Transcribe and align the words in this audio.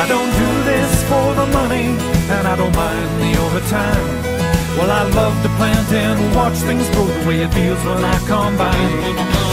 I 0.00 0.08
don't 0.08 0.32
do 0.32 0.50
this 0.64 1.02
for 1.10 1.34
the 1.34 1.46
money, 1.52 1.92
and 2.32 2.48
I 2.48 2.56
don't 2.56 2.74
mind 2.74 3.10
the 3.20 3.38
overtime. 3.38 4.06
Well, 4.78 4.90
I 4.90 5.02
love 5.10 5.36
to 5.42 5.50
plant 5.60 5.92
and 5.92 6.34
watch 6.34 6.54
things 6.54 6.88
grow 6.88 7.04
the 7.04 7.28
way 7.28 7.42
it 7.42 7.52
feels 7.52 7.84
when 7.84 8.02
I 8.02 8.16
combine. 8.20 8.96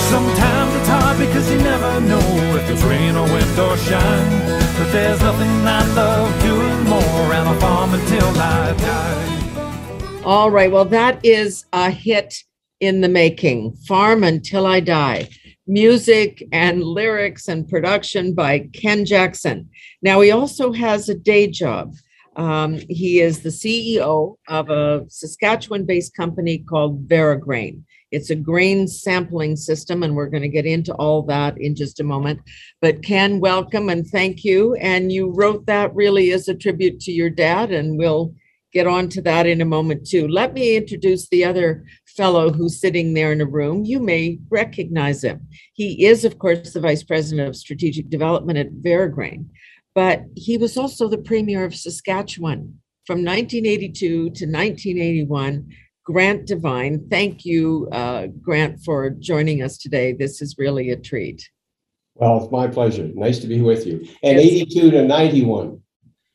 Sometimes 0.07 0.73
it's 0.79 0.87
hard 0.87 1.19
because 1.19 1.51
you 1.51 1.57
never 1.57 1.99
know 1.99 2.27
if 2.55 2.69
it's 2.69 2.81
rain 2.83 3.17
or 3.17 3.25
wind 3.25 3.59
or 3.59 3.75
shine. 3.75 4.29
But 4.77 4.89
there's 4.93 5.19
nothing 5.19 5.51
I 5.67 5.85
love 5.95 6.41
doing 6.41 6.83
more, 6.85 7.33
and 7.35 7.49
I'll 7.49 7.59
farm 7.59 7.93
until 7.93 8.29
I 8.39 8.73
die. 8.77 10.21
All 10.23 10.49
right. 10.49 10.71
Well, 10.71 10.85
that 10.85 11.25
is 11.25 11.65
a 11.73 11.91
hit 11.91 12.45
in 12.79 13.01
the 13.01 13.09
making. 13.09 13.73
Farm 13.85 14.23
Until 14.23 14.65
I 14.65 14.79
Die. 14.79 15.27
Music 15.67 16.47
and 16.53 16.81
lyrics 16.81 17.49
and 17.49 17.67
production 17.67 18.33
by 18.33 18.59
Ken 18.73 19.03
Jackson. 19.03 19.69
Now, 20.01 20.21
he 20.21 20.31
also 20.31 20.71
has 20.71 21.09
a 21.09 21.15
day 21.15 21.47
job. 21.47 21.93
Um, 22.37 22.79
he 22.87 23.19
is 23.19 23.41
the 23.41 23.49
CEO 23.49 24.37
of 24.47 24.69
a 24.69 25.05
Saskatchewan 25.09 25.85
based 25.85 26.15
company 26.15 26.59
called 26.59 27.07
Veragrain. 27.07 27.81
It's 28.11 28.29
a 28.29 28.35
grain 28.35 28.87
sampling 28.87 29.57
system, 29.57 30.03
and 30.03 30.15
we're 30.15 30.29
going 30.29 30.43
to 30.43 30.47
get 30.47 30.65
into 30.65 30.93
all 30.93 31.23
that 31.23 31.59
in 31.59 31.75
just 31.75 31.99
a 31.99 32.05
moment. 32.05 32.39
But 32.79 33.03
Ken, 33.03 33.41
welcome 33.41 33.89
and 33.89 34.07
thank 34.07 34.45
you. 34.45 34.75
And 34.75 35.11
you 35.11 35.33
wrote 35.35 35.65
that 35.65 35.93
really 35.93 36.31
as 36.31 36.47
a 36.47 36.55
tribute 36.55 37.01
to 37.01 37.11
your 37.11 37.29
dad, 37.29 37.71
and 37.71 37.97
we'll 37.97 38.33
get 38.71 38.87
on 38.87 39.09
to 39.09 39.21
that 39.23 39.47
in 39.47 39.59
a 39.59 39.65
moment 39.65 40.07
too. 40.07 40.27
Let 40.27 40.53
me 40.53 40.77
introduce 40.77 41.27
the 41.27 41.43
other 41.43 41.83
fellow 42.17 42.51
who's 42.51 42.81
sitting 42.81 43.13
there 43.13 43.31
in 43.31 43.39
a 43.39 43.45
room. 43.45 43.85
You 43.85 43.99
may 43.99 44.39
recognize 44.49 45.23
him. 45.23 45.47
He 45.73 46.05
is, 46.05 46.25
of 46.25 46.39
course, 46.39 46.73
the 46.73 46.81
vice 46.81 47.03
president 47.03 47.47
of 47.47 47.55
strategic 47.55 48.09
development 48.09 48.57
at 48.57 48.73
Veragrain, 48.73 49.45
but 49.93 50.23
he 50.35 50.57
was 50.57 50.75
also 50.75 51.07
the 51.07 51.19
premier 51.19 51.63
of 51.63 51.75
Saskatchewan 51.75 52.81
from 53.05 53.23
1982 53.23 54.07
to 54.07 54.23
1981. 54.25 55.71
Grant 56.03 56.47
Devine, 56.47 57.05
thank 57.09 57.45
you, 57.45 57.87
uh, 57.91 58.27
Grant, 58.41 58.79
for 58.83 59.09
joining 59.09 59.61
us 59.61 59.77
today. 59.77 60.13
This 60.13 60.41
is 60.41 60.55
really 60.57 60.89
a 60.91 60.95
treat. 60.95 61.47
Well, 62.15 62.41
it's 62.43 62.51
my 62.51 62.67
pleasure. 62.67 63.09
Nice 63.13 63.39
to 63.39 63.47
be 63.47 63.61
with 63.61 63.85
you. 63.85 64.07
And 64.23 64.39
82 64.39 64.91
to 64.91 65.03
91. 65.05 65.81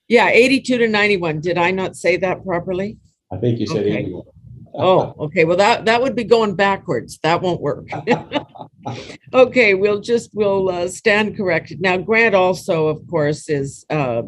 Yeah, 0.09 0.28
82 0.28 0.78
to 0.78 0.89
91. 0.89 1.41
Did 1.41 1.56
I 1.59 1.71
not 1.71 1.97
say 1.97 2.19
that 2.19 2.45
properly? 2.45 2.99
I 3.33 3.39
think 3.39 3.59
you 3.59 3.67
said 3.67 3.87
Okay. 3.87 3.97
81. 3.97 4.23
Oh, 4.75 5.15
okay. 5.20 5.45
Well, 5.45 5.56
that 5.56 5.84
that 5.87 6.03
would 6.03 6.15
be 6.15 6.25
going 6.25 6.55
backwards. 6.55 7.19
That 7.23 7.42
won't 7.42 7.61
work. 7.61 7.89
okay, 9.34 9.75
we'll 9.75 10.01
just 10.01 10.31
we'll 10.34 10.69
uh, 10.69 10.89
stand 10.89 11.37
corrected. 11.37 11.81
Now, 11.81 11.97
Grant 11.98 12.34
also, 12.34 12.89
of 12.89 13.06
course, 13.09 13.48
is 13.48 13.84
uh, 13.91 14.23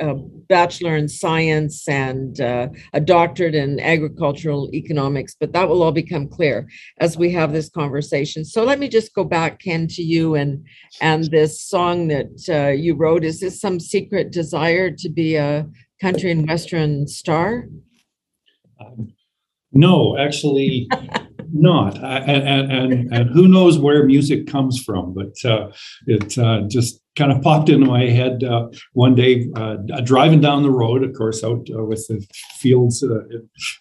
a 0.00 0.14
bachelor 0.14 0.96
in 0.96 1.08
science 1.08 1.88
and 1.88 2.40
uh, 2.40 2.68
a 2.92 3.00
doctorate 3.00 3.54
in 3.54 3.80
agricultural 3.80 4.70
economics, 4.74 5.34
but 5.38 5.52
that 5.52 5.68
will 5.68 5.82
all 5.82 5.92
become 5.92 6.28
clear 6.28 6.68
as 6.98 7.16
we 7.16 7.30
have 7.32 7.52
this 7.52 7.70
conversation. 7.70 8.44
So 8.44 8.62
let 8.64 8.78
me 8.78 8.88
just 8.88 9.14
go 9.14 9.24
back, 9.24 9.58
Ken, 9.60 9.86
to 9.88 10.02
you 10.02 10.34
and 10.34 10.66
and 11.00 11.24
this 11.24 11.62
song 11.62 12.08
that 12.08 12.48
uh, 12.48 12.72
you 12.72 12.94
wrote. 12.94 13.24
Is 13.24 13.40
this 13.40 13.60
some 13.60 13.80
secret 13.80 14.32
desire 14.32 14.90
to 14.90 15.08
be 15.08 15.36
a 15.36 15.66
country 16.00 16.30
and 16.30 16.46
western 16.46 17.06
star? 17.06 17.68
Um, 18.78 19.14
No, 19.76 20.16
actually, 20.18 20.88
not. 21.52 22.02
I- 22.02 22.18
And, 22.18 22.72
and, 22.72 23.12
and, 23.14 23.30
who 23.30 23.48
knows 23.48 23.78
where 23.78 24.04
music 24.04 24.46
comes 24.46 24.82
from, 24.82 25.14
but 25.14 25.34
uh, 25.44 25.70
it 26.06 26.36
uh, 26.38 26.62
just 26.68 27.00
kind 27.16 27.32
of 27.32 27.40
popped 27.40 27.68
into 27.70 27.86
my 27.86 28.04
head 28.06 28.44
uh, 28.44 28.68
one 28.92 29.14
day, 29.14 29.48
uh, 29.56 29.76
driving 30.04 30.40
down 30.40 30.62
the 30.62 30.70
road, 30.70 31.02
of 31.02 31.14
course, 31.14 31.42
out 31.42 31.66
uh, 31.74 31.82
with 31.84 32.06
the 32.08 32.18
fields 32.58 33.02
uh, 33.02 33.20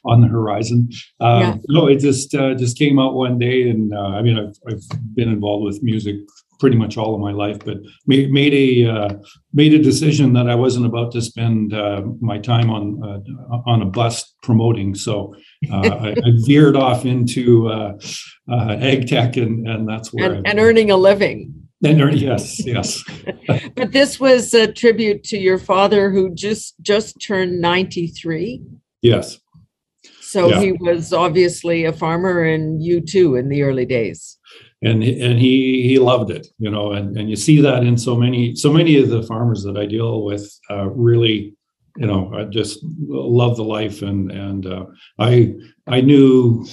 on 0.05 0.21
the 0.21 0.27
horizon. 0.27 0.89
Um, 1.19 1.39
Yeah. 1.41 1.55
No, 1.67 1.87
it 1.87 1.99
just 1.99 2.33
uh, 2.35 2.53
just 2.55 2.77
came 2.77 2.97
out 2.99 3.13
one 3.13 3.37
day, 3.39 3.69
and 3.69 3.93
uh, 3.93 4.11
I 4.17 4.21
mean, 4.21 4.37
I've, 4.37 4.55
I've 4.69 4.83
been 5.15 5.29
involved 5.29 5.65
with 5.65 5.83
music 5.83 6.15
pretty 6.59 6.75
much 6.75 6.97
all 6.97 7.13
of 7.15 7.21
my 7.21 7.31
life, 7.31 7.59
but 7.65 7.77
made 8.07 8.31
made 8.31 8.53
a 8.53 8.89
uh, 8.89 9.09
made 9.53 9.73
a 9.73 9.79
decision 9.81 10.33
that 10.33 10.49
I 10.49 10.55
wasn't 10.55 10.85
about 10.85 11.11
to 11.13 11.21
spend 11.21 11.73
uh, 11.73 12.01
my 12.21 12.37
time 12.39 12.69
on 12.69 13.01
uh, 13.03 13.57
on 13.65 13.81
a 13.81 13.85
bus 13.85 14.33
promoting. 14.43 14.95
So 14.95 15.35
uh, 15.71 15.75
I, 16.07 16.09
I 16.11 16.31
veered 16.45 16.75
off 16.75 17.05
into 17.05 17.67
uh, 17.69 17.93
uh, 18.51 18.77
ag 18.79 19.07
tech, 19.07 19.37
and, 19.37 19.67
and 19.67 19.87
that's 19.87 20.13
where 20.13 20.33
and, 20.33 20.47
and 20.47 20.59
earning 20.59 20.91
a 20.91 20.97
living. 20.97 21.53
and 21.83 22.01
earn- 22.01 22.17
yes, 22.17 22.65
yes, 22.65 23.03
But 23.75 23.91
this 23.91 24.19
was 24.19 24.53
a 24.53 24.71
tribute 24.71 25.23
to 25.25 25.37
your 25.37 25.57
father 25.59 26.09
who 26.11 26.33
just 26.33 26.75
just 26.81 27.19
turned 27.21 27.59
93. 27.61 28.61
yes, 29.01 29.37
So 30.21 30.49
Yeah. 30.49 30.61
he 30.61 30.71
was 30.73 31.13
obviously 31.13 31.85
a 31.85 31.93
farmer 31.93 32.43
and 32.43 32.81
you 32.83 33.01
too 33.01 33.35
in 33.35 33.49
the 33.49 33.61
early 33.63 33.85
days. 33.85 34.37
And 34.85 35.03
and 35.03 35.39
he 35.39 35.83
he 35.89 35.99
loved 35.99 36.29
it, 36.31 36.47
you 36.57 36.69
know, 36.69 36.93
and 36.93 37.17
and 37.17 37.29
you 37.29 37.35
see 37.35 37.59
that 37.61 37.83
in 37.83 37.97
so 37.97 38.15
many 38.15 38.55
so 38.55 38.71
many 38.71 38.97
of 39.01 39.09
the 39.09 39.23
farmers 39.23 39.63
that 39.63 39.77
I 39.77 39.85
deal 39.85 40.23
with 40.23 40.45
uh, 40.69 40.87
really. 40.89 41.53
You 41.97 42.07
know, 42.07 42.33
I 42.37 42.43
just 42.43 42.79
love 43.07 43.55
the 43.55 43.63
life, 43.63 44.01
and 44.01 44.29
and 44.29 44.65
uh, 44.65 44.85
I 45.17 45.53
I 45.87 46.01
knew 46.01 46.65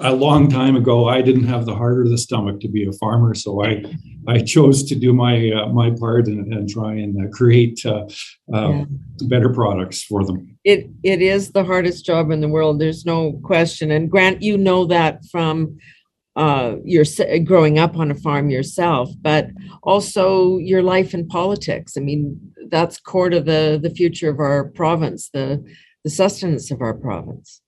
a 0.00 0.12
long 0.12 0.50
time 0.50 0.74
ago 0.76 1.08
I 1.08 1.22
didn't 1.22 1.46
have 1.46 1.66
the 1.66 1.74
heart 1.74 1.98
or 2.00 2.08
the 2.08 2.18
stomach 2.18 2.58
to 2.60 2.68
be 2.68 2.84
a 2.84 2.92
farmer, 2.92 3.32
so 3.34 3.64
I 3.64 3.84
I 4.26 4.38
chose 4.40 4.82
to 4.88 4.96
do 4.96 5.12
my 5.12 5.34
uh, 5.52 5.68
my 5.72 5.90
part 5.90 6.26
and, 6.26 6.52
and 6.52 6.68
try 6.68 6.94
and 6.94 7.14
uh, 7.16 7.28
create 7.30 7.78
uh, 7.86 8.06
uh, 8.52 8.70
Yeah. 8.70 8.84
better 9.28 9.50
products 9.60 10.02
for 10.02 10.24
them. 10.26 10.58
It 10.64 10.90
it 11.04 11.22
is 11.22 11.52
the 11.52 11.64
hardest 11.64 12.04
job 12.04 12.32
in 12.32 12.40
the 12.40 12.48
world. 12.48 12.80
There's 12.80 13.04
no 13.06 13.38
question. 13.44 13.92
And 13.92 14.10
Grant, 14.10 14.42
you 14.42 14.58
know 14.58 14.84
that 14.86 15.24
from 15.30 15.78
uh, 16.36 16.76
your 16.84 17.04
growing 17.44 17.78
up 17.78 17.96
on 17.96 18.10
a 18.10 18.14
farm 18.14 18.50
yourself, 18.50 19.10
but 19.22 19.48
also 19.82 20.58
your 20.58 20.82
life 20.82 21.14
in 21.14 21.26
politics. 21.26 21.96
I 21.96 22.00
mean, 22.00 22.38
that's 22.68 23.00
core 23.00 23.30
to 23.30 23.40
the 23.40 23.78
the 23.82 23.90
future 23.90 24.30
of 24.30 24.38
our 24.38 24.64
province, 24.64 25.30
the 25.30 25.64
the 26.04 26.10
sustenance 26.10 26.70
of 26.70 26.82
our 26.82 26.94
province. 26.94 27.62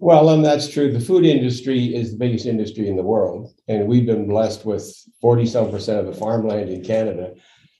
Well, 0.00 0.30
and 0.30 0.44
that's 0.44 0.68
true. 0.68 0.92
The 0.92 1.00
food 1.00 1.24
industry 1.24 1.94
is 1.94 2.12
the 2.12 2.18
biggest 2.18 2.46
industry 2.46 2.88
in 2.88 2.96
the 2.96 3.02
world, 3.02 3.52
and 3.66 3.88
we've 3.88 4.06
been 4.06 4.28
blessed 4.28 4.64
with 4.64 4.94
40 5.20 5.46
some 5.46 5.70
percent 5.70 5.98
of 6.00 6.06
the 6.06 6.20
farmland 6.20 6.70
in 6.70 6.84
Canada. 6.84 7.34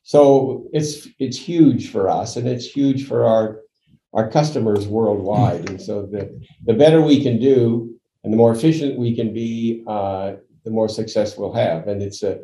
So 0.05 0.69
it's 0.72 1.06
it's 1.19 1.37
huge 1.37 1.91
for 1.91 2.09
us 2.09 2.37
and 2.37 2.49
it's 2.49 2.65
huge 2.65 3.06
for 3.06 3.26
our 3.26 3.60
our 4.15 4.31
customers 4.31 4.87
worldwide. 4.87 5.69
And 5.69 5.82
so 5.82 6.06
the 6.06 6.41
the 6.65 6.75
better 6.75 7.03
we 7.03 7.22
can 7.22 7.38
do 7.38 7.97
and 8.25 8.33
the 8.33 8.37
more 8.37 8.53
efficient 8.53 8.99
we 8.99 9.15
can 9.15 9.33
be, 9.33 9.84
uh, 9.87 10.33
the 10.65 10.71
more 10.71 10.89
success 10.89 11.37
we'll 11.37 11.53
have. 11.53 11.89
And 11.89 12.03
it's 12.03 12.23
a 12.23 12.41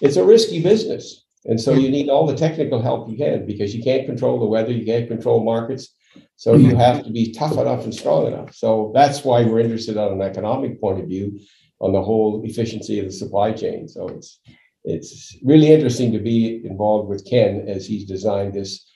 it's 0.00 0.16
a 0.16 0.24
risky 0.24 0.62
business. 0.62 1.24
And 1.44 1.60
so 1.60 1.72
you 1.72 1.88
need 1.88 2.08
all 2.08 2.26
the 2.26 2.36
technical 2.36 2.82
help 2.82 3.08
you 3.08 3.16
can 3.16 3.46
because 3.46 3.74
you 3.74 3.82
can't 3.82 4.06
control 4.06 4.38
the 4.38 4.46
weather, 4.46 4.72
you 4.72 4.84
can't 4.84 5.08
control 5.08 5.42
markets. 5.44 5.94
So 6.36 6.54
you 6.54 6.76
have 6.76 7.04
to 7.04 7.10
be 7.10 7.32
tough 7.32 7.52
enough 7.52 7.84
and 7.84 7.94
strong 7.94 8.26
enough. 8.26 8.54
So 8.54 8.92
that's 8.94 9.24
why 9.24 9.44
we're 9.44 9.60
interested 9.60 9.96
on 9.96 10.12
an 10.12 10.22
economic 10.22 10.80
point 10.80 11.00
of 11.00 11.06
view 11.06 11.40
on 11.80 11.92
the 11.92 12.02
whole 12.02 12.44
efficiency 12.44 12.98
of 12.98 13.06
the 13.06 13.12
supply 13.12 13.52
chain. 13.52 13.88
So 13.88 14.08
it's 14.08 14.40
it's 14.84 15.36
really 15.44 15.72
interesting 15.72 16.12
to 16.12 16.18
be 16.18 16.64
involved 16.64 17.08
with 17.08 17.28
Ken 17.28 17.66
as 17.68 17.86
he's 17.86 18.04
designed 18.04 18.54
this 18.54 18.87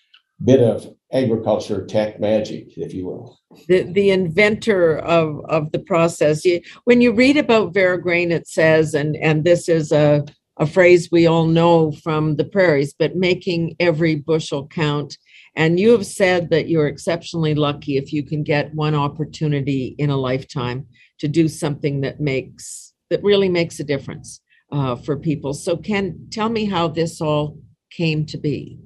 bit 0.44 0.60
of 0.60 0.86
agriculture 1.12 1.86
tech 1.86 2.20
magic, 2.20 2.76
if 2.76 2.94
you 2.94 3.06
will. 3.06 3.38
the 3.68 3.82
the 3.82 4.10
inventor 4.10 4.98
of 4.98 5.44
of 5.48 5.72
the 5.72 5.78
process. 5.78 6.44
When 6.84 7.00
you 7.00 7.12
read 7.12 7.36
about 7.36 7.74
Veragrain, 7.74 8.30
it 8.30 8.48
says, 8.48 8.94
and 8.94 9.16
and 9.16 9.44
this 9.44 9.68
is 9.68 9.92
a 9.92 10.24
a 10.58 10.66
phrase 10.66 11.08
we 11.10 11.26
all 11.26 11.46
know 11.46 11.92
from 11.92 12.36
the 12.36 12.44
prairies, 12.44 12.94
but 12.98 13.16
making 13.16 13.74
every 13.80 14.14
bushel 14.14 14.66
count. 14.68 15.16
And 15.56 15.80
you 15.80 15.90
have 15.92 16.06
said 16.06 16.50
that 16.50 16.68
you're 16.68 16.86
exceptionally 16.86 17.54
lucky 17.54 17.96
if 17.96 18.12
you 18.12 18.22
can 18.22 18.42
get 18.42 18.74
one 18.74 18.94
opportunity 18.94 19.94
in 19.98 20.10
a 20.10 20.16
lifetime 20.16 20.86
to 21.18 21.28
do 21.28 21.48
something 21.48 22.00
that 22.02 22.20
makes 22.20 22.92
that 23.10 23.22
really 23.22 23.48
makes 23.48 23.78
a 23.78 23.84
difference 23.84 24.40
uh, 24.70 24.96
for 24.96 25.18
people. 25.18 25.52
So, 25.52 25.76
Ken, 25.76 26.28
tell 26.30 26.48
me 26.48 26.64
how 26.64 26.88
this 26.88 27.20
all 27.20 27.58
came 27.90 28.24
to 28.26 28.38
be. 28.38 28.78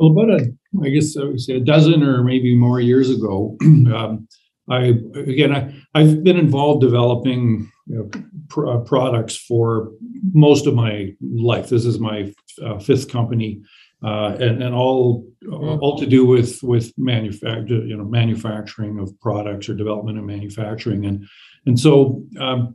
Well, 0.00 0.12
about 0.12 0.40
a, 0.40 0.50
I 0.82 0.88
guess 0.88 1.14
I 1.18 1.24
would 1.24 1.40
say 1.40 1.56
a 1.56 1.60
dozen 1.60 2.02
or 2.02 2.24
maybe 2.24 2.56
more 2.56 2.80
years 2.80 3.10
ago, 3.10 3.58
um, 3.62 4.26
I 4.70 4.94
again 5.14 5.54
I, 5.54 5.74
I've 5.94 6.24
been 6.24 6.38
involved 6.38 6.80
developing 6.80 7.70
you 7.86 7.98
know, 7.98 8.10
pr- 8.48 8.68
uh, 8.68 8.78
products 8.78 9.36
for 9.36 9.92
most 10.32 10.66
of 10.66 10.74
my 10.74 11.12
life. 11.20 11.68
This 11.68 11.84
is 11.84 11.98
my 11.98 12.32
uh, 12.64 12.78
fifth 12.78 13.10
company, 13.10 13.60
uh, 14.02 14.36
and 14.40 14.62
and 14.62 14.74
all 14.74 15.26
all 15.52 15.98
to 15.98 16.06
do 16.06 16.24
with 16.24 16.62
with 16.62 16.94
manufacture 16.96 17.84
you 17.84 17.96
know 17.96 18.04
manufacturing 18.04 18.98
of 19.00 19.12
products 19.20 19.68
or 19.68 19.74
development 19.74 20.16
and 20.16 20.26
manufacturing, 20.26 21.04
and 21.04 21.26
and 21.66 21.78
so 21.78 22.24
um, 22.38 22.74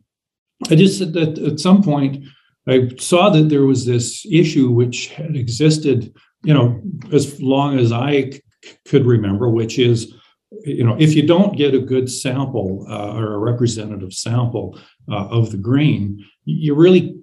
I 0.70 0.76
just 0.76 1.00
said 1.00 1.14
that 1.14 1.40
at 1.40 1.60
some 1.60 1.82
point 1.82 2.24
I 2.68 2.92
saw 3.00 3.32
that 3.32 3.50
there 3.50 3.66
was 3.66 3.86
this 3.88 4.28
issue 4.30 4.70
which 4.70 5.08
had 5.08 5.36
existed 5.36 6.14
you 6.46 6.54
know, 6.54 6.82
as 7.12 7.42
long 7.42 7.80
as 7.80 7.92
I 7.92 8.30
c- 8.30 8.42
could 8.86 9.06
remember, 9.06 9.50
which 9.50 9.80
is, 9.80 10.14
you 10.64 10.84
know, 10.84 10.96
if 11.00 11.16
you 11.16 11.26
don't 11.26 11.58
get 11.58 11.74
a 11.74 11.80
good 11.80 12.10
sample 12.10 12.86
uh, 12.90 13.14
or 13.18 13.34
a 13.34 13.38
representative 13.40 14.14
sample 14.14 14.80
uh, 15.12 15.28
of 15.28 15.52
the 15.52 15.58
grain, 15.58 16.24
you 16.46 16.76
really, 16.76 17.18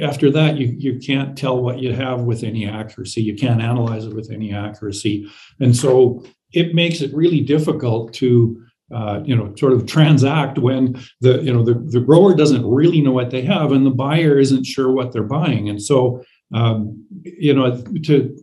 after 0.00 0.30
that, 0.30 0.56
you 0.56 0.74
you 0.78 0.98
can't 0.98 1.36
tell 1.36 1.60
what 1.60 1.80
you 1.80 1.92
have 1.92 2.22
with 2.22 2.44
any 2.44 2.66
accuracy. 2.66 3.22
You 3.22 3.34
can't 3.34 3.60
analyze 3.60 4.06
it 4.06 4.14
with 4.14 4.30
any 4.30 4.54
accuracy, 4.54 5.28
and 5.58 5.76
so 5.76 6.24
it 6.52 6.74
makes 6.74 7.00
it 7.00 7.12
really 7.12 7.40
difficult 7.40 8.14
to 8.14 8.62
uh, 8.94 9.20
you 9.24 9.36
know 9.36 9.54
sort 9.56 9.72
of 9.72 9.86
transact 9.86 10.58
when 10.58 11.00
the 11.20 11.42
you 11.42 11.52
know 11.52 11.64
the, 11.64 11.74
the 11.74 12.00
grower 12.00 12.34
doesn't 12.34 12.66
really 12.66 13.00
know 13.00 13.12
what 13.12 13.30
they 13.30 13.42
have 13.42 13.72
and 13.72 13.84
the 13.84 13.90
buyer 13.90 14.38
isn't 14.38 14.64
sure 14.64 14.90
what 14.90 15.12
they're 15.12 15.22
buying 15.22 15.68
and 15.68 15.80
so 15.80 16.22
um, 16.52 17.06
you 17.22 17.54
know 17.54 17.82
to 18.04 18.36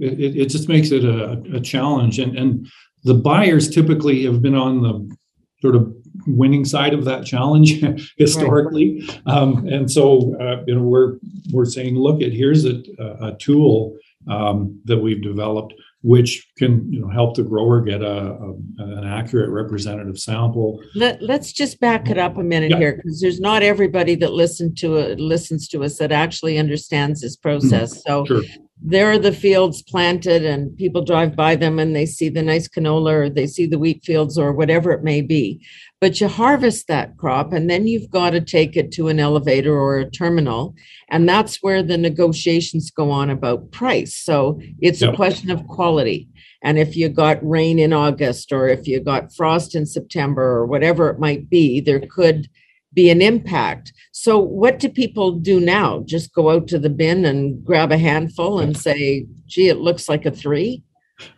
it, 0.00 0.36
it 0.36 0.46
just 0.46 0.68
makes 0.68 0.90
it 0.90 1.04
a, 1.04 1.42
a 1.54 1.60
challenge. 1.60 2.18
And 2.18 2.36
and 2.36 2.68
the 3.04 3.14
buyers 3.14 3.68
typically 3.68 4.24
have 4.24 4.42
been 4.42 4.54
on 4.54 4.82
the 4.82 5.16
sort 5.60 5.76
of 5.76 5.92
winning 6.26 6.64
side 6.64 6.94
of 6.94 7.04
that 7.04 7.24
challenge 7.24 7.82
historically. 8.18 9.08
Um, 9.26 9.66
and 9.66 9.90
so 9.90 10.36
uh, 10.40 10.62
you 10.66 10.74
know 10.74 10.82
we're 10.82 11.18
we're 11.52 11.64
saying 11.64 11.96
look 11.96 12.22
at 12.22 12.32
here's 12.32 12.64
a, 12.64 12.82
a 13.20 13.36
tool 13.38 13.96
um, 14.28 14.80
that 14.84 14.98
we've 14.98 15.22
developed 15.22 15.74
which 16.02 16.46
can 16.56 16.90
you 16.92 17.00
know 17.00 17.08
help 17.08 17.34
the 17.34 17.42
grower 17.42 17.80
get 17.80 18.02
a, 18.02 18.06
a 18.06 18.54
an 18.78 19.04
accurate 19.04 19.50
representative 19.50 20.18
sample. 20.18 20.80
Let, 20.94 21.20
let's 21.22 21.52
just 21.52 21.80
back 21.80 22.08
it 22.08 22.18
up 22.18 22.36
a 22.38 22.42
minute 22.42 22.70
Yeah. 22.70 22.78
here 22.78 22.96
because 22.96 23.20
there's 23.20 23.40
not 23.40 23.62
everybody 23.62 24.14
that 24.16 24.32
listen 24.32 24.74
to 24.76 24.96
it 24.96 25.18
listens 25.18 25.66
to 25.68 25.82
us 25.82 25.98
that 25.98 26.12
actually 26.12 26.56
understands 26.58 27.20
this 27.20 27.36
process. 27.36 28.02
So 28.04 28.24
mm-hmm. 28.24 28.42
Sure. 28.42 28.42
there 28.80 29.10
are 29.10 29.18
the 29.18 29.32
fields 29.32 29.82
planted 29.82 30.44
and 30.44 30.76
people 30.76 31.02
drive 31.02 31.34
by 31.34 31.56
them 31.56 31.78
and 31.80 31.96
they 31.96 32.06
see 32.06 32.28
the 32.28 32.42
nice 32.42 32.68
canola 32.68 33.12
or 33.12 33.28
they 33.30 33.46
see 33.48 33.66
the 33.66 33.78
wheat 33.78 34.04
fields 34.04 34.38
or 34.38 34.52
whatever 34.52 34.92
it 34.92 35.02
may 35.02 35.20
be. 35.20 35.60
But 36.00 36.20
you 36.20 36.28
harvest 36.28 36.86
that 36.86 37.16
crop 37.16 37.52
and 37.52 37.68
then 37.68 37.88
you've 37.88 38.10
got 38.10 38.30
to 38.30 38.40
take 38.40 38.76
it 38.76 38.92
to 38.92 39.08
an 39.08 39.18
elevator 39.18 39.76
or 39.76 39.98
a 39.98 40.10
terminal. 40.10 40.76
And 41.10 41.28
that's 41.28 41.56
where 41.56 41.82
the 41.82 41.98
negotiations 41.98 42.90
go 42.90 43.10
on 43.10 43.30
about 43.30 43.72
price. 43.72 44.14
So 44.14 44.60
it's 44.80 45.02
a 45.02 45.12
question 45.12 45.50
of 45.50 45.66
quality. 45.66 46.28
And 46.62 46.78
if 46.78 46.96
you 46.96 47.08
got 47.08 47.44
rain 47.46 47.78
in 47.78 47.92
August 47.92 48.52
or 48.52 48.68
if 48.68 48.86
you 48.86 49.00
got 49.00 49.34
frost 49.34 49.74
in 49.74 49.86
September 49.86 50.42
or 50.42 50.66
whatever 50.66 51.08
it 51.10 51.18
might 51.18 51.50
be, 51.50 51.80
there 51.80 52.00
could 52.00 52.48
be 52.94 53.10
an 53.10 53.22
impact. 53.22 53.92
So 54.12 54.38
what 54.38 54.78
do 54.78 54.88
people 54.88 55.32
do 55.32 55.60
now? 55.60 56.02
Just 56.04 56.32
go 56.32 56.50
out 56.50 56.68
to 56.68 56.78
the 56.78 56.90
bin 56.90 57.24
and 57.24 57.64
grab 57.64 57.92
a 57.92 57.98
handful 57.98 58.60
and 58.60 58.76
say, 58.76 59.26
gee, 59.46 59.68
it 59.68 59.78
looks 59.78 60.08
like 60.08 60.26
a 60.26 60.30
three? 60.30 60.82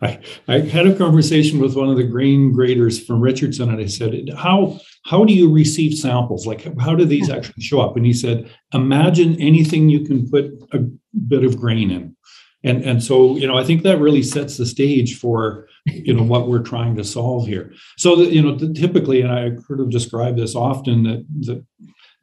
I, 0.01 0.19
I 0.47 0.59
had 0.59 0.87
a 0.87 0.95
conversation 0.95 1.59
with 1.59 1.75
one 1.75 1.89
of 1.89 1.97
the 1.97 2.03
grain 2.03 2.51
graders 2.51 3.03
from 3.03 3.21
Richardson, 3.21 3.69
and 3.69 3.81
I 3.81 3.87
said, 3.87 4.29
"How 4.37 4.79
how 5.05 5.25
do 5.25 5.33
you 5.33 5.51
receive 5.51 5.97
samples? 5.97 6.45
Like, 6.45 6.77
how 6.79 6.95
do 6.95 7.05
these 7.05 7.27
hmm. 7.27 7.33
actually 7.33 7.63
show 7.63 7.81
up?" 7.81 7.95
And 7.95 8.05
he 8.05 8.13
said, 8.13 8.49
"Imagine 8.73 9.39
anything 9.41 9.89
you 9.89 10.05
can 10.05 10.29
put 10.29 10.51
a 10.73 10.79
bit 11.27 11.43
of 11.43 11.59
grain 11.59 11.91
in." 11.91 12.15
And 12.63 12.83
and 12.83 13.03
so 13.03 13.35
you 13.37 13.47
know, 13.47 13.57
I 13.57 13.63
think 13.63 13.83
that 13.83 13.99
really 13.99 14.23
sets 14.23 14.57
the 14.57 14.65
stage 14.65 15.17
for 15.17 15.67
you 15.85 16.13
know 16.13 16.23
what 16.23 16.47
we're 16.47 16.63
trying 16.63 16.95
to 16.97 17.03
solve 17.03 17.47
here. 17.47 17.73
So 17.97 18.15
that 18.17 18.31
you 18.31 18.41
know, 18.41 18.57
typically, 18.73 19.21
and 19.21 19.31
I 19.31 19.55
sort 19.67 19.79
of 19.79 19.89
describe 19.89 20.37
this 20.37 20.55
often 20.55 21.03
that 21.03 21.25
that. 21.47 21.65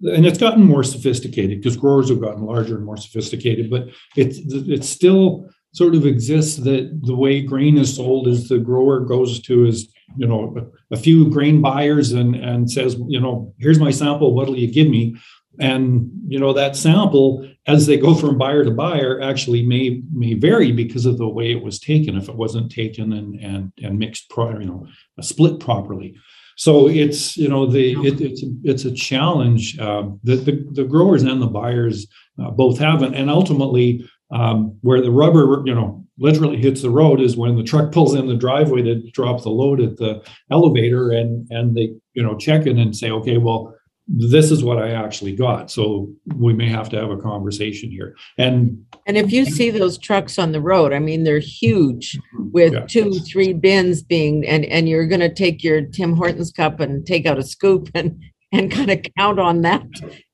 And 0.00 0.24
it's 0.24 0.38
gotten 0.38 0.62
more 0.62 0.84
sophisticated 0.84 1.58
because 1.58 1.76
growers 1.76 2.08
have 2.08 2.20
gotten 2.20 2.46
larger 2.46 2.76
and 2.76 2.86
more 2.86 2.96
sophisticated, 2.96 3.68
but 3.68 3.88
it's 4.14 4.38
it's 4.46 4.88
still 4.88 5.50
sort 5.72 5.94
of 5.94 6.06
exists 6.06 6.56
that 6.56 7.00
the 7.02 7.14
way 7.14 7.42
grain 7.42 7.76
is 7.76 7.94
sold 7.94 8.26
is 8.26 8.48
the 8.48 8.58
grower 8.58 9.00
goes 9.00 9.40
to 9.42 9.62
his 9.62 9.92
you 10.16 10.26
know 10.26 10.70
a, 10.90 10.96
few 10.96 11.28
grain 11.30 11.60
buyers 11.60 12.12
and 12.12 12.34
and 12.34 12.70
says 12.70 12.96
you 13.08 13.20
know 13.20 13.54
here's 13.58 13.78
my 13.78 13.90
sample. 13.90 14.34
What'll 14.34 14.58
you 14.58 14.72
give 14.72 14.88
me? 14.88 15.16
And 15.60 16.10
you 16.26 16.38
know 16.38 16.52
that 16.52 16.76
sample 16.76 17.46
as 17.66 17.86
they 17.86 17.96
go 17.96 18.14
from 18.14 18.38
buyer 18.38 18.64
to 18.64 18.70
buyer 18.70 19.20
actually 19.20 19.66
may 19.66 20.02
may 20.12 20.34
vary 20.34 20.72
because 20.72 21.04
of 21.04 21.18
the 21.18 21.28
way 21.28 21.50
it 21.50 21.62
was 21.62 21.78
taken 21.78 22.16
if 22.16 22.28
it 22.28 22.36
wasn't 22.36 22.72
taken 22.72 23.12
and 23.12 23.34
and 23.40 23.72
and 23.82 23.98
mixed 23.98 24.30
pro, 24.30 24.58
you 24.58 24.66
know 24.66 24.86
a 25.18 25.22
split 25.22 25.60
properly. 25.60 26.14
So 26.56 26.88
it's 26.88 27.36
you 27.36 27.48
know 27.48 27.66
the 27.66 27.92
it, 28.06 28.20
it's 28.20 28.42
it's 28.64 28.84
a 28.84 28.92
challenge 28.92 29.78
um, 29.78 30.20
that 30.24 30.44
the, 30.44 30.66
the 30.72 30.84
growers 30.84 31.22
and 31.22 31.42
the 31.42 31.46
buyers 31.46 32.06
uh, 32.42 32.50
both 32.50 32.78
have. 32.78 33.02
And, 33.02 33.14
and 33.14 33.30
ultimately 33.30 34.08
um, 34.30 34.76
where 34.82 35.00
the 35.00 35.10
rubber, 35.10 35.62
you 35.64 35.74
know, 35.74 36.04
literally 36.18 36.56
hits 36.56 36.82
the 36.82 36.90
road 36.90 37.20
is 37.20 37.36
when 37.36 37.56
the 37.56 37.62
truck 37.62 37.92
pulls 37.92 38.14
in 38.14 38.26
the 38.26 38.36
driveway 38.36 38.82
to 38.82 39.10
drop 39.12 39.42
the 39.42 39.50
load 39.50 39.80
at 39.80 39.96
the 39.96 40.22
elevator, 40.50 41.10
and 41.10 41.46
and 41.50 41.76
they, 41.76 41.94
you 42.14 42.22
know, 42.22 42.36
check 42.36 42.66
in 42.66 42.78
and 42.78 42.96
say, 42.96 43.10
okay, 43.10 43.38
well, 43.38 43.74
this 44.08 44.50
is 44.50 44.64
what 44.64 44.78
I 44.78 44.92
actually 44.92 45.36
got. 45.36 45.70
So 45.70 46.10
we 46.36 46.54
may 46.54 46.68
have 46.68 46.88
to 46.90 46.96
have 46.98 47.10
a 47.10 47.18
conversation 47.18 47.90
here. 47.90 48.16
And 48.38 48.84
And 49.06 49.18
if 49.18 49.32
you 49.32 49.44
see 49.44 49.70
those 49.70 49.98
trucks 49.98 50.38
on 50.38 50.52
the 50.52 50.62
road, 50.62 50.94
I 50.94 50.98
mean, 50.98 51.24
they're 51.24 51.40
huge 51.40 52.18
with 52.52 52.72
Yeah. 52.72 52.86
two, 52.86 53.12
three 53.20 53.52
bins 53.52 54.02
being, 54.02 54.46
and, 54.46 54.64
and 54.64 54.88
you're 54.88 55.06
going 55.06 55.20
to 55.20 55.32
take 55.32 55.62
your 55.62 55.82
Tim 55.82 56.16
Hortons 56.16 56.52
cup 56.52 56.80
and 56.80 57.06
take 57.06 57.26
out 57.26 57.38
a 57.38 57.42
scoop 57.42 57.90
and, 57.94 58.18
and 58.50 58.70
kind 58.70 58.90
of 58.90 59.04
count 59.18 59.38
on 59.38 59.60
that 59.62 59.84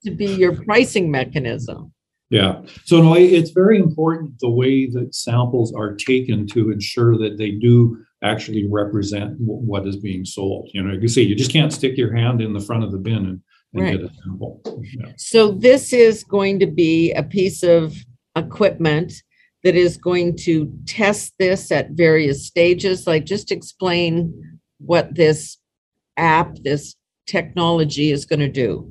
to 0.05 0.12
be 0.12 0.26
your 0.26 0.55
pricing 0.64 1.11
mechanism. 1.11 1.93
Yeah. 2.31 2.62
So 2.85 3.03
no, 3.03 3.15
it- 3.15 3.32
it's 3.32 3.50
very 3.50 3.79
important 3.79 4.38
the 4.41 4.50
way 4.50 4.87
that 4.91 5.15
samples 5.15 5.73
are 5.75 5.94
taken 5.94 6.47
to 6.49 6.71
ensure 6.71 7.17
that 7.19 7.37
they 7.38 7.53
do 7.53 7.99
actually 8.23 8.67
represent 8.67 9.37
wh- 9.37 9.62
what 9.69 9.87
is 9.87 9.97
being 9.97 10.25
sold. 10.25 10.71
You 10.73 10.82
know, 10.82 10.94
you 10.94 11.09
see, 11.09 11.23
you 11.23 11.35
just 11.35 11.53
can't 11.53 11.73
stick 11.73 11.97
your 11.97 12.15
hand 12.15 12.41
in 12.41 12.53
the 12.55 12.61
front 12.61 12.82
of 12.85 12.93
the 12.93 12.99
bin 12.99 13.17
and, 13.26 13.41
and 13.75 13.82
Right. 13.82 13.99
get 14.00 14.11
a 14.11 14.15
sample. 14.15 14.61
Yeah. 14.99 15.12
So 15.17 15.53
this 15.53 15.93
is 15.93 16.25
going 16.25 16.59
to 16.61 16.67
be 16.67 17.12
a 17.12 17.23
piece 17.23 17.62
of 17.62 17.94
equipment 18.37 19.12
that 19.62 19.75
is 19.75 19.97
going 19.97 20.37
to 20.37 20.73
test 20.87 21.35
this 21.38 21.70
at 21.70 21.91
various 21.93 22.47
stages. 22.47 23.06
Like 23.06 23.25
just 23.27 23.50
explain 23.53 24.59
what 24.79 25.15
this 25.15 25.59
app, 26.17 26.56
this 26.62 26.94
technology 27.27 28.11
is 28.11 28.25
going 28.25 28.41
to 28.41 28.49
do. 28.49 28.91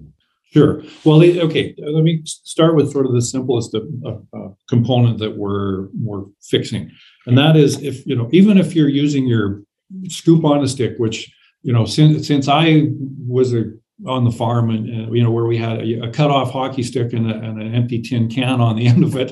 Sure. 0.53 0.83
Well, 1.03 1.23
okay. 1.23 1.73
Let 1.79 2.03
me 2.03 2.21
start 2.25 2.75
with 2.75 2.91
sort 2.91 3.07
of 3.07 3.13
the 3.13 3.23
simplest 3.23 3.73
of, 3.73 3.87
uh, 4.05 4.49
component 4.69 5.17
that 5.17 5.35
we're 5.35 5.87
we're 5.99 6.25
fixing, 6.43 6.91
and 7.25 7.35
that 7.39 7.55
is 7.55 7.81
if 7.81 8.05
you 8.05 8.15
know 8.15 8.29
even 8.31 8.59
if 8.59 8.75
you're 8.75 8.87
using 8.87 9.25
your 9.25 9.63
scoop 10.09 10.45
on 10.45 10.63
a 10.63 10.67
stick, 10.67 10.93
which 10.97 11.33
you 11.63 11.73
know 11.73 11.85
since 11.85 12.27
since 12.27 12.47
I 12.47 12.89
was 13.27 13.55
a 13.55 13.71
on 14.05 14.25
the 14.25 14.31
farm 14.31 14.69
and 14.69 15.09
uh, 15.09 15.11
you 15.11 15.23
know 15.23 15.31
where 15.31 15.45
we 15.45 15.57
had 15.57 15.79
a, 15.79 16.03
a 16.03 16.11
cut 16.11 16.29
off 16.29 16.51
hockey 16.51 16.83
stick 16.83 17.13
and, 17.13 17.31
a, 17.31 17.35
and 17.35 17.61
an 17.61 17.73
empty 17.73 18.01
tin 18.01 18.27
can 18.27 18.59
on 18.59 18.75
the 18.75 18.87
end 18.93 19.03
of 19.03 19.15
it 19.15 19.31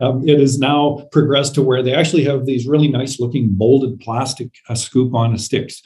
um, 0.00 0.26
it 0.28 0.38
has 0.38 0.58
now 0.58 1.06
progressed 1.10 1.54
to 1.54 1.62
where 1.62 1.82
they 1.82 1.94
actually 1.94 2.22
have 2.22 2.44
these 2.44 2.66
really 2.66 2.88
nice 2.88 3.18
looking 3.18 3.56
molded 3.56 3.98
plastic 3.98 4.50
uh, 4.68 4.74
scoop 4.74 5.14
on 5.14 5.36
sticks 5.38 5.82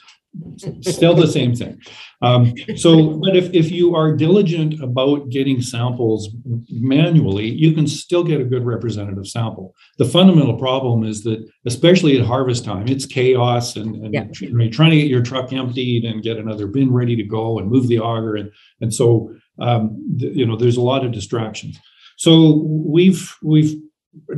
still 0.81 1.15
the 1.15 1.27
same 1.27 1.55
thing. 1.55 1.79
Um, 2.21 2.53
so 2.75 3.19
but 3.19 3.35
if, 3.35 3.53
if 3.53 3.71
you 3.71 3.95
are 3.95 4.15
diligent 4.15 4.81
about 4.81 5.29
getting 5.29 5.61
samples 5.61 6.29
manually 6.69 7.49
you 7.49 7.73
can 7.73 7.87
still 7.87 8.23
get 8.23 8.41
a 8.41 8.45
good 8.45 8.65
representative 8.65 9.27
sample. 9.27 9.75
The 9.97 10.05
fundamental 10.05 10.57
problem 10.57 11.03
is 11.03 11.23
that 11.23 11.45
especially 11.65 12.19
at 12.19 12.25
harvest 12.25 12.65
time 12.65 12.87
it's 12.87 13.05
chaos 13.05 13.75
and, 13.75 13.95
and 14.03 14.13
Yeah. 14.13 14.25
you're 14.39 14.69
trying 14.71 14.91
to 14.91 14.97
get 14.97 15.07
your 15.07 15.21
truck 15.21 15.53
emptied 15.53 16.05
and 16.05 16.23
get 16.23 16.37
another 16.37 16.67
bin 16.67 16.91
ready 16.91 17.15
to 17.15 17.23
go 17.23 17.59
and 17.59 17.69
move 17.69 17.87
the 17.87 17.99
auger 17.99 18.35
and 18.35 18.51
and 18.81 18.93
so 18.93 19.33
um, 19.59 20.17
th- 20.19 20.35
you 20.35 20.45
know 20.45 20.55
there's 20.55 20.77
a 20.77 20.81
lot 20.81 21.05
of 21.05 21.11
distractions. 21.11 21.77
So 22.17 22.63
we've 22.67 23.35
we've 23.43 23.79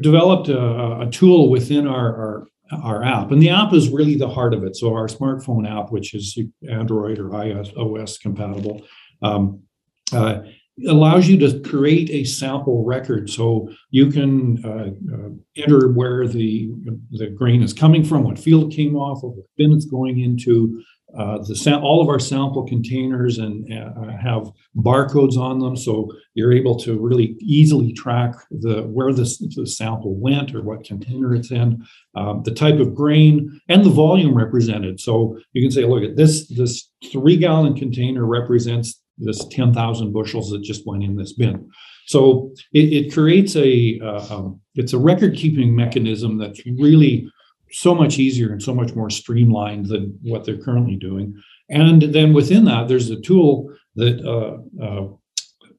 developed 0.01 0.47
a, 0.49 0.99
a 1.01 1.09
tool 1.11 1.49
within 1.49 1.87
our, 1.87 2.15
our 2.15 2.47
our 2.71 3.03
app 3.03 3.31
and 3.31 3.41
the 3.41 3.49
app 3.49 3.73
is 3.73 3.89
really 3.89 4.15
the 4.15 4.29
heart 4.29 4.53
of 4.53 4.63
it. 4.63 4.75
So 4.75 4.93
our 4.93 5.07
smartphone 5.07 5.69
app 5.69 5.91
which 5.91 6.13
is 6.13 6.37
android 6.69 7.19
or 7.19 7.29
ios 7.29 8.19
compatible 8.19 8.85
um, 9.21 9.61
uh, 10.11 10.39
allows 10.87 11.27
you 11.27 11.37
to 11.39 11.59
create 11.61 12.09
a 12.09 12.23
sample 12.25 12.83
record. 12.83 13.29
So 13.29 13.69
you 13.91 14.11
can 14.11 14.63
uh, 14.65 15.15
uh, 15.15 15.29
enter 15.55 15.89
where 15.89 16.27
the 16.27 16.69
the 17.11 17.27
grain 17.27 17.63
is 17.63 17.73
coming 17.73 18.03
from 18.03 18.23
what 18.23 18.37
field 18.37 18.73
came 18.73 18.95
off 18.95 19.23
of 19.23 19.31
what 19.31 19.45
bin 19.57 19.71
it's 19.71 19.85
going 19.85 20.19
into 20.19 20.83
uh, 21.17 21.39
all 21.81 22.01
of 22.01 22.09
our 22.09 22.19
sample 22.19 22.65
containers 22.65 23.37
and 23.37 23.71
uh, 23.71 24.17
have 24.17 24.51
barcodes 24.77 25.37
on 25.37 25.59
them 25.59 25.75
so 25.75 26.11
you're 26.33 26.53
able 26.53 26.77
to 26.77 26.99
really 26.99 27.35
easily 27.39 27.93
track 27.93 28.33
the 28.51 28.83
where 28.83 29.13
the 29.13 29.25
sample 29.25 30.15
went 30.15 30.53
or 30.53 30.61
what 30.61 30.83
container 30.83 31.33
it's 31.33 31.51
in 31.51 31.85
um, 32.15 32.41
the 32.43 32.53
type 32.53 32.79
of 32.79 32.93
grain 32.93 33.59
and 33.69 33.83
the 33.85 33.89
volume 33.89 34.35
represented 34.35 34.99
so 34.99 35.37
you 35.53 35.61
can 35.61 35.71
say 35.71 35.85
look 35.85 36.03
at 36.03 36.15
this 36.15 36.47
this 36.49 36.91
three 37.11 37.37
gallon 37.37 37.75
container 37.75 38.25
represents 38.25 39.01
this 39.17 39.45
10,000 39.45 40.11
bushels 40.11 40.49
that 40.49 40.61
just 40.63 40.85
went 40.85 41.03
in 41.03 41.15
this 41.15 41.33
bin. 41.33 41.69
So 42.07 42.53
it, 42.73 42.93
it 42.93 43.13
creates 43.13 43.55
a 43.55 43.99
uh, 44.03 44.25
um, 44.29 44.61
it's 44.75 44.93
a 44.93 44.99
record 44.99 45.35
keeping 45.35 45.75
mechanism 45.75 46.37
that's 46.37 46.61
really 46.65 47.27
so 47.71 47.95
much 47.95 48.19
easier 48.19 48.51
and 48.51 48.61
so 48.61 48.73
much 48.73 48.95
more 48.95 49.09
streamlined 49.09 49.87
than 49.87 50.17
what 50.21 50.45
they're 50.45 50.57
currently 50.57 50.95
doing. 50.95 51.41
And 51.69 52.01
then 52.01 52.33
within 52.33 52.65
that, 52.65 52.87
there's 52.87 53.09
a 53.09 53.19
tool 53.19 53.73
that 53.95 54.23
uh, 54.23 54.83
uh, 54.83 55.07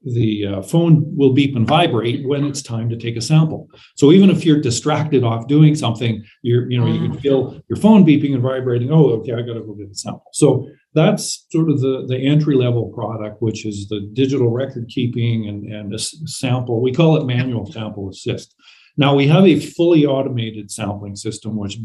the 0.06 0.46
uh, 0.46 0.62
phone 0.62 1.04
will 1.16 1.32
beep 1.32 1.56
and 1.56 1.66
vibrate 1.66 2.26
when 2.26 2.44
it's 2.44 2.62
time 2.62 2.88
to 2.88 2.96
take 2.96 3.16
a 3.16 3.20
sample. 3.20 3.68
So 3.96 4.12
even 4.12 4.30
if 4.30 4.44
you're 4.44 4.60
distracted 4.60 5.24
off 5.24 5.48
doing 5.48 5.74
something, 5.74 6.24
you're 6.42 6.70
you 6.70 6.78
know 6.78 6.86
you 6.86 7.00
can 7.00 7.16
mm. 7.16 7.20
feel 7.20 7.60
your 7.68 7.76
phone 7.76 8.06
beeping 8.06 8.32
and 8.32 8.42
vibrating. 8.42 8.92
Oh, 8.92 9.10
okay, 9.18 9.32
I 9.32 9.42
got 9.42 9.54
to 9.54 9.60
go 9.60 9.74
get 9.74 9.90
a 9.90 9.94
sample. 9.94 10.30
So 10.32 10.68
that's 10.94 11.46
sort 11.50 11.70
of 11.70 11.80
the 11.80 12.04
the 12.06 12.18
entry 12.18 12.54
level 12.54 12.92
product, 12.94 13.42
which 13.42 13.66
is 13.66 13.88
the 13.88 14.08
digital 14.12 14.50
record 14.50 14.88
keeping 14.88 15.48
and 15.48 15.72
and 15.72 15.92
a 15.92 15.98
sample. 15.98 16.80
We 16.80 16.92
call 16.92 17.16
it 17.16 17.26
manual 17.26 17.70
sample 17.70 18.08
assist. 18.08 18.54
Now 18.96 19.14
we 19.14 19.26
have 19.28 19.44
a 19.44 19.60
fully 19.60 20.06
automated 20.06 20.70
sampling 20.70 21.16
system 21.16 21.56
which 21.56 21.78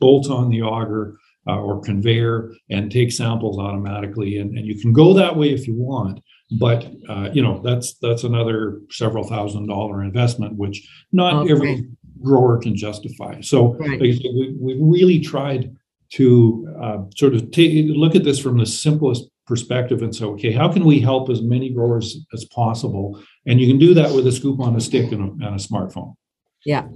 bolts 0.00 0.28
on 0.28 0.50
the 0.50 0.62
auger. 0.62 1.16
Uh, 1.46 1.62
or 1.62 1.80
conveyor 1.80 2.52
and 2.68 2.92
take 2.92 3.10
samples 3.10 3.58
automatically 3.58 4.36
and, 4.36 4.58
and 4.58 4.66
you 4.66 4.78
can 4.78 4.92
go 4.92 5.14
that 5.14 5.34
way 5.34 5.48
if 5.48 5.66
you 5.66 5.74
want 5.74 6.20
but 6.52 6.90
uh, 7.08 7.28
you 7.32 7.42
know 7.42 7.60
that's 7.62 7.94
that's 8.02 8.24
another 8.24 8.80
several 8.90 9.24
thousand 9.24 9.66
dollar 9.66 10.02
investment 10.02 10.56
which 10.56 10.86
not 11.12 11.34
okay. 11.34 11.52
every 11.52 11.86
grower 12.22 12.58
can 12.58 12.76
justify 12.76 13.40
so 13.40 13.74
right. 13.74 14.00
we, 14.00 14.56
we 14.60 14.74
really 14.80 15.20
tried 15.20 15.74
to 16.10 16.68
uh, 16.82 16.98
sort 17.16 17.34
of 17.34 17.50
take 17.50 17.86
look 17.96 18.14
at 18.14 18.24
this 18.24 18.38
from 18.38 18.58
the 18.58 18.66
simplest 18.66 19.24
perspective 19.46 20.02
and 20.02 20.14
say 20.14 20.24
okay 20.24 20.52
how 20.52 20.70
can 20.70 20.84
we 20.84 21.00
help 21.00 21.30
as 21.30 21.42
many 21.42 21.70
growers 21.70 22.18
as 22.32 22.44
possible 22.46 23.22
and 23.46 23.60
you 23.60 23.66
can 23.66 23.78
do 23.78 23.94
that 23.94 24.12
with 24.12 24.26
a 24.26 24.32
scoop 24.32 24.60
on 24.60 24.76
a 24.76 24.80
stick 24.80 25.12
and 25.12 25.22
a, 25.22 25.46
and 25.46 25.54
a 25.54 25.62
smartphone 25.62 26.14
yeah 26.64 26.86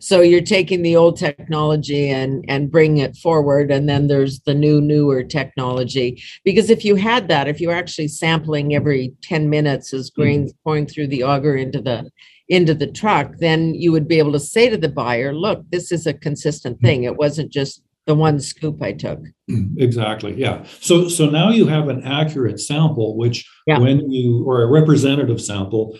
so 0.00 0.20
you're 0.20 0.40
taking 0.40 0.82
the 0.82 0.96
old 0.96 1.16
technology 1.16 2.08
and 2.08 2.44
and 2.48 2.70
bringing 2.70 2.98
it 2.98 3.16
forward 3.16 3.70
and 3.70 3.88
then 3.88 4.06
there's 4.06 4.40
the 4.40 4.54
new 4.54 4.80
newer 4.80 5.22
technology 5.22 6.22
because 6.44 6.70
if 6.70 6.84
you 6.84 6.96
had 6.96 7.28
that 7.28 7.48
if 7.48 7.60
you're 7.60 7.72
actually 7.72 8.08
sampling 8.08 8.74
every 8.74 9.14
10 9.22 9.48
minutes 9.50 9.92
as 9.92 10.10
mm-hmm. 10.10 10.22
grains 10.22 10.52
mm-hmm. 10.52 10.62
pouring 10.64 10.86
through 10.86 11.06
the 11.06 11.22
auger 11.22 11.56
into 11.56 11.80
the 11.80 12.10
into 12.48 12.74
the 12.74 12.86
truck 12.86 13.32
then 13.38 13.74
you 13.74 13.90
would 13.92 14.06
be 14.06 14.18
able 14.18 14.32
to 14.32 14.40
say 14.40 14.68
to 14.68 14.76
the 14.76 14.88
buyer 14.88 15.34
look 15.34 15.64
this 15.70 15.90
is 15.90 16.06
a 16.06 16.14
consistent 16.14 16.80
thing 16.80 17.04
it 17.04 17.16
wasn't 17.16 17.50
just 17.50 17.82
the 18.06 18.14
one 18.14 18.38
scoop 18.38 18.80
i 18.82 18.92
took 18.92 19.18
mm, 19.50 19.74
exactly 19.78 20.32
yeah 20.34 20.64
so 20.80 21.08
so 21.08 21.28
now 21.28 21.50
you 21.50 21.66
have 21.66 21.88
an 21.88 22.02
accurate 22.04 22.60
sample 22.60 23.16
which 23.16 23.44
yeah. 23.66 23.78
when 23.78 24.10
you 24.12 24.44
or 24.44 24.62
a 24.62 24.70
representative 24.70 25.40
sample 25.40 25.98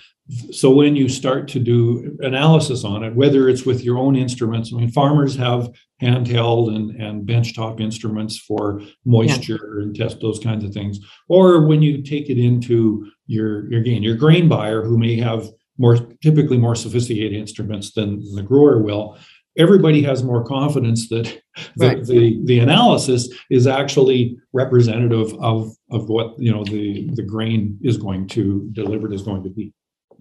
so 0.50 0.70
when 0.70 0.96
you 0.96 1.08
start 1.08 1.46
to 1.46 1.60
do 1.60 2.16
analysis 2.20 2.84
on 2.84 3.04
it 3.04 3.14
whether 3.14 3.48
it's 3.48 3.64
with 3.64 3.84
your 3.84 3.96
own 3.96 4.16
instruments 4.16 4.72
i 4.72 4.76
mean 4.76 4.90
farmers 4.90 5.36
have 5.36 5.70
handheld 6.02 6.74
and, 6.74 7.00
and 7.00 7.26
benchtop 7.26 7.80
instruments 7.80 8.38
for 8.38 8.80
moisture 9.04 9.76
yeah. 9.78 9.82
and 9.82 9.96
test 9.96 10.20
those 10.20 10.40
kinds 10.40 10.64
of 10.64 10.72
things 10.72 10.98
or 11.28 11.66
when 11.66 11.80
you 11.80 12.02
take 12.02 12.28
it 12.28 12.38
into 12.38 13.06
your 13.26 13.70
your 13.70 13.82
gain 13.82 14.02
your 14.02 14.16
grain 14.16 14.48
buyer 14.48 14.82
who 14.82 14.98
may 14.98 15.16
have 15.16 15.48
more 15.78 15.96
typically 16.22 16.58
more 16.58 16.74
sophisticated 16.74 17.32
instruments 17.32 17.92
than 17.92 18.20
the 18.34 18.42
grower 18.42 18.82
will 18.82 19.16
everybody 19.56 20.02
has 20.02 20.22
more 20.22 20.44
confidence 20.44 21.08
that 21.08 21.40
the, 21.76 21.86
right. 21.86 22.04
the, 22.04 22.40
the 22.44 22.58
analysis 22.58 23.28
is 23.50 23.66
actually 23.66 24.36
representative 24.52 25.32
of 25.34 25.74
of 25.90 26.08
what 26.08 26.38
you 26.38 26.52
know 26.52 26.64
the 26.64 27.08
the 27.14 27.22
grain 27.22 27.78
is 27.82 27.96
going 27.96 28.26
to 28.26 28.68
delivered 28.72 29.12
is 29.12 29.22
going 29.22 29.42
to 29.42 29.50
be 29.50 29.72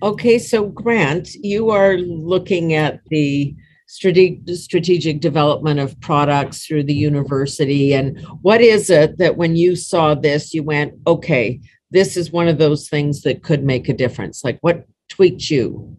Okay, 0.03 0.39
so 0.39 0.67
Grant, 0.67 1.33
you 1.35 1.69
are 1.69 1.97
looking 1.97 2.73
at 2.73 2.99
the 3.09 3.55
strategic 3.87 4.39
strategic 4.55 5.21
development 5.21 5.79
of 5.79 5.99
products 6.01 6.65
through 6.65 6.83
the 6.83 6.93
university 6.93 7.93
and 7.93 8.19
what 8.41 8.59
is 8.59 8.89
it 8.89 9.17
that 9.19 9.37
when 9.37 9.55
you 9.55 9.75
saw 9.75 10.15
this 10.15 10.55
you 10.55 10.63
went 10.63 10.91
okay 11.05 11.61
this 11.91 12.17
is 12.17 12.31
one 12.31 12.47
of 12.47 12.57
those 12.57 12.89
things 12.89 13.21
that 13.21 13.43
could 13.43 13.63
make 13.63 13.87
a 13.87 13.93
difference 13.93 14.43
like 14.43 14.57
what 14.61 14.87
tweaked 15.07 15.51
you? 15.51 15.95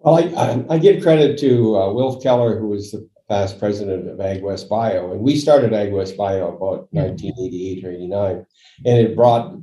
Well 0.00 0.16
i, 0.16 0.20
I, 0.20 0.74
I 0.74 0.78
give 0.78 1.02
credit 1.02 1.38
to 1.38 1.78
uh, 1.78 1.92
wilf 1.94 2.22
keller 2.22 2.58
who 2.58 2.68
was 2.68 2.90
the 2.90 3.08
past 3.30 3.58
president 3.58 4.10
of 4.10 4.18
agwest 4.18 4.68
bio 4.68 5.12
and 5.12 5.22
we 5.22 5.36
started 5.36 5.70
agwest 5.70 6.16
bio 6.18 6.48
about 6.48 6.88
1988 6.92 7.84
or 7.86 7.90
89 7.90 8.46
and 8.84 8.98
it 8.98 9.16
brought 9.16 9.56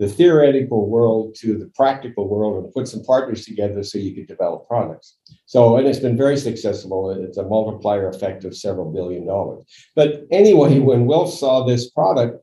the 0.00 0.08
theoretical 0.08 0.88
world 0.88 1.34
to 1.34 1.58
the 1.58 1.70
practical 1.76 2.26
world 2.26 2.64
and 2.64 2.72
put 2.72 2.88
some 2.88 3.04
partners 3.04 3.44
together 3.44 3.84
so 3.84 3.98
you 3.98 4.14
could 4.14 4.26
develop 4.26 4.66
products. 4.66 5.18
So, 5.44 5.76
and 5.76 5.86
it's 5.86 5.98
been 5.98 6.16
very 6.16 6.38
successful. 6.38 7.10
It's 7.10 7.36
a 7.36 7.44
multiplier 7.44 8.08
effect 8.08 8.44
of 8.44 8.56
several 8.56 8.90
billion 8.90 9.26
dollars. 9.26 9.62
But 9.94 10.22
anyway, 10.30 10.78
when 10.78 11.04
Wilf 11.04 11.30
saw 11.34 11.64
this 11.64 11.90
product, 11.90 12.42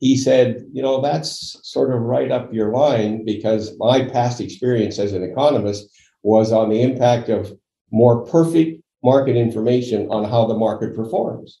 he 0.00 0.16
said, 0.16 0.64
you 0.72 0.82
know, 0.82 1.00
that's 1.00 1.60
sort 1.62 1.94
of 1.94 2.02
right 2.02 2.32
up 2.32 2.52
your 2.52 2.72
line 2.72 3.24
because 3.24 3.78
my 3.78 4.04
past 4.04 4.40
experience 4.40 4.98
as 4.98 5.12
an 5.12 5.22
economist 5.22 5.88
was 6.24 6.50
on 6.50 6.68
the 6.68 6.82
impact 6.82 7.28
of 7.28 7.52
more 7.92 8.26
perfect 8.26 8.82
market 9.04 9.36
information 9.36 10.08
on 10.10 10.28
how 10.28 10.46
the 10.46 10.56
market 10.56 10.96
performs. 10.96 11.60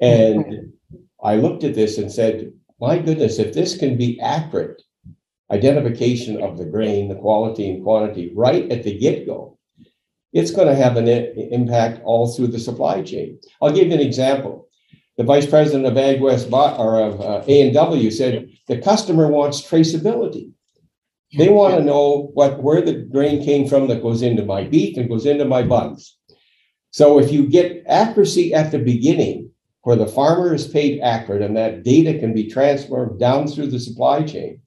And 0.00 0.44
mm-hmm. 0.44 0.96
I 1.24 1.34
looked 1.34 1.64
at 1.64 1.74
this 1.74 1.98
and 1.98 2.10
said, 2.12 2.52
my 2.82 2.98
goodness, 2.98 3.38
if 3.38 3.54
this 3.54 3.76
can 3.76 3.96
be 3.96 4.20
accurate 4.20 4.82
identification 5.52 6.42
of 6.42 6.58
the 6.58 6.64
grain, 6.64 7.08
the 7.08 7.14
quality 7.14 7.70
and 7.70 7.84
quantity 7.84 8.32
right 8.34 8.68
at 8.72 8.82
the 8.82 8.98
get 8.98 9.24
go, 9.24 9.56
it's 10.32 10.50
going 10.50 10.66
to 10.66 10.74
have 10.74 10.96
an 10.96 11.06
impact 11.06 12.02
all 12.02 12.32
through 12.32 12.48
the 12.48 12.58
supply 12.58 13.00
chain. 13.02 13.38
I'll 13.60 13.72
give 13.72 13.86
you 13.86 13.94
an 13.94 14.00
example. 14.00 14.66
The 15.16 15.22
vice 15.22 15.46
president 15.46 15.86
of 15.86 15.94
AgWest 15.94 16.50
or 16.76 17.00
of 17.00 17.20
uh, 17.20 17.44
A&W 17.46 18.10
said 18.10 18.48
the 18.66 18.78
customer 18.78 19.28
wants 19.28 19.62
traceability. 19.62 20.50
They 21.38 21.50
want 21.50 21.76
to 21.76 21.84
know 21.84 22.32
what 22.34 22.60
where 22.64 22.82
the 22.82 22.94
grain 22.94 23.44
came 23.44 23.68
from 23.68 23.86
that 23.88 24.02
goes 24.02 24.22
into 24.22 24.44
my 24.44 24.64
beef 24.64 24.96
and 24.96 25.08
goes 25.08 25.24
into 25.24 25.44
my 25.44 25.62
buns. 25.62 26.18
So 26.90 27.20
if 27.20 27.30
you 27.30 27.46
get 27.46 27.84
accuracy 27.86 28.52
at 28.52 28.72
the 28.72 28.80
beginning, 28.80 29.51
where 29.82 29.96
the 29.96 30.06
farmer 30.06 30.54
is 30.54 30.66
paid 30.66 31.00
accurate 31.00 31.42
and 31.42 31.56
that 31.56 31.82
data 31.82 32.18
can 32.18 32.32
be 32.32 32.48
transferred 32.48 33.18
down 33.18 33.46
through 33.46 33.66
the 33.66 33.80
supply 33.80 34.22
chain, 34.22 34.60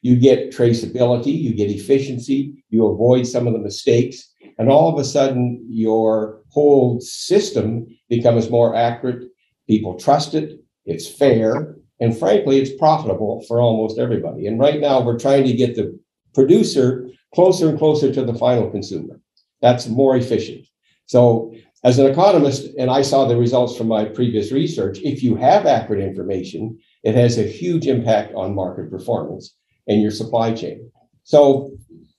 you 0.00 0.16
get 0.16 0.50
traceability, 0.50 1.38
you 1.40 1.54
get 1.54 1.70
efficiency, 1.70 2.64
you 2.70 2.86
avoid 2.86 3.26
some 3.26 3.46
of 3.46 3.52
the 3.52 3.58
mistakes, 3.58 4.32
and 4.58 4.68
all 4.68 4.92
of 4.92 4.98
a 4.98 5.04
sudden 5.04 5.64
your 5.68 6.42
whole 6.50 7.00
system 7.00 7.86
becomes 8.08 8.50
more 8.50 8.74
accurate. 8.74 9.28
People 9.68 9.98
trust 9.98 10.34
it, 10.34 10.60
it's 10.84 11.08
fair, 11.08 11.76
and 12.00 12.18
frankly, 12.18 12.58
it's 12.58 12.76
profitable 12.78 13.44
for 13.46 13.60
almost 13.60 13.98
everybody. 13.98 14.48
And 14.48 14.58
right 14.58 14.80
now, 14.80 15.00
we're 15.00 15.18
trying 15.18 15.44
to 15.44 15.52
get 15.52 15.76
the 15.76 15.98
producer 16.34 17.08
closer 17.32 17.68
and 17.68 17.78
closer 17.78 18.12
to 18.12 18.24
the 18.24 18.34
final 18.34 18.68
consumer. 18.70 19.20
That's 19.60 19.86
more 19.86 20.16
efficient. 20.16 20.66
So 21.06 21.54
as 21.84 21.98
an 21.98 22.06
economist, 22.06 22.68
and 22.78 22.90
I 22.90 23.02
saw 23.02 23.24
the 23.24 23.36
results 23.36 23.76
from 23.76 23.88
my 23.88 24.04
previous 24.04 24.52
research, 24.52 24.98
if 25.02 25.22
you 25.22 25.34
have 25.36 25.66
accurate 25.66 26.00
information, 26.00 26.78
it 27.02 27.14
has 27.14 27.38
a 27.38 27.42
huge 27.42 27.86
impact 27.86 28.34
on 28.34 28.54
market 28.54 28.90
performance 28.90 29.56
and 29.88 30.00
your 30.00 30.12
supply 30.12 30.54
chain. 30.54 30.90
So, 31.24 31.72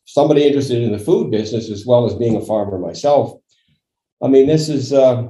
somebody 0.05 0.45
interested 0.45 0.81
in 0.81 0.91
the 0.91 0.99
food 0.99 1.31
business 1.31 1.69
as 1.69 1.85
well 1.85 2.05
as 2.05 2.13
being 2.13 2.35
a 2.35 2.45
farmer 2.45 2.77
myself, 2.77 3.39
I 4.21 4.27
mean, 4.27 4.47
this 4.47 4.69
is 4.69 4.93
uh, 4.93 5.27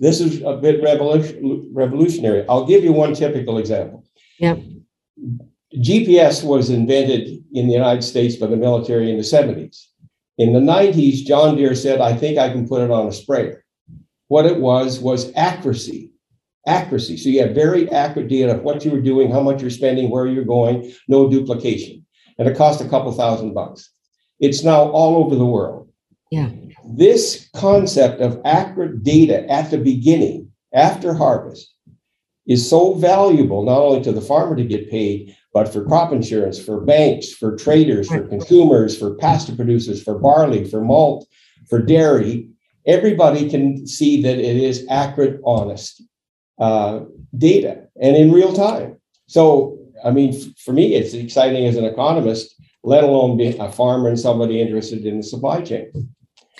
this 0.00 0.20
is 0.20 0.42
a 0.42 0.56
bit 0.56 0.82
revolution, 0.82 1.70
revolutionary. 1.72 2.44
I'll 2.48 2.66
give 2.66 2.84
you 2.84 2.92
one 2.92 3.14
typical 3.14 3.58
example. 3.58 4.04
Yeah. 4.38 4.56
GPS 5.74 6.44
was 6.44 6.70
invented 6.70 7.28
in 7.52 7.66
the 7.66 7.72
United 7.72 8.02
States 8.02 8.36
by 8.36 8.46
the 8.46 8.56
military 8.56 9.10
in 9.10 9.16
the 9.16 9.22
70s. 9.22 9.86
In 10.38 10.52
the 10.52 10.60
90s, 10.60 11.24
John 11.24 11.56
Deere 11.56 11.74
said, 11.74 12.00
I 12.00 12.14
think 12.14 12.38
I 12.38 12.50
can 12.50 12.66
put 12.66 12.82
it 12.82 12.90
on 12.90 13.06
a 13.06 13.12
sprayer. 13.12 13.64
What 14.28 14.46
it 14.46 14.58
was 14.58 14.98
was 14.98 15.32
accuracy. 15.36 16.10
Accuracy. 16.66 17.16
So 17.16 17.28
you 17.28 17.42
have 17.42 17.54
very 17.54 17.90
accurate 17.90 18.28
data 18.28 18.54
of 18.54 18.62
what 18.62 18.84
you 18.84 18.90
were 18.90 19.00
doing, 19.00 19.30
how 19.30 19.42
much 19.42 19.60
you're 19.60 19.70
spending, 19.70 20.10
where 20.10 20.26
you're 20.26 20.44
going, 20.44 20.92
no 21.08 21.28
duplication. 21.28 22.06
And 22.38 22.48
it 22.48 22.56
cost 22.56 22.80
a 22.80 22.88
couple 22.88 23.12
thousand 23.12 23.52
bucks. 23.52 23.90
It's 24.40 24.64
now 24.64 24.90
all 24.90 25.22
over 25.22 25.36
the 25.36 25.44
world. 25.44 25.90
Yeah. 26.30 26.50
This 26.96 27.48
concept 27.54 28.20
of 28.20 28.40
accurate 28.44 29.02
data 29.02 29.48
at 29.50 29.70
the 29.70 29.78
beginning, 29.78 30.50
after 30.72 31.14
harvest, 31.14 31.72
is 32.46 32.68
so 32.68 32.94
valuable 32.94 33.64
not 33.64 33.78
only 33.78 34.02
to 34.02 34.12
the 34.12 34.20
farmer 34.20 34.56
to 34.56 34.64
get 34.64 34.90
paid, 34.90 35.36
but 35.52 35.72
for 35.72 35.84
crop 35.84 36.12
insurance, 36.12 36.62
for 36.62 36.80
banks, 36.80 37.32
for 37.32 37.56
traders, 37.56 38.08
for 38.08 38.26
consumers, 38.26 38.98
for 38.98 39.14
pasta 39.16 39.52
producers, 39.54 40.02
for 40.02 40.18
barley, 40.18 40.64
for 40.64 40.80
malt, 40.80 41.26
for 41.68 41.80
dairy, 41.80 42.48
everybody 42.86 43.48
can 43.48 43.86
see 43.86 44.22
that 44.22 44.38
it 44.38 44.56
is 44.56 44.86
accurate, 44.88 45.40
honest 45.44 46.02
uh, 46.58 47.00
data 47.36 47.86
and 48.00 48.16
in 48.16 48.32
real 48.32 48.52
time. 48.52 48.96
So 49.26 49.78
I 50.04 50.10
mean, 50.10 50.34
f- 50.34 50.56
for 50.58 50.72
me, 50.72 50.94
it's 50.94 51.14
exciting 51.14 51.66
as 51.66 51.76
an 51.76 51.84
economist, 51.84 52.54
let 52.82 53.04
alone 53.04 53.36
be 53.36 53.56
a 53.56 53.70
farmer 53.70 54.08
and 54.08 54.18
somebody 54.18 54.60
interested 54.60 55.04
in 55.06 55.18
the 55.18 55.22
supply 55.22 55.62
chain. 55.62 55.90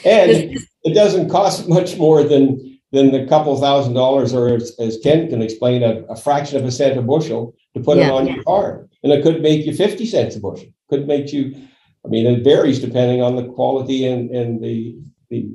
And 0.04 0.58
it 0.84 0.94
doesn't 0.94 1.30
cost 1.30 1.68
much 1.76 1.96
more 1.96 2.22
than 2.22 2.80
than 2.92 3.10
the 3.10 3.26
couple 3.26 3.58
thousand 3.58 3.94
dollars, 3.94 4.34
or 4.34 4.54
as, 4.54 4.78
as 4.78 4.98
Ken 5.02 5.28
can 5.28 5.40
explain, 5.40 5.82
a, 5.82 6.02
a 6.10 6.16
fraction 6.16 6.58
of 6.58 6.64
a 6.66 6.70
cent 6.70 6.98
a 6.98 7.02
bushel 7.02 7.54
to 7.74 7.80
put 7.80 7.98
it 7.98 8.02
Yeah. 8.02 8.12
on 8.12 8.26
your 8.26 8.42
farm. 8.42 8.88
And 9.02 9.12
it 9.12 9.22
could 9.22 9.42
make 9.42 9.66
you 9.66 9.74
50 9.74 10.06
cents 10.06 10.36
a 10.36 10.40
bushel. 10.40 10.68
Could 10.88 11.06
make 11.06 11.32
you, 11.32 11.54
I 12.04 12.08
mean, 12.08 12.26
it 12.26 12.44
varies 12.44 12.78
depending 12.80 13.22
on 13.22 13.36
the 13.36 13.44
quality 13.46 14.06
and, 14.06 14.30
and 14.30 14.62
the, 14.62 14.96
the, 15.30 15.50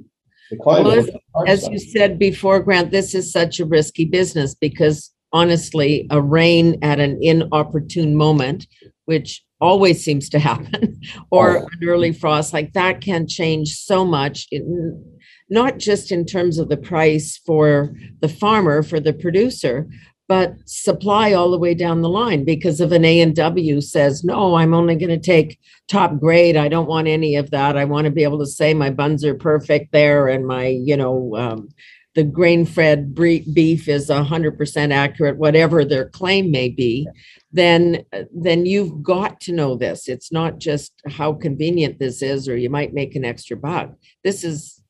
the 0.52 0.58
climate. 0.58 0.86
Well, 0.86 1.46
the 1.46 1.50
As 1.52 1.68
you 1.68 1.78
said 1.80 2.18
before, 2.20 2.60
Grant, 2.60 2.92
this 2.92 3.14
is 3.14 3.32
such 3.32 3.60
a 3.60 3.66
risky 3.66 4.06
business 4.06 4.56
because 4.56 5.12
honestly, 5.34 6.08
a 6.10 6.22
rain 6.22 6.78
at 6.82 7.00
an 7.00 7.20
inopportune 7.22 8.16
moment, 8.16 8.66
which 9.06 9.44
always 9.60 10.04
seems 10.04 10.30
to 10.30 10.40
happen, 10.40 11.00
or 11.32 11.60
Oh. 11.60 11.68
an 11.82 11.88
early 11.88 12.12
frost 12.14 12.54
like 12.54 12.74
that 12.74 13.02
can 13.02 13.28
change 13.28 13.74
so 13.76 14.04
much. 14.06 14.48
in- 14.52 15.04
Not 15.50 15.78
just 15.80 16.12
in 16.12 16.26
terms 16.26 16.58
of 16.60 16.68
the 16.70 16.78
price 16.78 17.38
for 17.46 17.94
the 18.22 18.28
farmer, 18.30 18.84
for 18.84 19.00
the 19.00 19.14
producer, 19.14 19.88
but 20.28 20.56
supply 20.66 21.34
all 21.34 21.52
the 21.52 21.58
way 21.58 21.74
down 21.74 22.02
the 22.02 22.10
line 22.10 22.44
because 22.44 22.82
if 22.82 22.92
an 22.92 23.06
A 23.06 23.22
and 23.22 23.36
W 23.36 23.80
says, 23.80 24.24
no, 24.24 24.56
I'm 24.56 24.74
only 24.74 24.96
going 24.96 25.10
to 25.10 25.18
take 25.18 25.60
top 25.88 26.20
grade. 26.20 26.58
I 26.58 26.68
don't 26.68 26.88
want 26.88 27.08
any 27.08 27.36
of 27.36 27.52
that. 27.52 27.78
I 27.78 27.86
want 27.86 28.06
to 28.06 28.12
be 28.12 28.24
able 28.24 28.40
to 28.40 28.46
say 28.46 28.74
my 28.74 28.90
buns 28.90 29.24
are 29.24 29.36
perfect 29.36 29.94
there 29.94 30.28
and 30.28 30.46
my, 30.46 30.68
you 30.68 30.98
know, 30.98 31.36
um, 31.36 31.70
the 32.16 32.24
grain 32.24 32.66
fed 32.66 33.14
beef 33.14 33.88
is 33.88 34.10
hundred 34.10 34.58
percent 34.58 34.92
accurate, 34.92 35.38
whatever 35.38 35.86
their 35.86 36.10
claim 36.10 36.50
may 36.50 36.68
be, 36.68 37.08
then, 37.52 38.04
then 38.36 38.66
you've 38.66 39.04
got 39.04 39.40
to 39.42 39.54
know 39.54 39.76
this. 39.76 40.10
It's 40.10 40.32
not 40.32 40.58
just 40.58 40.94
how 41.08 41.34
convenient 41.34 42.00
this 42.00 42.24
is, 42.24 42.50
or 42.50 42.58
you 42.58 42.72
might 42.72 42.92
make 42.92 43.16
an 43.16 43.24
extra 43.24 43.56
buck. 43.56 43.94
This 44.24 44.44
is, 44.44 44.82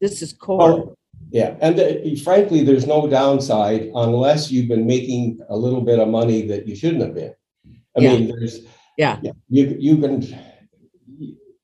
this 0.00 0.20
is 0.20 0.34
core. 0.34 0.94
Yeah, 1.30 1.56
and 1.60 1.78
uh, 1.78 2.22
frankly, 2.22 2.62
there's 2.64 2.86
no 2.86 3.06
downside 3.08 3.90
unless 3.94 4.50
you've 4.50 4.68
been 4.68 4.86
making 4.86 5.40
a 5.50 5.56
little 5.56 5.82
bit 5.82 5.98
of 5.98 6.08
money 6.08 6.46
that 6.46 6.66
you 6.66 6.74
shouldn't 6.74 7.02
have 7.02 7.14
been. 7.14 7.34
I 7.96 8.00
Yeah. 8.00 8.12
mean, 8.12 8.28
there's. 8.28 8.60
Yeah. 8.96 9.20
You, 9.48 9.76
you 9.78 9.98
can, 9.98 10.26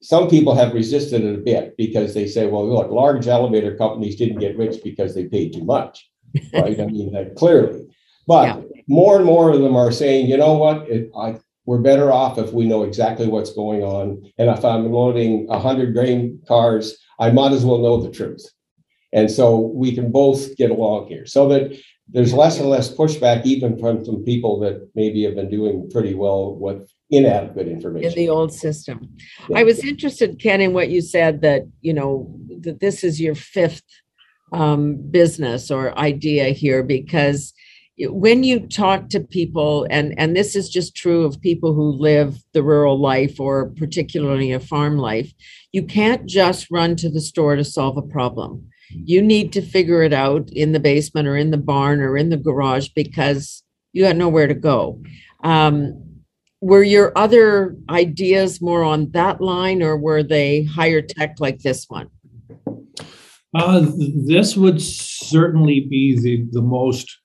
some 0.02 0.28
people 0.28 0.54
have 0.54 0.72
resisted 0.74 1.24
it 1.24 1.34
a 1.34 1.38
bit 1.42 1.76
because 1.76 2.14
they 2.14 2.28
say, 2.28 2.46
well, 2.46 2.68
look, 2.68 2.90
large 2.90 3.26
elevator 3.26 3.76
companies 3.76 4.16
didn't 4.16 4.38
get 4.38 4.56
rich 4.56 4.82
because 4.84 5.14
they 5.14 5.24
paid 5.24 5.52
too 5.54 5.64
much, 5.64 6.08
right? 6.54 6.78
I 6.78 6.86
mean, 6.86 7.12
that 7.12 7.34
clearly. 7.34 7.80
Yeah. 7.80 7.86
But 8.26 8.64
more 8.86 9.16
and 9.16 9.24
more 9.24 9.50
of 9.50 9.60
them 9.60 9.74
are 9.76 9.90
saying, 9.90 10.28
you 10.28 10.36
know 10.36 10.54
what, 10.54 10.88
it, 10.88 11.10
I, 11.18 11.38
we're 11.66 11.78
better 11.78 12.12
off 12.12 12.38
if 12.38 12.52
we 12.52 12.66
know 12.66 12.82
exactly 12.84 13.26
what's 13.26 13.52
going 13.52 13.82
on. 13.82 14.30
And 14.38 14.50
if 14.50 14.64
I'm 14.64 14.92
loading 14.92 15.46
a 15.48 15.58
hundred 15.58 15.94
grain 15.94 16.40
cars, 16.46 16.96
I 17.18 17.30
might 17.30 17.52
as 17.52 17.64
well 17.64 17.78
know 17.78 18.00
the 18.02 18.10
truth. 18.10 18.44
And 19.14 19.30
so 19.30 19.56
we 19.56 19.94
can 19.94 20.10
both 20.10 20.56
get 20.56 20.70
along 20.70 21.06
here 21.06 21.24
so 21.24 21.48
that 21.48 21.78
there's 22.08 22.34
less 22.34 22.58
and 22.58 22.68
less 22.68 22.92
pushback, 22.92 23.46
even 23.46 23.78
from 23.78 24.04
some 24.04 24.24
people 24.24 24.58
that 24.60 24.90
maybe 24.94 25.22
have 25.24 25.36
been 25.36 25.48
doing 25.48 25.88
pretty 25.90 26.14
well 26.14 26.56
with 26.56 26.90
inadequate 27.10 27.68
information. 27.68 28.10
in 28.10 28.14
the 28.16 28.28
old 28.28 28.52
system. 28.52 29.08
Yeah. 29.48 29.58
I 29.58 29.62
was 29.62 29.82
interested, 29.82 30.38
Ken, 30.40 30.60
in 30.60 30.74
what 30.74 30.90
you 30.90 31.00
said 31.00 31.40
that, 31.42 31.62
you 31.80 31.94
know, 31.94 32.38
that 32.60 32.80
this 32.80 33.04
is 33.04 33.20
your 33.20 33.34
fifth 33.34 33.84
um, 34.52 34.96
business 35.10 35.70
or 35.70 35.98
idea 35.98 36.48
here 36.48 36.82
because 36.82 37.54
when 37.98 38.42
you 38.42 38.66
talk 38.66 39.08
to 39.10 39.20
people, 39.20 39.86
and 39.88 40.18
and 40.18 40.34
this 40.34 40.56
is 40.56 40.68
just 40.68 40.96
true 40.96 41.24
of 41.24 41.40
people 41.40 41.74
who 41.74 41.92
live 41.92 42.36
the 42.52 42.62
rural 42.62 43.00
life 43.00 43.38
or 43.38 43.70
particularly 43.70 44.50
a 44.50 44.58
farm 44.58 44.98
life, 44.98 45.32
you 45.70 45.84
can't 45.84 46.26
just 46.26 46.70
run 46.72 46.96
to 46.96 47.08
the 47.08 47.20
store 47.20 47.54
to 47.54 47.64
solve 47.64 47.96
a 47.96 48.02
problem. 48.02 48.66
You 48.90 49.22
need 49.22 49.52
to 49.52 49.62
figure 49.62 50.02
it 50.02 50.12
out 50.12 50.50
in 50.50 50.72
the 50.72 50.80
basement 50.80 51.28
or 51.28 51.36
in 51.36 51.50
the 51.50 51.56
barn 51.56 52.00
or 52.00 52.16
in 52.16 52.30
the 52.30 52.36
garage 52.36 52.88
because 52.94 53.62
you 53.92 54.02
got 54.02 54.16
nowhere 54.16 54.46
to 54.46 54.54
go. 54.54 55.02
Um, 55.42 56.04
were 56.60 56.82
your 56.82 57.12
other 57.16 57.76
ideas 57.90 58.60
more 58.60 58.84
on 58.84 59.10
that 59.10 59.40
line 59.40 59.82
or 59.82 59.96
were 59.96 60.22
they 60.22 60.64
higher 60.64 61.02
tech 61.02 61.36
like 61.38 61.60
this 61.60 61.84
one? 61.88 62.08
Uh, 63.54 63.86
this 64.26 64.56
would 64.56 64.80
certainly 64.80 65.80
be 65.80 66.18
the, 66.18 66.44
the 66.50 66.62
most 66.62 67.18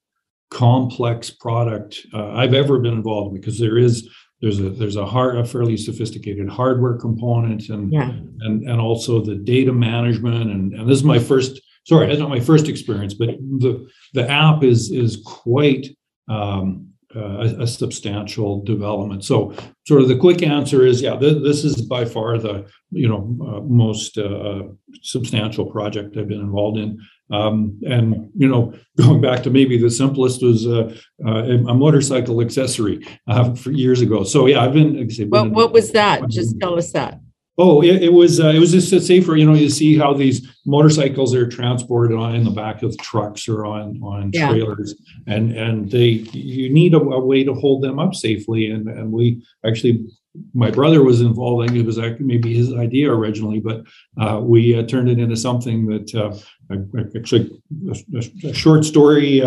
complex 0.52 1.30
product 1.30 2.06
uh, 2.14 2.32
I've 2.34 2.54
ever 2.54 2.80
been 2.80 2.94
involved 2.94 3.36
in 3.36 3.42
because 3.42 3.60
there 3.60 3.78
is 3.78 4.08
there's 4.42 4.60
a 4.60 4.70
there's 4.70 4.96
a 4.96 5.06
hard 5.06 5.38
a 5.38 5.46
fairly 5.46 5.78
sophisticated 5.78 6.48
hardware 6.50 6.98
component 6.98 7.70
and 7.70 7.92
Yeah. 7.92 8.10
and 8.42 8.64
and 8.70 8.80
also 8.80 9.22
the 9.22 9.36
data 9.36 9.74
management 9.74 10.50
and, 10.52 10.74
and 10.74 10.90
this 10.90 10.98
is 11.00 11.04
my 11.04 11.20
first 11.20 11.62
sorry 11.86 12.08
that's 12.08 12.20
not 12.20 12.30
my 12.30 12.40
first 12.40 12.68
experience 12.68 13.14
but 13.14 13.30
the 13.60 13.88
the 14.14 14.30
app 14.30 14.64
is 14.64 14.92
is 14.92 15.22
quite 15.26 15.88
um, 16.30 16.89
uh, 17.16 17.20
a, 17.20 17.64
a 17.64 17.68
substantial 17.68 18.64
development 18.64 19.24
so 19.24 19.54
sort 19.88 20.02
of 20.02 20.08
the 20.08 20.16
quick 20.16 20.44
answer 20.44 20.86
is 20.86 21.02
yeah 21.02 21.18
th- 21.18 21.42
this 21.42 21.64
is 21.64 21.82
by 21.82 22.06
far 22.06 22.38
the 22.38 22.70
you 22.92 23.08
know 23.08 23.36
uh, 23.48 23.62
most 23.62 24.18
uh, 24.18 24.62
substantial 25.02 25.66
project 25.66 26.16
I've 26.18 26.28
been 26.28 26.40
involved 26.40 26.78
in 26.78 27.00
um, 27.32 27.80
and 27.84 28.30
you 28.36 28.48
know 28.48 28.74
going 28.98 29.22
back 29.22 29.42
to 29.44 29.50
maybe 29.50 29.78
the 29.78 29.90
simplest 29.90 30.44
was 30.44 30.68
uh, 30.68 30.96
uh, 31.26 31.44
a 31.74 31.74
motorcycle 31.74 32.42
accessory 32.42 33.06
uh, 33.28 33.56
for 33.56 33.72
years 33.72 34.02
ago 34.02 34.24
so 34.24 34.46
yeah 34.46 34.64
I've 34.64 34.74
been, 34.74 35.00
I 35.00 35.08
say, 35.08 35.24
been 35.24 35.48
in- 35.48 35.54
what 35.54 35.72
was 35.72 35.92
that? 35.94 36.28
Just 36.30 36.60
tell 36.60 36.78
us 36.78 36.92
that. 36.92 37.20
Oh, 37.62 37.84
it, 37.84 38.02
it 38.04 38.14
was 38.14 38.40
uh, 38.40 38.48
it 38.48 38.60
was 38.60 38.72
just 38.72 38.94
a 38.94 39.02
safer. 39.02 39.36
You 39.36 39.46
know, 39.46 39.54
you 39.54 39.70
see 39.70 39.98
how 39.98 40.14
these 40.14 40.48
motorcycles 40.66 41.36
are 41.36 41.46
transported 41.48 42.18
on 42.18 42.34
in 42.34 42.46
the 42.46 42.52
back 42.52 42.84
of 42.84 42.98
trucks 43.00 43.50
or 43.50 43.66
on 43.66 44.00
on 44.02 44.32
Yeah. 44.34 44.50
trailers, 44.50 44.96
and 45.28 45.52
and 45.52 45.92
they 45.92 46.08
you 46.32 46.70
need 46.72 46.94
a, 46.94 47.00
a 47.02 47.20
way 47.20 47.44
to 47.44 47.54
hold 47.54 47.84
them 47.84 48.00
up 48.00 48.16
safely. 48.16 48.72
And 48.72 48.88
and 48.88 49.12
we 49.12 49.44
actually, 49.66 50.06
my 50.54 50.72
brother 50.72 51.04
was 51.04 51.20
involved. 51.20 51.64
I 51.64 51.68
think 51.68 51.80
it 51.80 51.86
was 51.86 52.00
maybe 52.22 52.54
his 52.54 52.74
idea 52.74 53.12
originally, 53.12 53.60
but 53.60 53.84
uh, 54.18 54.40
we 54.42 54.74
uh, 54.80 54.84
turned 54.84 55.10
it 55.10 55.20
into 55.20 55.36
something 55.36 55.86
that 55.88 56.16
uh, 56.16 56.32
actually 57.18 57.60
a, 57.90 58.18
a- 58.48 58.50
a 58.52 58.54
short 58.54 58.86
story. 58.86 59.44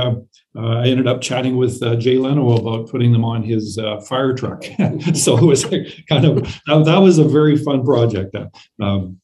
Uh, 0.56 0.62
uh, 0.62 0.80
I 0.80 0.88
ended 0.88 1.06
up 1.06 1.20
chatting 1.20 1.56
with 1.56 1.82
uh, 1.82 1.96
Jay 1.96 2.16
Leno 2.16 2.56
about 2.56 2.90
putting 2.90 3.12
them 3.12 3.24
on 3.24 3.42
his 3.42 3.78
uh, 3.78 4.00
fire 4.00 4.34
truck. 4.34 4.64
so 5.14 5.36
it 5.38 5.44
was 5.44 5.64
kind 5.64 6.24
of 6.24 6.42
that, 6.66 6.84
that 6.84 6.98
was 6.98 7.18
a 7.18 7.24
very 7.24 7.56
fun 7.56 7.84
project. 7.84 8.34
Uh, 8.34 8.46
Um, 8.80 9.18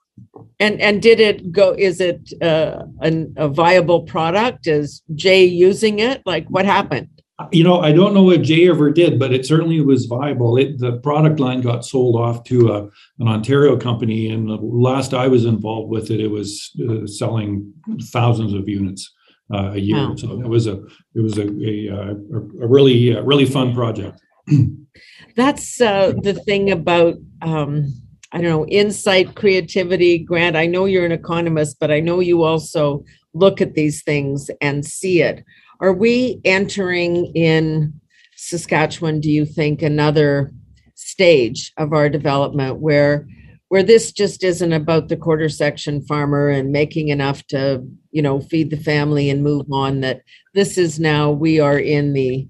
And, 0.60 0.80
and 0.80 1.00
did 1.00 1.20
it 1.20 1.52
go, 1.52 1.74
is 1.78 2.00
it 2.00 2.32
uh, 2.42 2.84
an, 3.00 3.34
a 3.36 3.48
viable 3.48 4.02
product? 4.02 4.66
Is 4.66 5.02
Jay 5.14 5.44
using 5.44 6.00
it? 6.00 6.22
Like 6.26 6.46
what 6.48 6.64
happened? 6.64 7.08
you 7.52 7.62
know, 7.62 7.78
I 7.80 7.92
don't 7.92 8.14
know 8.14 8.24
what 8.24 8.42
Jay 8.42 8.68
ever 8.68 8.90
did, 8.90 9.16
but 9.18 9.32
it 9.32 9.46
certainly 9.46 9.80
was 9.80 10.06
viable. 10.06 10.56
It, 10.56 10.78
the 10.78 10.96
product 10.98 11.38
line 11.38 11.60
got 11.60 11.84
sold 11.84 12.16
off 12.16 12.42
to 12.44 12.72
a, 12.72 12.82
an 13.20 13.28
Ontario 13.28 13.76
company, 13.76 14.30
and 14.30 14.48
the 14.48 14.56
last 14.56 15.14
I 15.14 15.28
was 15.28 15.44
involved 15.44 15.88
with 15.88 16.10
it, 16.10 16.18
it 16.18 16.32
was 16.32 16.72
uh, 16.88 17.06
selling 17.06 17.72
thousands 18.10 18.54
of 18.54 18.68
units 18.68 19.14
uh, 19.52 19.72
a 19.72 19.78
year. 19.78 20.08
Wow. 20.08 20.16
So 20.16 20.40
it 20.40 20.48
was 20.48 20.66
a 20.66 20.82
it 21.14 21.22
was 21.22 21.38
a 21.38 21.46
a, 21.46 21.88
uh, 21.90 22.14
a, 22.34 22.64
a 22.64 22.66
really 22.66 23.16
uh, 23.16 23.22
really 23.22 23.46
fun 23.46 23.74
project. 23.74 24.20
That's 25.37 25.80
uh, 25.80 26.14
the 26.22 26.34
thing 26.34 26.70
about, 26.70 27.14
um, 27.42 27.92
I 28.32 28.40
don't 28.40 28.50
know, 28.50 28.66
insight, 28.66 29.34
creativity. 29.34 30.18
Grant, 30.18 30.56
I 30.56 30.66
know 30.66 30.84
you're 30.84 31.06
an 31.06 31.12
economist, 31.12 31.78
but 31.78 31.90
I 31.90 32.00
know 32.00 32.20
you 32.20 32.42
also 32.42 33.04
look 33.34 33.61
at 33.61 33.74
these 33.74 34.02
things 34.02 34.50
and 34.61 34.84
see 34.84 35.22
it. 35.22 35.44
Are 35.80 35.92
we 35.92 36.40
entering 36.44 37.26
in 37.37 38.00
Saskatchewan, 38.37 39.20
do 39.20 39.30
you 39.30 39.46
think, 39.46 39.82
another 39.82 40.52
stage 40.94 41.72
of 41.76 41.92
our 41.92 42.08
development 42.08 42.80
where 42.80 43.26
where 43.68 43.83
this 43.83 44.12
just 44.12 44.42
isn't 44.42 44.72
about 44.72 45.09
the 45.09 45.16
quarter 45.16 45.48
section 45.48 46.00
farmer 46.02 46.48
and 46.48 46.72
making 46.72 47.09
enough 47.09 47.46
to, 47.48 47.83
you 48.11 48.22
know, 48.22 48.40
feed 48.40 48.70
the 48.70 48.76
family 48.76 49.28
and 49.28 49.42
move 49.42 49.66
on, 49.70 50.00
that 50.00 50.22
this 50.54 50.78
is 50.78 50.98
now 50.98 51.31
we 51.31 51.61
are 51.61 51.78
in 51.78 52.12
the 52.14 52.48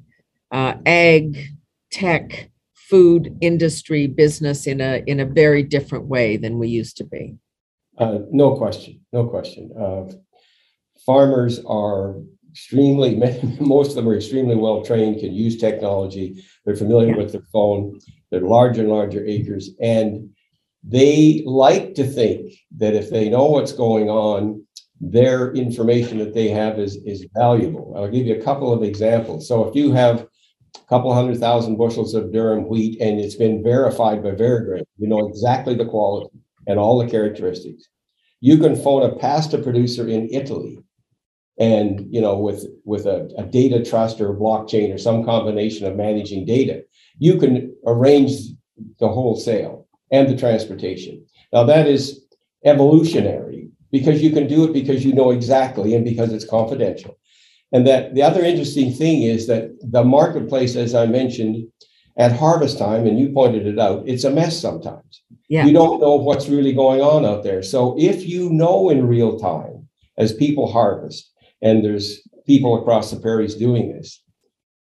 uh, 0.52 0.74
ag 0.86 1.36
tech 1.90 2.50
food 2.74 3.36
industry 3.40 4.06
business 4.06 4.66
in 4.66 4.80
a 4.80 5.02
in 5.06 5.20
a 5.20 5.24
very 5.26 5.62
different 5.62 6.06
way 6.06 6.36
than 6.36 6.58
we 6.58 6.68
used 6.68 6.96
to 6.96 7.04
be. 7.04 7.36
Uh, 7.98 8.20
no 8.30 8.56
question, 8.56 9.00
no 9.12 9.26
question. 9.26 9.70
Uh, 9.78 10.04
farmers 11.04 11.60
are 11.66 12.14
extremely, 12.50 13.16
most 13.60 13.90
of 13.90 13.94
them 13.96 14.08
are 14.08 14.16
extremely 14.16 14.54
well 14.54 14.84
trained, 14.84 15.18
can 15.20 15.32
use 15.32 15.56
technology. 15.56 16.42
They're 16.64 16.76
familiar 16.76 17.08
Yeah. 17.10 17.16
with 17.16 17.32
their 17.32 17.42
phone. 17.52 17.98
They're 18.30 18.40
larger 18.40 18.82
and 18.82 18.90
larger 18.90 19.24
acres, 19.26 19.70
and 19.80 20.30
they 20.82 21.42
like 21.44 21.94
to 21.94 22.04
think 22.04 22.52
that 22.76 22.94
if 22.94 23.10
they 23.10 23.28
know 23.28 23.46
what's 23.46 23.72
going 23.72 24.08
on, 24.08 24.64
their 25.00 25.52
information 25.52 26.18
that 26.18 26.34
they 26.34 26.48
have 26.48 26.78
is 26.78 26.96
is 27.04 27.26
valuable. 27.34 27.94
I'll 27.96 28.10
give 28.10 28.26
you 28.26 28.34
a 28.34 28.42
couple 28.42 28.72
of 28.72 28.82
examples. 28.82 29.46
So 29.46 29.66
if 29.68 29.74
you 29.74 29.92
have 29.92 30.26
a 30.76 30.88
couple 30.88 31.14
hundred 31.14 31.38
thousand 31.38 31.76
bushels 31.76 32.14
of 32.14 32.26
durum 32.26 32.68
wheat, 32.68 33.00
and 33.00 33.20
it's 33.20 33.36
been 33.36 33.62
verified 33.62 34.22
by 34.22 34.30
Veragrain. 34.30 34.84
you 34.98 35.08
know 35.08 35.28
exactly 35.28 35.74
the 35.74 35.86
quality 35.86 36.30
and 36.66 36.78
all 36.78 36.98
the 36.98 37.10
characteristics. 37.10 37.88
You 38.40 38.58
can 38.58 38.76
phone 38.76 39.02
a 39.02 39.14
pasta 39.16 39.58
producer 39.58 40.06
in 40.06 40.28
Italy, 40.30 40.78
and 41.58 42.06
you 42.12 42.20
know, 42.20 42.36
with 42.38 42.66
with 42.84 43.06
a, 43.06 43.30
a 43.36 43.44
data 43.44 43.84
trust 43.84 44.20
or 44.20 44.34
blockchain 44.34 44.94
or 44.94 44.98
some 44.98 45.24
combination 45.24 45.86
of 45.86 45.96
managing 45.96 46.44
data, 46.44 46.82
you 47.18 47.38
can 47.38 47.74
arrange 47.86 48.32
the 49.00 49.08
wholesale 49.08 49.77
and 50.10 50.28
the 50.28 50.36
transportation. 50.36 51.24
Now 51.52 51.64
that 51.64 51.86
is 51.86 52.24
evolutionary 52.64 53.68
because 53.90 54.22
you 54.22 54.30
can 54.30 54.46
do 54.46 54.64
it 54.64 54.72
because 54.72 55.04
you 55.04 55.14
know 55.14 55.30
exactly 55.30 55.94
and 55.94 56.04
because 56.04 56.32
it's 56.32 56.48
confidential. 56.48 57.18
And 57.72 57.86
that 57.86 58.14
the 58.14 58.22
other 58.22 58.42
interesting 58.42 58.92
thing 58.92 59.22
is 59.22 59.46
that 59.46 59.70
the 59.82 60.04
marketplace, 60.04 60.74
as 60.76 60.94
I 60.94 61.06
mentioned, 61.06 61.66
at 62.16 62.32
harvest 62.32 62.78
time, 62.78 63.06
and 63.06 63.18
you 63.18 63.30
pointed 63.30 63.66
it 63.66 63.78
out, 63.78 64.02
it's 64.06 64.24
a 64.24 64.30
mess 64.30 64.58
sometimes. 64.58 65.22
Yeah. 65.48 65.64
You 65.64 65.72
don't 65.72 66.00
know 66.00 66.16
what's 66.16 66.48
really 66.48 66.72
going 66.72 67.00
on 67.00 67.24
out 67.24 67.44
there. 67.44 67.62
So 67.62 67.94
if 67.98 68.26
you 68.26 68.50
know 68.50 68.90
in 68.90 69.06
real 69.06 69.38
time, 69.38 69.88
as 70.16 70.32
people 70.32 70.70
harvest, 70.70 71.30
and 71.62 71.84
there's 71.84 72.20
people 72.46 72.80
across 72.80 73.10
the 73.10 73.20
prairies 73.20 73.54
doing 73.54 73.92
this, 73.92 74.22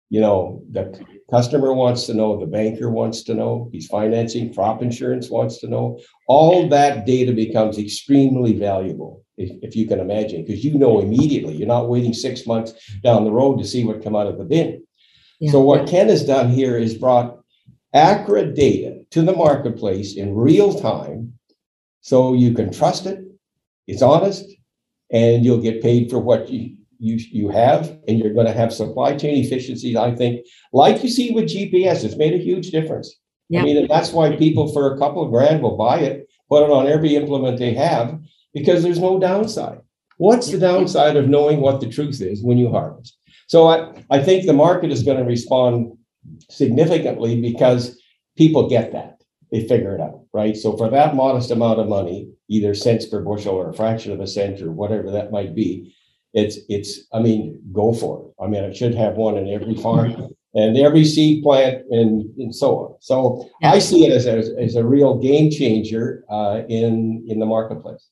you 0.10 0.20
know, 0.20 0.62
the 0.72 1.00
customer 1.32 1.74
wants 1.74 2.06
to 2.06 2.14
know, 2.14 2.38
the 2.38 2.46
banker 2.46 2.90
wants 2.90 3.24
to 3.24 3.34
know, 3.34 3.70
he's 3.72 3.88
financing, 3.88 4.54
crop 4.54 4.82
insurance 4.82 5.30
wants 5.30 5.60
to 5.62 5.68
know. 5.68 6.00
All 6.28 6.68
that 6.70 7.06
data 7.06 7.32
becomes 7.32 7.80
extremely 7.80 8.54
valuable, 8.54 9.24
if, 9.38 9.52
if 9.64 9.76
you 9.76 9.88
can 9.88 10.00
imagine, 10.00 10.44
because 10.44 10.64
you 10.64 10.78
know 10.78 11.00
immediately. 11.00 11.56
You're 11.56 11.68
not 11.68 11.90
waiting 11.90 12.14
six 12.14 12.46
months 12.46 12.74
down 13.02 13.24
the 13.24 13.32
road 13.32 13.58
to 13.60 13.66
see 13.66 13.86
what 13.86 14.04
come 14.04 14.16
out 14.16 14.28
of 14.28 14.38
the 14.38 14.44
bin. 14.44 14.84
Yeah. 15.40 15.52
So 15.52 15.62
what 15.62 15.88
Ken 15.88 16.10
has 16.10 16.26
done 16.26 16.50
here 16.50 16.78
is 16.78 16.96
brought 16.96 17.40
accurate 17.94 18.54
data 18.54 19.02
to 19.12 19.22
the 19.22 19.36
marketplace 19.36 20.16
in 20.16 20.36
real 20.36 20.80
time, 20.80 21.34
so 22.02 22.34
you 22.34 22.54
can 22.54 22.72
trust 22.72 23.06
it. 23.06 23.24
It's 23.88 24.02
honest, 24.02 24.46
and 25.12 25.44
you'll 25.44 25.62
get 25.62 25.82
paid 25.82 26.10
for 26.10 26.20
what 26.20 26.50
you 26.50 26.78
you 27.02 27.18
you 27.32 27.50
have, 27.50 27.98
and 28.08 28.20
you're 28.20 28.34
going 28.34 28.46
to 28.46 28.54
have 28.54 28.72
supply 28.72 29.18
chain 29.18 29.44
efficiencies. 29.44 29.96
I 29.96 30.14
think, 30.16 30.46
like 30.72 31.02
you 31.04 31.10
see 31.10 31.32
with 31.32 31.46
GPS, 31.46 32.04
it's 32.04 32.16
made 32.16 32.34
a 32.34 32.38
huge 32.38 32.70
difference. 32.70 33.18
Yeah. 33.50 33.62
I 33.62 33.64
mean, 33.64 33.88
that's 33.88 34.14
why 34.14 34.36
people 34.36 34.72
for 34.72 34.94
a 34.94 34.98
couple 35.00 35.24
of 35.24 35.32
grand 35.32 35.62
will 35.62 35.76
buy 35.76 36.00
it, 36.00 36.30
put 36.48 36.64
it 36.64 36.70
on 36.70 36.88
every 36.88 37.16
implement 37.16 37.58
they 37.58 37.74
have, 37.74 38.20
because 38.54 38.84
there's 38.84 39.00
no 39.00 39.20
downside. 39.20 39.80
What's 40.18 40.52
the 40.52 40.60
downside 40.60 41.18
of 41.18 41.28
knowing 41.28 41.60
what 41.60 41.82
the 41.82 41.90
truth 41.90 42.22
is 42.22 42.44
when 42.44 42.60
you 42.60 42.70
harvest? 42.70 43.18
So 43.48 43.68
I, 43.68 43.92
I 44.12 44.24
think 44.24 44.46
the 44.46 44.54
market 44.54 44.92
is 44.92 45.04
going 45.04 45.18
to 45.18 45.26
respond 45.26 45.98
significantly 46.50 47.42
because 47.42 48.00
people 48.38 48.70
get 48.70 48.94
that. 48.94 49.22
They 49.52 49.68
figure 49.68 49.96
it 49.96 50.02
out, 50.02 50.22
right? 50.34 50.56
So 50.56 50.78
for 50.78 50.90
that 50.92 51.16
modest 51.16 51.50
amount 51.52 51.80
of 51.80 51.90
money, 51.90 52.30
either 52.48 52.74
cents 52.76 53.08
per 53.08 53.22
bushel 53.22 53.56
or 53.56 53.70
a 53.70 53.74
fraction 53.74 54.14
of 54.14 54.20
a 54.22 54.28
cent 54.28 54.62
or 54.62 54.72
whatever 54.72 55.10
that 55.12 55.32
might 55.32 55.56
be, 55.56 55.94
it's 56.34 56.58
it's 56.70 57.08
I 57.14 57.20
mean, 57.20 57.62
go 57.72 57.94
for 57.94 58.20
it. 58.20 58.44
I 58.44 58.48
mean, 58.48 58.64
it 58.64 58.76
should 58.76 58.96
have 58.96 59.16
one 59.16 59.38
in 59.38 59.50
every 59.50 59.76
farm 59.82 60.30
and 60.54 60.78
every 60.78 61.06
seed 61.06 61.44
plant 61.44 61.84
and, 61.92 62.24
and 62.38 62.54
so 62.54 62.78
on. 62.78 62.96
So 63.00 63.50
I 63.64 63.80
see 63.80 64.06
it 64.06 64.12
as 64.12 64.26
a, 64.26 64.54
as 64.62 64.76
a 64.76 64.84
real 64.84 65.18
game 65.18 65.50
changer 65.50 66.24
uh, 66.30 66.64
in 66.68 67.26
in 67.28 67.40
the 67.40 67.46
marketplace. 67.46 68.10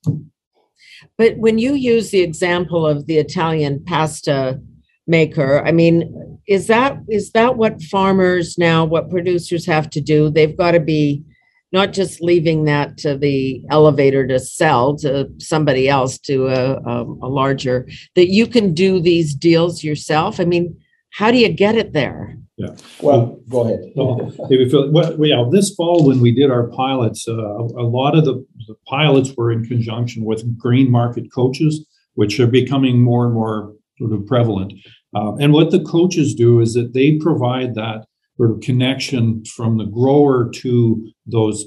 But 1.18 1.38
when 1.38 1.58
you 1.58 1.74
use 1.74 2.12
the 2.12 2.22
example 2.22 2.86
of 2.86 3.06
the 3.06 3.18
Italian 3.18 3.84
pasta 3.86 4.60
maker, 5.08 5.66
I 5.66 5.72
mean, 5.72 6.40
is 6.48 6.68
that 6.68 6.98
is 7.10 7.32
that 7.32 7.58
what 7.58 7.82
farmers 7.84 8.58
now, 8.58 8.86
what 8.86 9.10
producers 9.10 9.66
have 9.66 9.90
to 9.92 10.02
do? 10.02 10.30
They've 10.30 10.58
got 10.58 10.72
to 10.72 10.80
be 10.80 11.24
not 11.72 11.94
just 11.94 12.22
leaving 12.22 12.66
that 12.66 12.98
to 12.98 13.18
the 13.18 13.64
elevator 13.70 14.26
to 14.28 14.40
sell 14.40 14.96
to 14.98 15.30
somebody 15.38 15.88
else 15.88 16.18
to 16.18 16.48
a, 16.48 16.76
a, 16.78 17.04
a 17.04 17.30
larger 17.30 17.88
that 18.16 18.30
you 18.30 18.48
can 18.48 18.74
do 18.74 19.00
these 19.00 19.36
deals 19.36 19.84
yourself. 19.84 20.40
I 20.40 20.46
mean, 20.46 20.80
how 21.12 21.32
do 21.32 21.38
you 21.38 21.50
get 21.50 21.76
it 21.76 21.94
there? 21.94 22.38
Yeah. 22.58 22.76
Well, 23.02 23.40
go 23.50 23.62
ahead. 23.62 23.80
Well, 23.96 24.32
maybe 24.50 24.70
feel, 24.70 24.92
well, 24.92 25.16
yeah, 25.26 25.46
this 25.50 25.74
fall 25.76 26.06
when 26.06 26.20
we 26.20 26.32
did 26.32 26.52
our 26.52 26.68
pilots, 26.68 27.26
uh, 27.28 27.34
a 27.34 27.88
lot 27.88 28.18
of 28.18 28.26
the, 28.26 28.46
the 28.68 28.76
pilots 28.86 29.34
were 29.38 29.52
in 29.52 29.66
conjunction 29.66 30.26
with 30.26 30.58
grain 30.58 30.92
market 30.92 31.32
coaches, 31.32 31.86
which 32.16 32.38
are 32.40 32.48
becoming 32.48 33.02
more 33.02 33.26
and 33.26 33.34
more 33.34 33.74
sort 33.98 34.12
of 34.12 34.26
prevalent. 34.28 34.74
Uh, 35.16 35.36
and 35.38 35.54
what 35.54 35.72
the 35.72 35.84
coaches 35.84 36.36
do 36.36 36.60
is 36.60 36.74
that 36.74 36.94
they 36.94 37.18
provide 37.18 37.76
that 37.76 38.06
sort 38.40 38.52
of 38.52 38.62
connection 38.62 39.44
from 39.44 39.78
the 39.78 39.84
grower 39.84 40.50
to 40.50 41.06
those 41.26 41.66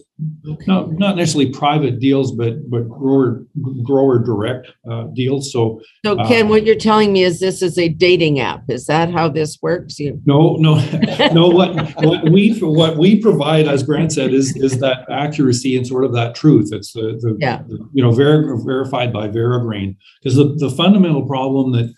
not, 0.66 0.92
not 0.92 1.16
necessarily 1.16 1.50
private 1.50 1.98
deals, 1.98 2.32
but 2.32 2.70
but 2.70 2.88
grower 2.88 3.44
grower 3.82 4.18
direct 4.18 4.68
uh, 4.90 5.04
deals. 5.14 5.52
So 5.52 5.82
So 6.04 6.16
Ken, 6.26 6.48
what 6.48 6.64
you're 6.64 6.76
telling 6.76 7.12
me 7.12 7.24
is 7.24 7.40
this 7.40 7.60
is 7.60 7.76
a 7.76 7.88
dating 7.88 8.40
app. 8.40 8.70
Is 8.70 8.86
that 8.86 9.10
how 9.10 9.28
this 9.28 9.58
works? 9.60 9.98
You 9.98 10.20
no, 10.24 10.56
no, 10.56 10.76
no. 11.32 11.48
What 11.48 11.74
what 12.02 12.30
we 12.30 12.58
what 12.60 12.96
we 12.96 13.20
provide, 13.20 13.66
as 13.68 13.82
Grant 13.82 14.12
said, 14.12 14.32
is 14.32 14.56
is 14.56 14.78
that 14.78 15.04
accuracy 15.10 15.76
and 15.76 15.86
sort 15.86 16.04
of 16.04 16.14
that 16.14 16.34
truth. 16.34 16.70
It's 16.72 16.92
the, 16.94 17.18
the, 17.20 17.36
Yeah. 17.38 17.62
the 17.68 17.86
you 17.92 18.02
know 18.02 18.12
ver- 18.12 18.56
verified 18.64 19.12
by 19.12 19.28
Veragrain 19.28 19.96
because 20.22 20.36
the 20.36 20.54
the 20.56 20.70
fundamental 20.70 21.26
problem 21.26 21.72
that 21.72 21.92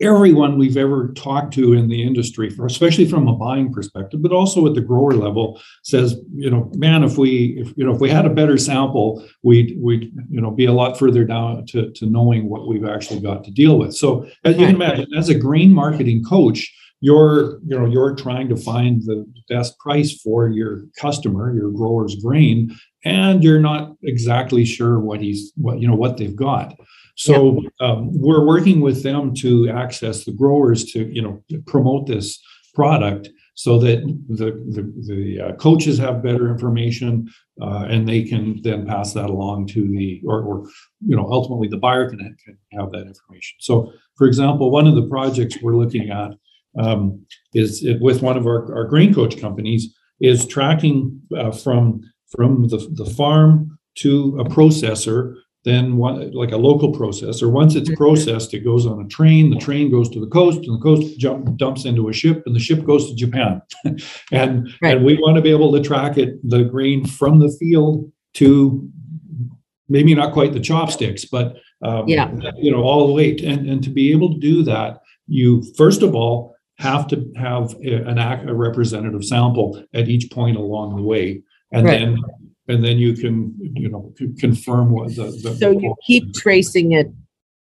everyone 0.00 0.58
we've 0.58 0.76
ever 0.76 1.12
talked 1.14 1.54
to 1.54 1.72
in 1.72 1.88
the 1.88 2.02
industry, 2.02 2.50
for, 2.50 2.66
especially 2.66 3.06
from 3.06 3.28
a 3.28 3.34
buying 3.34 3.72
perspective, 3.72 4.22
but 4.22 4.32
also 4.32 4.66
at 4.66 4.74
the 4.74 4.80
grower 4.80 5.12
level, 5.12 5.60
says, 5.82 6.16
you 6.34 6.50
know, 6.50 6.70
man, 6.74 7.04
if 7.04 7.18
we, 7.18 7.56
if 7.58 7.72
you 7.76 7.84
know, 7.84 7.94
if 7.94 8.00
we 8.00 8.10
had 8.10 8.26
a 8.26 8.30
better 8.30 8.58
sample, 8.58 9.26
we'd, 9.42 9.76
we'd, 9.80 10.12
you 10.30 10.40
know, 10.40 10.50
be 10.50 10.66
a 10.66 10.72
lot 10.72 10.98
further 10.98 11.24
down 11.24 11.66
to, 11.66 11.90
to 11.92 12.06
knowing 12.06 12.48
what 12.48 12.66
we've 12.68 12.86
actually 12.86 13.20
got 13.20 13.44
to 13.44 13.50
deal 13.50 13.78
with. 13.78 13.94
So, 13.94 14.26
as 14.44 14.56
you 14.56 14.66
can 14.66 14.74
imagine, 14.76 15.06
as 15.16 15.28
a 15.28 15.34
grain 15.34 15.72
marketing 15.72 16.24
coach, 16.24 16.72
you're, 17.04 17.58
you 17.66 17.78
know, 17.78 17.84
you're 17.84 18.14
trying 18.14 18.48
to 18.48 18.56
find 18.56 19.02
the 19.02 19.26
best 19.50 19.78
price 19.78 20.18
for 20.22 20.48
your 20.48 20.84
customer, 20.98 21.54
your 21.54 21.70
grower's 21.70 22.14
grain, 22.14 22.74
and 23.04 23.44
you're 23.44 23.60
not 23.60 23.92
exactly 24.04 24.64
sure 24.64 24.98
what 24.98 25.20
he's, 25.20 25.52
what 25.56 25.80
you 25.80 25.86
know, 25.86 25.94
what 25.94 26.16
they've 26.16 26.34
got. 26.34 26.74
So 27.16 27.60
um, 27.80 28.08
we're 28.18 28.46
working 28.46 28.80
with 28.80 29.02
them 29.02 29.34
to 29.34 29.68
access 29.68 30.24
the 30.24 30.32
growers 30.32 30.92
to 30.92 31.04
you 31.12 31.20
know 31.20 31.42
promote 31.66 32.06
this 32.06 32.42
product 32.74 33.28
so 33.54 33.78
that 33.80 34.00
the 34.30 34.52
the, 34.74 34.82
the 35.06 35.40
uh, 35.40 35.56
coaches 35.56 35.98
have 35.98 36.22
better 36.22 36.50
information 36.50 37.28
uh, 37.60 37.84
and 37.90 38.08
they 38.08 38.22
can 38.22 38.62
then 38.62 38.86
pass 38.86 39.12
that 39.12 39.28
along 39.28 39.66
to 39.74 39.86
the 39.88 40.22
or, 40.26 40.40
or 40.40 40.66
you 41.06 41.14
know 41.14 41.28
ultimately 41.30 41.68
the 41.68 41.76
buyer 41.76 42.08
can, 42.08 42.18
can 42.42 42.56
have 42.72 42.90
that 42.92 43.06
information. 43.06 43.56
So 43.60 43.92
for 44.16 44.26
example, 44.26 44.70
one 44.70 44.86
of 44.86 44.94
the 44.94 45.06
projects 45.06 45.58
we're 45.60 45.76
looking 45.76 46.08
at 46.08 46.30
um, 46.78 47.24
is 47.54 47.86
with 48.00 48.22
one 48.22 48.36
of 48.36 48.46
our, 48.46 48.72
our 48.74 48.84
grain 48.84 49.14
coach 49.14 49.40
companies 49.40 49.94
is 50.20 50.46
tracking 50.46 51.20
uh, 51.36 51.50
from 51.50 52.00
from 52.36 52.68
the, 52.68 52.78
the 52.94 53.04
farm 53.06 53.78
to 53.96 54.36
a 54.40 54.44
processor 54.44 55.34
then 55.64 55.96
one 55.96 56.30
like 56.32 56.52
a 56.52 56.56
local 56.56 56.92
processor 56.92 57.50
once 57.50 57.74
it's 57.74 57.94
processed 57.94 58.52
it 58.54 58.60
goes 58.60 58.86
on 58.86 59.00
a 59.04 59.08
train 59.08 59.50
the 59.50 59.56
train 59.58 59.90
goes 59.90 60.10
to 60.10 60.20
the 60.20 60.26
coast 60.26 60.58
and 60.58 60.78
the 60.78 60.82
coast 60.82 61.18
jump, 61.18 61.56
dumps 61.56 61.84
into 61.84 62.08
a 62.08 62.12
ship 62.12 62.42
and 62.46 62.54
the 62.54 62.60
ship 62.60 62.84
goes 62.84 63.08
to 63.08 63.14
japan 63.16 63.62
and 64.32 64.68
Right. 64.82 64.96
and 64.96 65.04
we 65.04 65.14
want 65.16 65.36
to 65.36 65.42
be 65.42 65.50
able 65.50 65.72
to 65.72 65.80
track 65.80 66.18
it 66.18 66.38
the 66.48 66.64
grain 66.64 67.04
from 67.06 67.38
the 67.38 67.50
field 67.58 68.10
to 68.34 68.88
maybe 69.88 70.14
not 70.14 70.32
quite 70.32 70.52
the 70.52 70.60
chopsticks 70.60 71.24
but 71.24 71.56
um, 71.82 72.08
Yeah. 72.08 72.30
you 72.56 72.70
know 72.70 72.82
all 72.82 73.06
the 73.06 73.12
way 73.12 73.30
and 73.44 73.68
and 73.68 73.82
to 73.84 73.90
be 73.90 74.12
able 74.12 74.32
to 74.34 74.40
do 74.40 74.62
that 74.64 75.00
you 75.26 75.62
first 75.76 76.02
of 76.02 76.14
all 76.14 76.53
have 76.78 77.06
to 77.08 77.30
have 77.36 77.74
a- 77.82 78.02
an 78.08 78.18
act, 78.18 78.48
a 78.48 78.54
representative 78.54 79.24
sample 79.24 79.82
at 79.94 80.08
each 80.08 80.30
point 80.30 80.56
along 80.56 80.96
the 80.96 81.02
way 81.02 81.42
and 81.72 81.86
Right. 81.86 82.00
then 82.00 82.18
and 82.66 82.82
then 82.82 82.96
you 82.98 83.12
can 83.12 83.54
you 83.60 83.88
know 83.88 84.12
confirm 84.38 84.90
what 84.90 85.14
the, 85.14 85.24
the 85.42 85.54
so 85.54 85.70
you 85.70 85.94
keep 86.06 86.32
tracing 86.34 86.92
it 86.92 87.10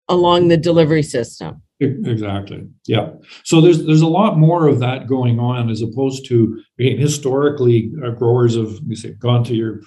along 0.09 0.49
the 0.49 0.57
delivery 0.57 1.03
system. 1.03 1.61
Exactly. 1.79 2.65
Yeah. 2.87 3.09
So 3.43 3.59
there's 3.59 3.85
there's 3.85 4.01
a 4.01 4.07
lot 4.07 4.37
more 4.37 4.67
of 4.67 4.79
that 4.79 5.07
going 5.07 5.39
on 5.39 5.69
as 5.69 5.81
opposed 5.81 6.25
to 6.27 6.61
being 6.77 6.97
historically 6.99 7.91
uh, 8.05 8.11
growers 8.11 8.55
have 8.55 8.79
we 8.87 8.95
say 8.95 9.11
gone 9.13 9.43
to 9.45 9.55
your 9.55 9.81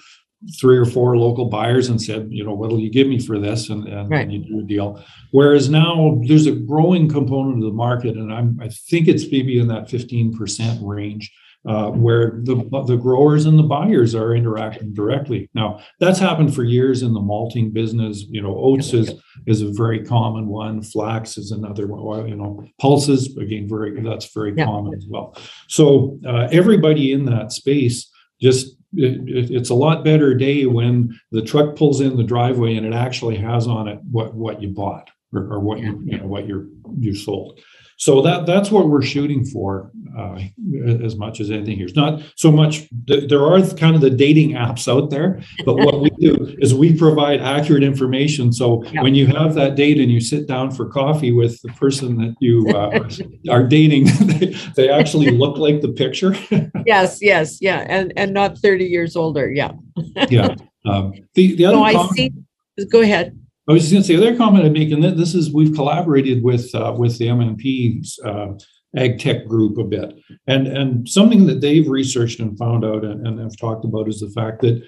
three 0.59 0.77
or 0.77 0.85
four 0.85 1.17
local 1.17 1.45
buyers 1.45 1.89
and 1.89 2.01
said, 2.01 2.27
you 2.29 2.43
know, 2.43 2.53
what'll 2.53 2.79
you 2.79 2.89
give 2.89 3.07
me 3.07 3.19
for 3.19 3.39
this, 3.39 3.69
and, 3.69 3.87
and, 3.87 4.09
Right. 4.09 4.29
you 4.29 4.39
do 4.39 4.59
a 4.59 4.63
deal. 4.63 5.03
Whereas 5.31 5.69
now 5.69 6.19
there's 6.25 6.47
a 6.47 6.53
growing 6.53 7.09
component 7.09 7.57
of 7.57 7.69
the 7.69 7.75
market, 7.75 8.15
and 8.15 8.33
I'm 8.33 8.59
I 8.61 8.69
think 8.69 9.07
it's 9.07 9.29
maybe 9.31 9.59
in 9.59 9.67
that 9.67 9.87
15% 9.87 10.79
range 10.81 11.31
uh, 11.67 11.89
where 11.89 12.39
the 12.43 12.55
the 12.87 12.95
growers 12.95 13.45
and 13.45 13.59
the 13.59 13.63
buyers 13.63 14.15
are 14.15 14.33
interacting 14.33 14.93
directly. 14.93 15.49
Now 15.53 15.79
that's 15.99 16.19
happened 16.19 16.55
for 16.55 16.63
years 16.63 17.01
in 17.01 17.13
the 17.13 17.19
malting 17.19 17.71
business. 17.71 18.23
You 18.29 18.41
know, 18.41 18.57
oats 18.57 18.93
is 18.93 19.11
is 19.47 19.61
a 19.61 19.71
very 19.71 20.05
common 20.05 20.47
one. 20.47 20.81
Flax 20.81 21.37
is 21.37 21.51
another 21.51 21.87
one. 21.87 22.27
You 22.27 22.35
know, 22.35 22.63
pulses 22.79 23.35
again 23.35 23.67
very 23.67 23.99
that's 24.01 24.33
very 24.33 24.53
yeah. 24.55 24.63
common 24.63 24.93
as 24.93 25.05
well. 25.09 25.35
So 25.67 26.17
uh, 26.25 26.47
everybody 26.51 27.11
in 27.11 27.25
that 27.25 27.51
space 27.51 28.09
just 28.41 28.76
it, 28.93 29.51
it's 29.51 29.69
a 29.69 29.75
lot 29.75 30.03
better 30.03 30.33
day 30.33 30.65
when 30.65 31.17
the 31.31 31.41
truck 31.41 31.75
pulls 31.75 32.01
in 32.01 32.17
the 32.17 32.23
driveway 32.23 32.75
and 32.75 32.85
it 32.85 32.93
actually 32.93 33.35
has 33.35 33.67
on 33.67 33.87
it 33.87 33.99
what 34.09 34.33
what 34.33 34.61
you 34.61 34.69
bought 34.69 35.09
or, 35.33 35.53
or 35.53 35.59
what 35.59 35.79
you 35.79 36.01
you 36.05 36.17
know 36.17 36.27
what 36.27 36.47
you're 36.47 36.67
you 36.97 37.15
sold. 37.15 37.59
So 37.97 38.21
that 38.21 38.45
that's 38.45 38.69
what 38.69 38.89
we're 38.89 39.01
shooting 39.01 39.43
for 39.43 39.91
uh, 40.15 40.39
as 41.03 41.15
much 41.15 41.39
as 41.39 41.49
anything 41.49 41.77
here. 41.77 41.87
It's 41.87 41.95
not 41.95 42.21
so 42.35 42.51
much. 42.51 42.87
There 43.05 43.43
are 43.43 43.59
kind 43.73 43.95
of 43.95 44.01
the 44.01 44.11
dating 44.11 44.51
apps 44.51 44.87
out 44.87 45.09
there, 45.09 45.41
but 45.65 45.77
what 45.77 45.99
we 46.01 46.11
do 46.19 46.55
is 46.59 46.75
we 46.75 46.95
provide 46.95 47.41
accurate 47.41 47.83
information. 47.83 48.53
So 48.53 48.83
yeah. 48.85 49.01
when 49.01 49.15
you 49.15 49.25
have 49.27 49.55
that 49.55 49.75
date 49.75 49.99
and 49.99 50.11
you 50.11 50.19
sit 50.19 50.47
down 50.47 50.69
for 50.69 50.87
coffee 50.87 51.31
with 51.31 51.59
the 51.63 51.69
person 51.69 52.17
that 52.17 52.35
you 52.39 52.69
uh, 52.69 53.09
are 53.51 53.63
dating, 53.63 54.05
they, 54.21 54.55
they 54.75 54.89
actually 54.89 55.31
look 55.31 55.57
like 55.57 55.81
the 55.81 55.89
picture. 55.89 56.35
yes, 56.85 57.17
yes, 57.19 57.57
yeah, 57.61 57.83
and 57.89 58.13
and 58.15 58.31
not 58.31 58.59
thirty 58.59 58.85
years 58.85 59.15
older. 59.15 59.51
Yeah. 59.51 59.71
yeah. 60.29 60.53
Um, 60.85 61.13
the 61.33 61.55
the 61.55 61.65
other. 61.65 61.77
So 61.77 61.83
I 61.83 62.07
see. 62.09 62.31
Go 62.91 63.01
ahead. 63.01 63.35
I 63.67 63.73
was 63.73 63.81
just 63.83 63.91
going 63.91 64.03
to 64.03 64.07
say, 64.07 64.15
the 64.15 64.27
other 64.27 64.37
comment 64.37 64.65
I'd 64.65 64.71
make, 64.71 64.91
and 64.91 65.03
this 65.03 65.35
is 65.35 65.53
we've 65.53 65.75
collaborated 65.75 66.41
with 66.41 66.73
uh, 66.73 66.95
with 66.97 67.17
the 67.17 67.27
MNP's 67.27 68.17
uh, 68.25 68.53
ag 68.95 69.19
tech 69.19 69.45
group 69.45 69.77
a 69.77 69.83
bit, 69.83 70.17
and 70.47 70.67
and 70.67 71.07
something 71.07 71.45
that 71.47 71.59
they've 71.59 71.87
researched 71.87 72.39
and 72.39 72.57
found 72.57 72.85
out 72.85 73.03
and, 73.03 73.27
and 73.27 73.39
have 73.39 73.57
talked 73.57 73.83
about 73.83 74.07
is 74.07 74.21
the 74.21 74.29
fact 74.29 74.61
that 74.61 74.81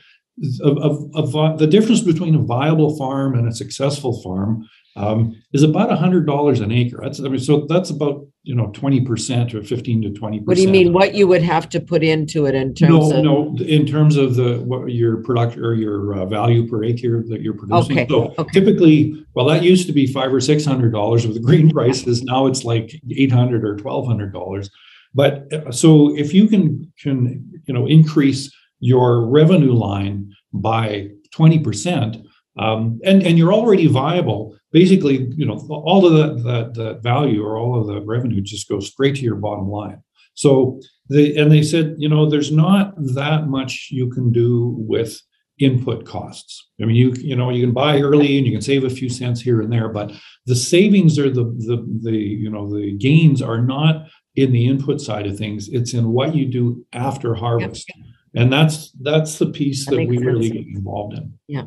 of, 0.61 0.77
of, 0.77 1.35
of, 1.35 1.59
the 1.59 1.67
difference 1.67 2.01
between 2.01 2.35
a 2.35 2.39
viable 2.39 2.97
farm 2.97 3.37
and 3.37 3.47
a 3.47 3.53
successful 3.53 4.21
farm 4.21 4.67
um, 4.95 5.41
is 5.53 5.63
about 5.63 5.97
hundred 5.97 6.25
dollars 6.25 6.59
an 6.59 6.71
acre. 6.71 6.99
That's 7.01 7.19
I 7.19 7.23
mean, 7.23 7.39
so 7.39 7.65
that's 7.67 7.89
about 7.89 8.25
you 8.43 8.55
know 8.55 8.67
twenty 8.67 9.01
percent 9.01 9.53
or 9.53 9.63
fifteen 9.63 10.01
to 10.01 10.09
twenty 10.11 10.39
percent. 10.39 10.47
What 10.47 10.55
do 10.55 10.61
you 10.61 10.69
mean? 10.69 10.93
What 10.93 11.13
you 11.13 11.27
would 11.27 11.43
have 11.43 11.69
to 11.69 11.79
put 11.79 12.03
into 12.03 12.45
it 12.45 12.55
in 12.55 12.73
terms 12.73 13.09
no, 13.09 13.17
of 13.17 13.23
no, 13.23 13.65
in 13.65 13.85
terms 13.85 14.17
of 14.17 14.35
the 14.35 14.59
what 14.59 14.91
your 14.91 15.17
production 15.23 15.63
or 15.63 15.73
your 15.73 16.15
uh, 16.15 16.25
value 16.25 16.67
per 16.67 16.83
acre 16.83 17.23
that 17.29 17.41
you're 17.41 17.53
producing. 17.53 17.99
Okay. 17.99 18.07
So 18.09 18.33
okay. 18.37 18.51
typically, 18.51 19.25
well, 19.35 19.45
that 19.47 19.63
used 19.63 19.87
to 19.87 19.93
be 19.93 20.07
five 20.07 20.33
or 20.33 20.41
six 20.41 20.65
hundred 20.65 20.91
dollars 20.91 21.25
with 21.25 21.35
the 21.35 21.41
green 21.41 21.69
prices. 21.73 22.23
now 22.23 22.47
it's 22.47 22.63
like 22.63 22.91
eight 23.11 23.31
hundred 23.31 23.63
or 23.63 23.77
twelve 23.77 24.05
hundred 24.05 24.33
dollars. 24.33 24.69
But 25.13 25.51
uh, 25.53 25.71
so 25.71 26.15
if 26.17 26.33
you 26.33 26.47
can 26.47 26.91
can 26.99 27.61
you 27.67 27.73
know 27.73 27.85
increase 27.85 28.53
your 28.79 29.27
revenue 29.27 29.73
line 29.73 30.28
by 30.53 31.09
twenty 31.31 31.59
percent. 31.59 32.17
Um, 32.57 32.99
and 33.05 33.23
and 33.23 33.37
you're 33.37 33.53
already 33.53 33.87
viable 33.87 34.59
basically, 34.71 35.27
you 35.35 35.45
know, 35.45 35.55
all 35.69 36.05
of 36.05 36.13
that, 36.13 36.43
that, 36.43 36.73
that 36.75 37.03
value 37.03 37.43
or 37.43 37.57
all 37.57 37.79
of 37.79 37.87
the 37.87 38.01
revenue 38.01 38.41
just 38.41 38.69
goes 38.69 38.87
straight 38.87 39.15
to 39.15 39.21
your 39.21 39.35
bottom 39.35 39.69
line. 39.69 40.01
So 40.35 40.79
they, 41.09 41.35
and 41.35 41.51
they 41.51 41.63
said, 41.63 41.95
you 41.97 42.07
know, 42.07 42.29
there's 42.29 42.51
not 42.51 42.93
that 43.15 43.47
much 43.47 43.89
you 43.91 44.09
can 44.09 44.31
do 44.31 44.75
with 44.77 45.19
input 45.59 46.05
costs. 46.05 46.69
I 46.81 46.85
mean, 46.85 46.95
you 46.95 47.13
you 47.17 47.35
know 47.35 47.49
you 47.49 47.65
can 47.65 47.73
buy 47.73 47.99
early 47.99 48.37
and 48.37 48.47
you 48.47 48.53
can 48.53 48.61
save 48.61 48.85
a 48.85 48.89
few 48.89 49.09
cents 49.09 49.41
here 49.41 49.61
and 49.61 49.71
there, 49.71 49.89
but 49.89 50.13
the 50.45 50.55
savings 50.55 51.19
or 51.19 51.29
the 51.29 51.43
the 51.43 51.85
the 52.01 52.15
you 52.15 52.49
know 52.49 52.73
the 52.73 52.97
gains 52.97 53.41
are 53.41 53.61
not 53.61 54.05
in 54.35 54.53
the 54.53 54.67
input 54.67 55.01
side 55.01 55.27
of 55.27 55.37
things. 55.37 55.67
It's 55.67 55.93
in 55.93 56.13
what 56.13 56.33
you 56.33 56.45
do 56.45 56.85
after 56.93 57.35
harvest, 57.35 57.91
yep. 57.93 58.05
And 58.35 58.51
that's 58.51 58.91
that's 59.01 59.39
the 59.39 59.47
piece 59.47 59.85
that, 59.85 59.95
that 59.95 60.07
we 60.07 60.17
sense. 60.17 60.25
really 60.25 60.49
get 60.49 60.67
involved 60.67 61.17
in. 61.17 61.33
Yeah 61.47 61.63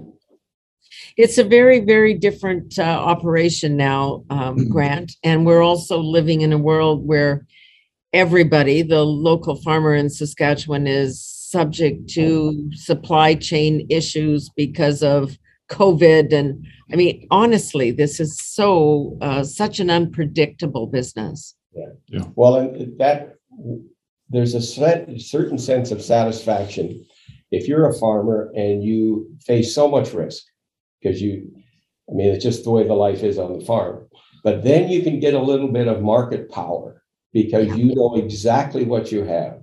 it's 1.16 1.38
a 1.38 1.44
very 1.44 1.81
very 1.81 2.14
different 2.14 2.79
uh, 2.79 2.83
operation 2.83 3.77
now 3.77 4.25
um, 4.31 4.57
mm-hmm. 4.57 4.70
grant 4.70 5.12
and 5.22 5.46
we're 5.46 5.62
also 5.62 5.98
living 5.98 6.40
in 6.42 6.53
a 6.53 6.59
world 6.59 7.07
where 7.07 7.46
everybody 8.12 8.83
the 8.83 9.03
local 9.03 9.57
farmer 9.57 9.94
in 9.94 10.09
saskatchewan 10.09 10.87
is 10.87 11.22
subject 11.22 12.09
to 12.09 12.70
supply 12.72 13.35
chain 13.35 13.87
issues 13.90 14.48
because 14.51 15.03
of 15.03 15.37
covid 15.68 16.33
and 16.33 16.64
i 16.92 16.96
mean 16.96 17.27
honestly 17.31 17.90
this 17.90 18.20
is 18.20 18.38
so 18.40 19.16
uh, 19.20 19.42
such 19.42 19.81
an 19.81 19.90
unpredictable 19.90 20.87
business 20.87 21.55
yeah, 21.75 21.87
yeah. 22.09 22.25
well 22.35 22.57
and 22.57 22.98
that 22.98 23.37
there's 24.33 24.55
a 24.55 24.62
certain 24.62 25.59
sense 25.59 25.90
of 25.90 26.03
satisfaction 26.03 27.05
if 27.53 27.68
you're 27.68 27.88
a 27.88 27.99
farmer 27.99 28.51
and 28.57 28.83
you 28.83 29.31
face 29.45 29.75
so 29.75 29.87
much 29.87 30.12
risk 30.14 30.45
because 31.01 31.21
you, 31.21 31.53
I 32.11 32.14
mean, 32.14 32.29
it's 32.29 32.42
just 32.42 32.64
the 32.64 32.71
way 32.71 32.87
the 32.87 32.95
life 32.95 33.23
is 33.23 33.38
on 33.38 33.59
the 33.59 33.64
farm. 33.64 34.09
But 34.42 34.64
then 34.64 34.88
you 34.88 35.03
can 35.03 35.21
get 35.21 35.35
a 35.35 35.42
little 35.42 35.68
bit 35.68 35.87
of 35.87 36.03
market 36.03 36.51
power 36.51 37.03
because 37.33 37.77
you 37.77 37.95
know 37.95 38.16
exactly 38.16 38.85
what 38.85 39.12
you 39.12 39.25
have. 39.25 39.61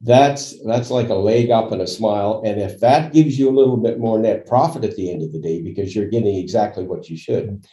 That's 0.00 0.62
that's 0.64 0.90
like 0.90 1.08
a 1.08 1.14
leg 1.14 1.50
up 1.50 1.70
and 1.72 1.80
a 1.80 1.86
smile. 1.86 2.42
And 2.44 2.60
if 2.60 2.80
that 2.80 3.12
gives 3.12 3.38
you 3.38 3.48
a 3.48 3.58
little 3.58 3.76
bit 3.76 3.98
more 3.98 4.18
net 4.18 4.46
profit 4.46 4.84
at 4.84 4.96
the 4.96 5.10
end 5.10 5.22
of 5.22 5.32
the 5.32 5.40
day 5.40 5.62
because 5.62 5.94
you're 5.94 6.08
getting 6.08 6.36
exactly 6.36 6.84
what 6.84 7.08
you 7.08 7.16
should, 7.16 7.64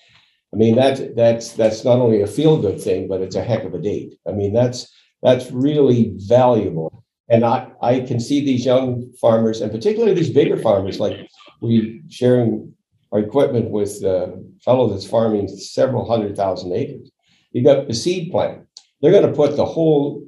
I 0.54 0.56
mean 0.56 0.76
that's 0.76 1.02
that's 1.16 1.54
that's 1.54 1.84
not 1.84 2.00
only 2.00 2.22
a 2.22 2.28
feel 2.28 2.62
good 2.62 2.80
thing, 2.80 3.08
but 3.08 3.22
it's 3.22 3.36
a 3.36 3.44
heck 3.44 3.64
of 3.66 3.74
a 3.74 3.80
date. 3.80 4.16
I 4.28 4.32
mean 4.32 4.54
that's 4.54 4.90
that's 5.24 5.52
really 5.52 6.14
valuable. 6.18 7.04
And 7.30 7.46
I, 7.46 7.72
I 7.82 8.02
can 8.02 8.20
see 8.20 8.46
these 8.46 8.66
young 8.66 9.12
farmers 9.20 9.62
and 9.62 9.72
particularly 9.72 10.14
these 10.14 10.30
bigger 10.30 10.58
farmers 10.58 11.00
like 11.00 11.28
we 11.62 12.02
sharing 12.10 12.74
our 13.12 13.20
equipment 13.20 13.72
with 13.72 14.04
a 14.04 14.38
fellow 14.64 14.90
that's 14.90 15.08
farming 15.08 15.48
several 15.48 16.08
hundred 16.08 16.36
thousand 16.36 16.74
acres. 16.74 17.10
You 17.52 17.64
got 17.64 17.88
the 17.88 17.94
seed 17.94 18.32
plant. 18.32 18.68
They're 19.02 19.12
going 19.12 19.28
to 19.28 19.34
put 19.34 19.56
the 19.56 19.66
whole 19.66 20.24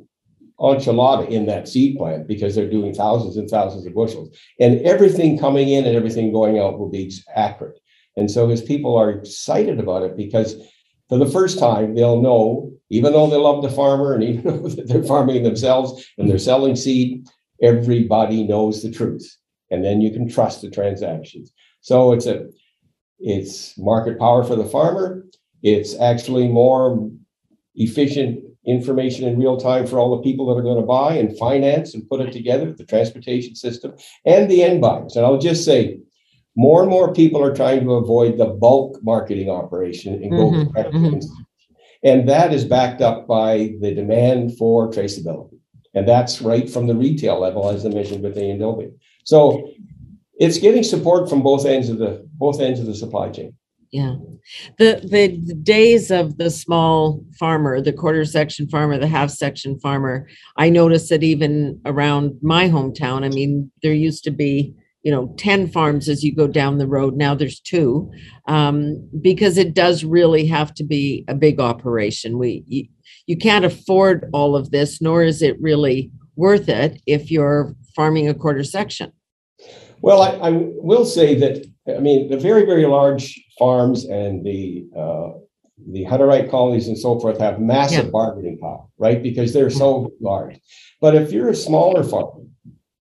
enchilada 0.59 1.27
in 1.29 1.45
that 1.47 1.67
seed 1.67 1.97
plant 1.97 2.27
because 2.27 2.55
they're 2.55 2.69
doing 2.69 2.93
thousands 2.93 3.35
and 3.37 3.49
thousands 3.49 3.85
of 3.85 3.93
bushels. 3.93 4.37
And 4.59 4.81
everything 4.81 5.37
coming 5.37 5.69
in 5.69 5.85
and 5.85 5.95
everything 5.95 6.31
going 6.31 6.59
out 6.59 6.79
will 6.79 6.89
be 6.89 7.11
accurate. 7.35 7.79
And 8.15 8.31
so 8.31 8.47
his 8.47 8.61
people 8.61 8.95
are 8.95 9.11
excited 9.11 9.79
about 9.79 10.03
it 10.03 10.15
because 10.15 10.55
for 11.09 11.17
the 11.17 11.25
first 11.25 11.59
time 11.59 11.95
they'll 11.95 12.21
know, 12.21 12.71
even 12.89 13.13
though 13.13 13.29
they 13.29 13.37
love 13.37 13.63
the 13.63 13.69
farmer 13.69 14.13
and 14.13 14.23
even 14.23 14.43
though 14.63 14.69
they're 14.69 15.03
farming 15.03 15.43
themselves 15.43 16.05
and 16.17 16.29
they're 16.29 16.37
selling 16.37 16.75
seed, 16.75 17.27
everybody 17.61 18.43
knows 18.43 18.83
the 18.83 18.91
truth 18.91 19.37
and 19.71 19.83
then 19.83 20.01
you 20.01 20.11
can 20.11 20.29
trust 20.29 20.61
the 20.61 20.69
transactions. 20.69 21.53
So 21.81 22.13
it's 22.13 22.25
a 22.25 22.47
it's 23.19 23.77
market 23.77 24.19
power 24.19 24.43
for 24.43 24.55
the 24.55 24.65
farmer. 24.65 25.25
It's 25.63 25.97
actually 25.99 26.47
more 26.47 27.09
efficient 27.75 28.43
information 28.65 29.27
in 29.27 29.39
real 29.39 29.57
time 29.57 29.85
for 29.85 29.99
all 29.99 30.15
the 30.15 30.23
people 30.23 30.47
that 30.47 30.59
are 30.59 30.63
going 30.63 30.79
to 30.79 30.85
buy 30.85 31.13
and 31.13 31.37
finance 31.37 31.93
and 31.93 32.07
put 32.09 32.19
it 32.19 32.31
together, 32.31 32.73
the 32.73 32.85
transportation 32.85 33.55
system 33.55 33.93
and 34.25 34.49
the 34.49 34.63
end 34.63 34.81
buyers. 34.81 35.15
And 35.15 35.25
I'll 35.25 35.37
just 35.37 35.63
say, 35.63 35.99
more 36.55 36.81
and 36.81 36.89
more 36.89 37.13
people 37.13 37.43
are 37.43 37.55
trying 37.55 37.83
to 37.83 37.93
avoid 37.93 38.37
the 38.37 38.45
bulk 38.45 38.97
marketing 39.03 39.49
operation 39.49 40.13
and 40.15 40.31
go 40.31 40.51
mm-hmm, 40.51 40.77
mm-hmm. 40.77 41.43
And 42.05 42.29
that 42.29 42.53
is 42.53 42.63
backed 42.63 43.01
up 43.01 43.27
by 43.27 43.73
the 43.81 43.93
demand 43.93 44.57
for 44.57 44.89
traceability. 44.89 45.57
And 45.95 46.07
that's 46.07 46.41
right 46.41 46.69
from 46.69 46.87
the 46.87 46.95
retail 46.95 47.39
level, 47.39 47.67
as 47.69 47.85
I 47.85 47.89
mentioned 47.89 48.23
with 48.23 48.37
A&W. 48.37 48.91
So 49.23 49.71
it's 50.37 50.59
getting 50.59 50.83
support 50.83 51.29
from 51.29 51.41
both 51.41 51.65
ends 51.65 51.89
of 51.89 51.97
the 51.97 52.25
both 52.33 52.61
ends 52.61 52.79
of 52.79 52.85
the 52.85 52.95
supply 52.95 53.29
chain. 53.29 53.55
Yeah. 53.91 54.15
The, 54.77 54.99
the, 55.03 55.39
the 55.43 55.55
days 55.55 56.11
of 56.11 56.37
the 56.37 56.51
small 56.51 57.23
farmer, 57.39 57.81
the 57.81 57.93
quarter 57.93 58.25
section 58.25 58.67
farmer, 58.67 58.97
the 58.97 59.07
half 59.07 59.31
section 59.31 59.79
farmer, 59.79 60.27
I 60.57 60.69
noticed 60.69 61.09
that 61.09 61.23
even 61.23 61.81
around 61.85 62.37
my 62.41 62.69
hometown, 62.69 63.23
I 63.23 63.29
mean, 63.29 63.71
there 63.81 63.93
used 63.93 64.23
to 64.25 64.31
be, 64.31 64.75
you 65.05 65.11
know, 65.11 65.31
10 65.37 65.69
farms 65.69 66.09
as 66.09 66.23
you 66.23 66.35
go 66.35 66.47
down 66.47 66.79
the 66.79 66.87
road. 66.87 67.15
Now 67.15 67.35
there's 67.35 67.59
two, 67.59 68.11
um, 68.47 69.07
because 69.21 69.55
it 69.55 69.75
does 69.75 70.03
really 70.03 70.47
have 70.47 70.73
to 70.73 70.83
be 70.83 71.23
a 71.27 71.35
big 71.35 71.59
operation. 71.59 72.39
We, 72.39 72.63
you, 72.65 72.87
you 73.27 73.37
can't 73.37 73.65
afford 73.65 74.27
all 74.33 74.55
of 74.55 74.71
this, 74.71 74.99
nor 75.01 75.21
is 75.21 75.43
it 75.43 75.61
really 75.61 76.11
worth 76.35 76.67
it 76.67 76.99
if 77.05 77.29
you're 77.29 77.75
farming 77.95 78.27
a 78.27 78.33
quarter 78.33 78.63
section. 78.63 79.13
Well, 80.01 80.23
I, 80.23 80.49
I 80.49 80.49
will 80.53 81.05
say 81.05 81.35
that 81.35 81.65
I 81.87 81.99
mean 81.99 82.29
the 82.29 82.37
very 82.37 82.65
very 82.65 82.85
large 82.85 83.39
farms 83.57 84.05
and 84.05 84.45
the 84.45 84.87
uh, 84.95 85.39
the 85.91 86.03
Hutterite 86.05 86.49
colonies 86.49 86.87
and 86.87 86.97
so 86.97 87.19
forth 87.19 87.39
have 87.39 87.59
massive 87.59 88.05
yeah. 88.05 88.11
bargaining 88.11 88.57
power, 88.57 88.85
right? 88.97 89.21
Because 89.21 89.53
they're 89.53 89.69
so 89.69 90.11
large. 90.19 90.59
But 90.99 91.15
if 91.15 91.31
you're 91.31 91.49
a 91.49 91.55
smaller 91.55 92.03
farmer, 92.03 92.44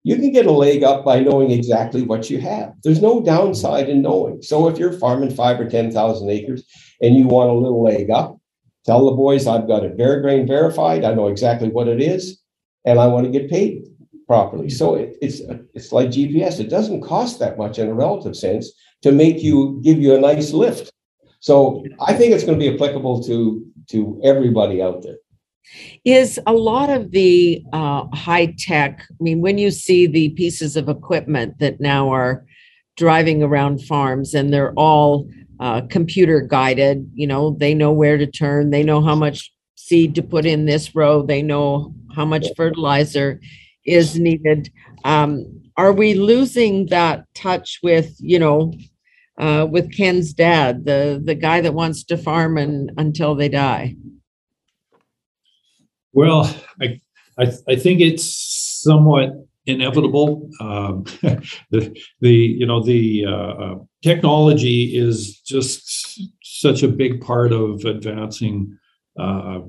you 0.09 0.17
can 0.17 0.33
get 0.33 0.47
a 0.47 0.51
leg 0.51 0.83
up 0.83 1.05
by 1.05 1.21
knowing 1.21 1.51
exactly 1.51 2.01
what 2.01 2.31
you 2.31 2.41
have. 2.41 2.73
There's 2.83 3.03
no 3.03 3.21
downside 3.21 3.91
in 3.91 4.01
knowing. 4.01 4.41
So 4.41 4.67
if 4.67 4.79
you're 4.79 4.99
farming 4.99 5.35
five 5.35 5.61
or 5.61 5.69
ten 5.69 5.91
thousand 5.91 6.31
acres 6.31 6.65
and 7.03 7.15
you 7.15 7.27
want 7.27 7.51
a 7.51 7.53
little 7.53 7.83
leg 7.83 8.11
up, 8.11 8.39
tell 8.87 9.05
the 9.05 9.17
boys 9.17 9.47
I've 9.47 9.69
got 9.69 9.85
it 9.85 9.99
Veragrain 9.99 10.49
verified. 10.49 11.05
I 11.05 11.13
know 11.13 11.27
exactly 11.27 11.69
what 11.69 11.89
it 11.89 12.01
is 12.01 12.41
and 12.87 12.99
I 12.99 13.07
want 13.07 13.27
to 13.27 13.31
get 13.31 13.51
paid 13.51 13.85
properly. 14.27 14.71
So 14.71 14.95
it, 14.95 15.19
it's 15.21 15.41
it's 15.75 15.93
like 15.93 16.09
GPS. 16.09 16.59
It 16.59 16.71
doesn't 16.71 17.03
cost 17.03 17.39
that 17.41 17.59
much 17.59 17.79
in 17.79 17.91
a 17.91 17.95
relative 17.95 18.35
sense 18.35 18.73
to 19.03 19.13
make 19.13 19.43
you 19.43 19.79
give 19.85 19.99
you 19.99 20.15
a 20.15 20.21
nice 20.21 20.55
lift. 20.55 20.91
So 21.41 21.85
I 22.01 22.15
think 22.15 22.33
it's 22.33 22.45
going 22.45 22.59
to 22.59 22.67
be 22.67 22.75
applicable 22.75 23.25
to 23.25 23.63
to 23.91 24.19
everybody 24.25 24.81
out 24.81 25.03
there. 25.03 25.19
Is 26.05 26.41
a 26.47 26.53
lot 26.53 26.91
of 26.91 27.11
the 27.11 27.63
uh, 27.73 28.07
high 28.15 28.55
tech, 28.59 29.05
I 29.11 29.23
mean, 29.23 29.41
when 29.41 29.59
you 29.59 29.71
see 29.71 30.07
the 30.07 30.31
pieces 30.31 30.77
of 30.77 30.89
equipment 30.89 31.59
that 31.59 31.81
now 31.81 32.11
are 32.11 32.47
driving 32.97 33.43
around 33.43 33.83
farms 33.85 34.35
and 34.35 34.53
they're 34.53 34.73
all 34.75 35.29
uh, 35.61 35.83
computer 35.91 36.41
guided, 36.41 37.11
you 37.15 37.27
know, 37.27 37.57
they 37.59 37.75
know 37.75 37.93
where 37.93 38.17
to 38.17 38.27
turn, 38.27 38.71
they 38.71 38.83
know 38.83 39.03
how 39.03 39.15
much 39.15 39.53
seed 39.77 40.15
to 40.15 40.23
put 40.23 40.47
in 40.47 40.67
this 40.67 40.95
row, 40.95 41.23
they 41.23 41.43
know 41.43 41.95
how 42.15 42.25
much 42.25 42.47
fertilizer 42.57 43.41
is 43.85 44.19
needed. 44.19 44.71
Um, 45.05 45.63
are 45.77 45.93
we 45.93 46.15
losing 46.15 46.87
that 46.87 47.25
touch 47.35 47.79
with, 47.83 48.17
you 48.19 48.39
know, 48.39 48.73
uh, 49.39 49.67
with 49.71 49.97
Ken's 49.97 50.33
dad, 50.33 50.85
the 50.85 51.23
the 51.25 51.35
guy 51.35 51.61
that 51.61 51.75
wants 51.75 52.05
to 52.05 52.17
farm 52.17 52.59
and, 52.59 52.91
until 52.97 53.35
they 53.35 53.49
die? 53.49 53.95
Well, 56.19 56.53
I, 56.83 57.01
I, 57.39 57.53
I 57.69 57.77
think 57.77 58.01
it's 58.01 58.25
somewhat 58.83 59.35
inevitable. 59.67 60.51
Um, 60.61 61.05
the, 61.71 61.97
the, 62.21 62.35
you 62.35 62.67
know, 62.67 62.83
the 62.83 63.25
uh, 63.25 63.31
uh, 63.31 63.75
technology 64.03 64.99
is 64.99 65.39
just 65.43 66.21
such 66.43 66.83
a 66.83 66.89
big 66.89 67.21
part 67.21 67.53
of 67.53 67.85
advancing 67.85 68.77
uh, 69.17 69.61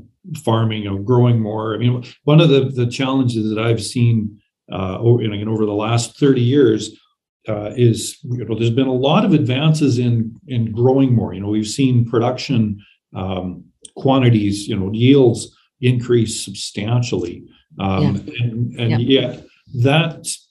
farming, 0.43 0.87
of 0.87 1.05
growing 1.05 1.39
more. 1.39 1.75
I 1.75 1.77
mean, 1.77 2.03
one 2.23 2.41
of 2.41 2.49
the, 2.49 2.71
the 2.73 2.87
challenges 2.87 3.47
that 3.53 3.63
I've 3.63 3.83
seen 3.83 4.41
uh, 4.71 4.97
over, 4.97 5.21
know, 5.21 5.51
over 5.51 5.67
the 5.67 5.71
last 5.71 6.17
30 6.17 6.41
years 6.41 6.99
uh, 7.47 7.73
is, 7.77 8.17
you 8.23 8.43
know, 8.43 8.55
there's 8.57 8.71
been 8.71 8.87
a 8.87 8.91
lot 8.91 9.23
of 9.23 9.33
advances 9.33 9.99
in, 9.99 10.35
in 10.47 10.71
growing 10.71 11.13
more. 11.13 11.31
You 11.31 11.41
know, 11.41 11.49
we've 11.49 11.67
seen 11.67 12.09
production 12.09 12.83
um, 13.15 13.65
quantities, 13.95 14.67
you 14.67 14.75
know, 14.75 14.91
yields 14.91 15.55
increase 15.81 16.43
substantially. 16.43 17.45
Um, 17.79 18.15
yeah. 18.25 18.43
And, 18.43 18.79
and 18.79 19.01
yeah. 19.01 19.21
yet 19.21 19.45
that's 19.75 20.49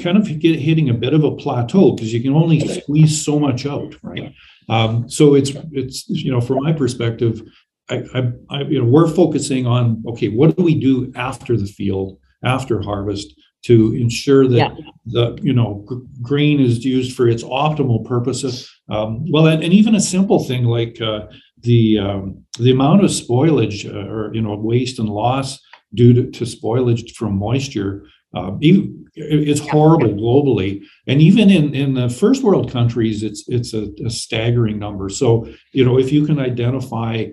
kind 0.00 0.16
of 0.16 0.38
get, 0.38 0.58
hitting 0.58 0.88
a 0.88 0.94
bit 0.94 1.12
of 1.12 1.24
a 1.24 1.36
plateau 1.36 1.92
because 1.92 2.12
you 2.12 2.22
can 2.22 2.34
only 2.34 2.60
squeeze 2.60 3.24
so 3.24 3.38
much 3.38 3.66
out, 3.66 3.94
right? 4.02 4.34
Um, 4.68 5.08
so 5.08 5.34
it's 5.34 5.52
it's 5.72 6.08
you 6.08 6.32
know 6.32 6.40
from 6.40 6.62
my 6.62 6.72
perspective, 6.72 7.42
I, 7.88 8.02
I, 8.14 8.32
I, 8.50 8.62
you 8.62 8.80
know 8.82 8.88
we're 8.88 9.08
focusing 9.08 9.66
on 9.66 10.02
okay, 10.08 10.28
what 10.28 10.56
do 10.56 10.64
we 10.64 10.74
do 10.74 11.12
after 11.14 11.56
the 11.56 11.66
field, 11.66 12.18
after 12.42 12.80
harvest, 12.80 13.34
to 13.64 13.94
ensure 13.94 14.48
that 14.48 14.56
yeah. 14.56 14.74
the 15.06 15.38
you 15.42 15.52
know 15.52 15.84
g- 15.88 15.96
grain 16.22 16.60
is 16.60 16.84
used 16.84 17.16
for 17.16 17.28
its 17.28 17.44
optimal 17.44 18.04
purposes. 18.04 18.70
Um, 18.88 19.30
well, 19.30 19.46
and, 19.46 19.62
and, 19.62 19.72
even 19.72 19.96
a 19.96 20.00
simple 20.00 20.44
thing 20.44 20.64
like 20.64 21.00
uh, 21.00 21.26
the 21.66 21.98
um, 21.98 22.44
the 22.58 22.70
amount 22.70 23.04
of 23.04 23.10
spoilage 23.10 23.84
uh, 23.84 24.08
or 24.10 24.34
you 24.34 24.40
know 24.40 24.56
waste 24.56 24.98
and 24.98 25.08
loss 25.08 25.60
due 25.94 26.12
to, 26.14 26.30
to 26.30 26.44
spoilage 26.44 27.14
from 27.14 27.36
moisture 27.36 28.06
uh, 28.36 28.52
even, 28.60 29.06
it's 29.14 29.60
horrible 29.60 30.10
globally. 30.10 30.82
And 31.06 31.22
even 31.22 31.48
in, 31.48 31.74
in 31.74 31.94
the 31.94 32.10
first 32.10 32.42
world 32.42 32.70
countries 32.70 33.22
it's 33.22 33.44
it's 33.48 33.72
a, 33.72 33.88
a 34.04 34.10
staggering 34.10 34.78
number. 34.78 35.08
So 35.08 35.48
you 35.72 35.84
know 35.84 35.98
if 35.98 36.12
you 36.12 36.26
can 36.26 36.38
identify 36.38 37.26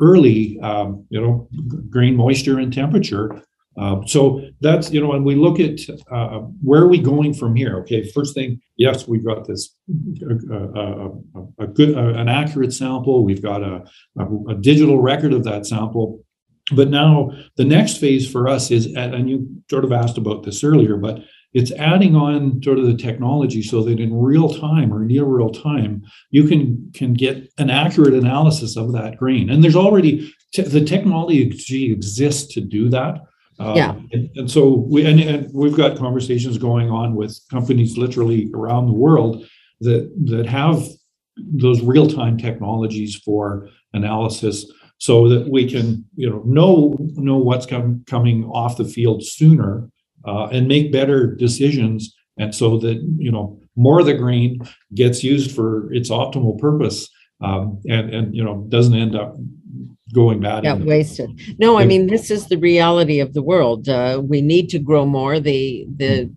early 0.00 0.58
um, 0.60 1.04
you 1.10 1.20
know 1.20 1.48
grain 1.90 2.16
moisture 2.16 2.58
and 2.58 2.72
temperature 2.72 3.42
uh, 3.78 4.00
so 4.06 4.40
that's 4.60 4.90
you 4.90 5.00
know 5.00 5.08
when 5.08 5.24
we 5.24 5.34
look 5.34 5.60
at 5.60 5.78
uh, 6.10 6.38
where 6.62 6.82
are 6.82 6.88
we 6.88 6.98
going 6.98 7.34
from 7.34 7.54
here? 7.54 7.78
Okay 7.80 8.08
first 8.10 8.34
thing 8.34 8.60
yes 8.76 9.06
we've 9.06 9.24
got 9.24 9.46
this 9.46 9.74
uh, 10.50 10.54
uh, 10.54 11.08
a 11.58 11.66
good 11.66 11.96
an 11.96 12.28
accurate 12.28 12.72
sample. 12.72 13.24
We've 13.24 13.42
got 13.42 13.62
a, 13.62 13.84
a, 14.18 14.50
a 14.50 14.54
digital 14.54 15.00
record 15.00 15.32
of 15.32 15.44
that 15.44 15.66
sample. 15.66 16.24
But 16.74 16.88
now 16.88 17.30
the 17.56 17.64
next 17.64 17.98
phase 17.98 18.28
for 18.28 18.48
us 18.48 18.70
is 18.70 18.86
and 18.94 19.28
you 19.28 19.46
sort 19.70 19.84
of 19.84 19.92
asked 19.92 20.18
about 20.18 20.42
this 20.42 20.64
earlier 20.64 20.96
but 20.96 21.20
it's 21.56 21.72
adding 21.72 22.14
on 22.14 22.62
sort 22.62 22.78
of 22.78 22.84
the 22.84 22.96
technology 22.96 23.62
so 23.62 23.82
that 23.84 23.98
in 23.98 24.14
real 24.14 24.50
time 24.50 24.92
or 24.92 25.04
near 25.04 25.24
real 25.24 25.50
time 25.50 26.02
you 26.30 26.44
can 26.48 26.90
can 26.94 27.14
get 27.14 27.50
an 27.58 27.70
accurate 27.70 28.14
analysis 28.14 28.76
of 28.76 28.92
that 28.92 29.16
grain. 29.16 29.48
And 29.48 29.62
there's 29.62 29.76
already 29.76 30.32
te- 30.52 30.62
the 30.62 30.84
technology 30.84 31.92
exists 31.92 32.52
to 32.54 32.60
do 32.60 32.88
that 32.90 33.20
um, 33.58 33.76
yeah. 33.76 33.94
And, 34.12 34.30
and, 34.36 34.50
so 34.50 34.68
we 34.68 35.04
and, 35.06 35.20
and, 35.20 35.50
we've 35.52 35.76
got 35.76 35.96
conversations 35.96 36.58
going 36.58 36.90
on 36.90 37.14
with 37.14 37.38
companies 37.50 37.96
literally 37.96 38.50
around 38.54 38.86
the 38.86 38.92
world 38.92 39.46
that 39.80 40.10
that 40.26 40.46
have 40.46 40.82
those 41.36 41.82
real-time 41.82 42.38
technologies 42.38 43.16
for 43.16 43.68
analysis 43.92 44.70
so 44.98 45.28
that 45.28 45.48
we 45.50 45.68
can 45.70 46.04
you 46.16 46.28
know 46.28 46.42
know 46.44 46.96
know 47.14 47.36
what's 47.36 47.66
com- 47.66 48.04
coming 48.06 48.44
off 48.44 48.76
the 48.76 48.84
field 48.84 49.22
sooner 49.24 49.88
uh, 50.26 50.46
and 50.46 50.68
make 50.68 50.92
better 50.92 51.34
decisions 51.34 52.14
and 52.38 52.54
so 52.54 52.78
that 52.78 52.96
you 53.18 53.30
know 53.30 53.60
more 53.76 54.00
of 54.00 54.06
the 54.06 54.14
grain 54.14 54.58
gets 54.94 55.22
used 55.22 55.54
for 55.54 55.92
its 55.92 56.10
optimal 56.10 56.58
purpose 56.58 57.08
um, 57.42 57.80
and 57.88 58.12
and 58.14 58.34
you 58.34 58.42
know 58.42 58.64
doesn't 58.68 58.94
end 58.94 59.14
up 59.14 59.34
going 60.14 60.40
bad 60.40 60.64
yeah 60.64 60.74
wasted. 60.74 61.30
No 61.58 61.78
i 61.78 61.84
mean 61.84 62.06
this 62.06 62.30
is 62.30 62.46
the 62.46 62.58
reality 62.58 63.20
of 63.20 63.34
the 63.34 63.42
world. 63.42 63.88
Uh, 63.88 64.22
we 64.24 64.40
need 64.40 64.68
to 64.70 64.78
grow 64.78 65.04
more. 65.04 65.40
The 65.40 65.86
the 65.96 66.30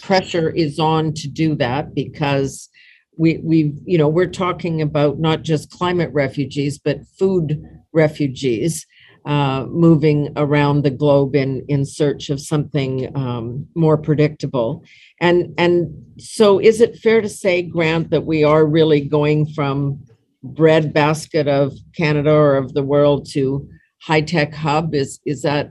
pressure 0.00 0.50
is 0.50 0.78
on 0.78 1.12
to 1.14 1.28
do 1.28 1.54
that 1.56 1.94
because 1.94 2.68
we 3.16 3.38
we 3.42 3.74
you 3.84 3.98
know 3.98 4.08
we're 4.08 4.26
talking 4.26 4.82
about 4.82 5.18
not 5.18 5.42
just 5.42 5.70
climate 5.70 6.10
refugees 6.12 6.78
but 6.78 7.06
food 7.18 7.62
refugees 7.92 8.86
uh, 9.24 9.64
moving 9.70 10.30
around 10.36 10.82
the 10.82 10.90
globe 10.90 11.34
in 11.34 11.64
in 11.68 11.84
search 11.84 12.28
of 12.28 12.40
something 12.40 13.10
um, 13.16 13.66
more 13.74 13.96
predictable. 13.96 14.84
And 15.20 15.54
and 15.56 16.04
so 16.18 16.58
is 16.60 16.80
it 16.80 16.98
fair 16.98 17.22
to 17.22 17.28
say 17.28 17.62
grant 17.62 18.10
that 18.10 18.26
we 18.26 18.44
are 18.44 18.66
really 18.66 19.00
going 19.00 19.46
from 19.46 20.04
bread 20.44 20.92
basket 20.92 21.48
of 21.48 21.72
canada 21.96 22.30
or 22.30 22.56
of 22.56 22.74
the 22.74 22.82
world 22.82 23.26
to 23.28 23.68
high 24.02 24.20
tech 24.20 24.54
hub 24.54 24.94
is 24.94 25.20
is 25.24 25.42
that 25.42 25.70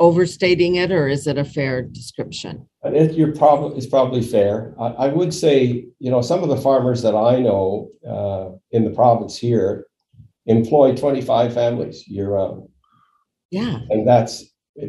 overstating 0.00 0.74
it 0.74 0.92
or 0.92 1.08
is 1.08 1.26
it 1.26 1.38
a 1.38 1.44
fair 1.44 1.82
description 1.82 2.66
it, 2.84 3.12
you're 3.12 3.34
probably 3.34 3.76
it's 3.76 3.86
probably 3.86 4.20
fair 4.20 4.74
I, 4.78 4.86
I, 4.86 5.08
would 5.08 5.32
say 5.32 5.86
you 5.98 6.10
know 6.10 6.20
some 6.20 6.42
of 6.42 6.48
the 6.48 6.56
farmers 6.56 7.00
that 7.02 7.14
i 7.14 7.38
know 7.40 7.88
uh, 8.06 8.50
in 8.72 8.84
the 8.84 8.90
province 8.90 9.38
here 9.38 9.86
employ 10.46 10.94
25 10.94 11.54
families 11.54 12.06
year 12.06 12.30
round. 12.30 12.68
Yeah. 13.50 13.78
And 13.90 14.06
that's 14.06 14.44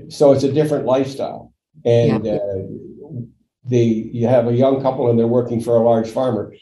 so 0.10 0.34
it's 0.34 0.43
a 0.43 0.51
different 0.51 0.86
lifestyle. 0.86 1.54
And 1.86 2.25
yeah. 2.25 2.34
uh, 2.34 3.21
the 3.65 4.10
you 4.12 4.28
have 4.28 4.47
a 4.47 4.54
young 4.54 4.82
couple 4.82 5.10
and 5.10 5.17
they're 5.17 5.28
working 5.28 5.62
for 5.62 5.75
a 5.75 5.84
large 5.84 6.10
farmer. 6.10 6.54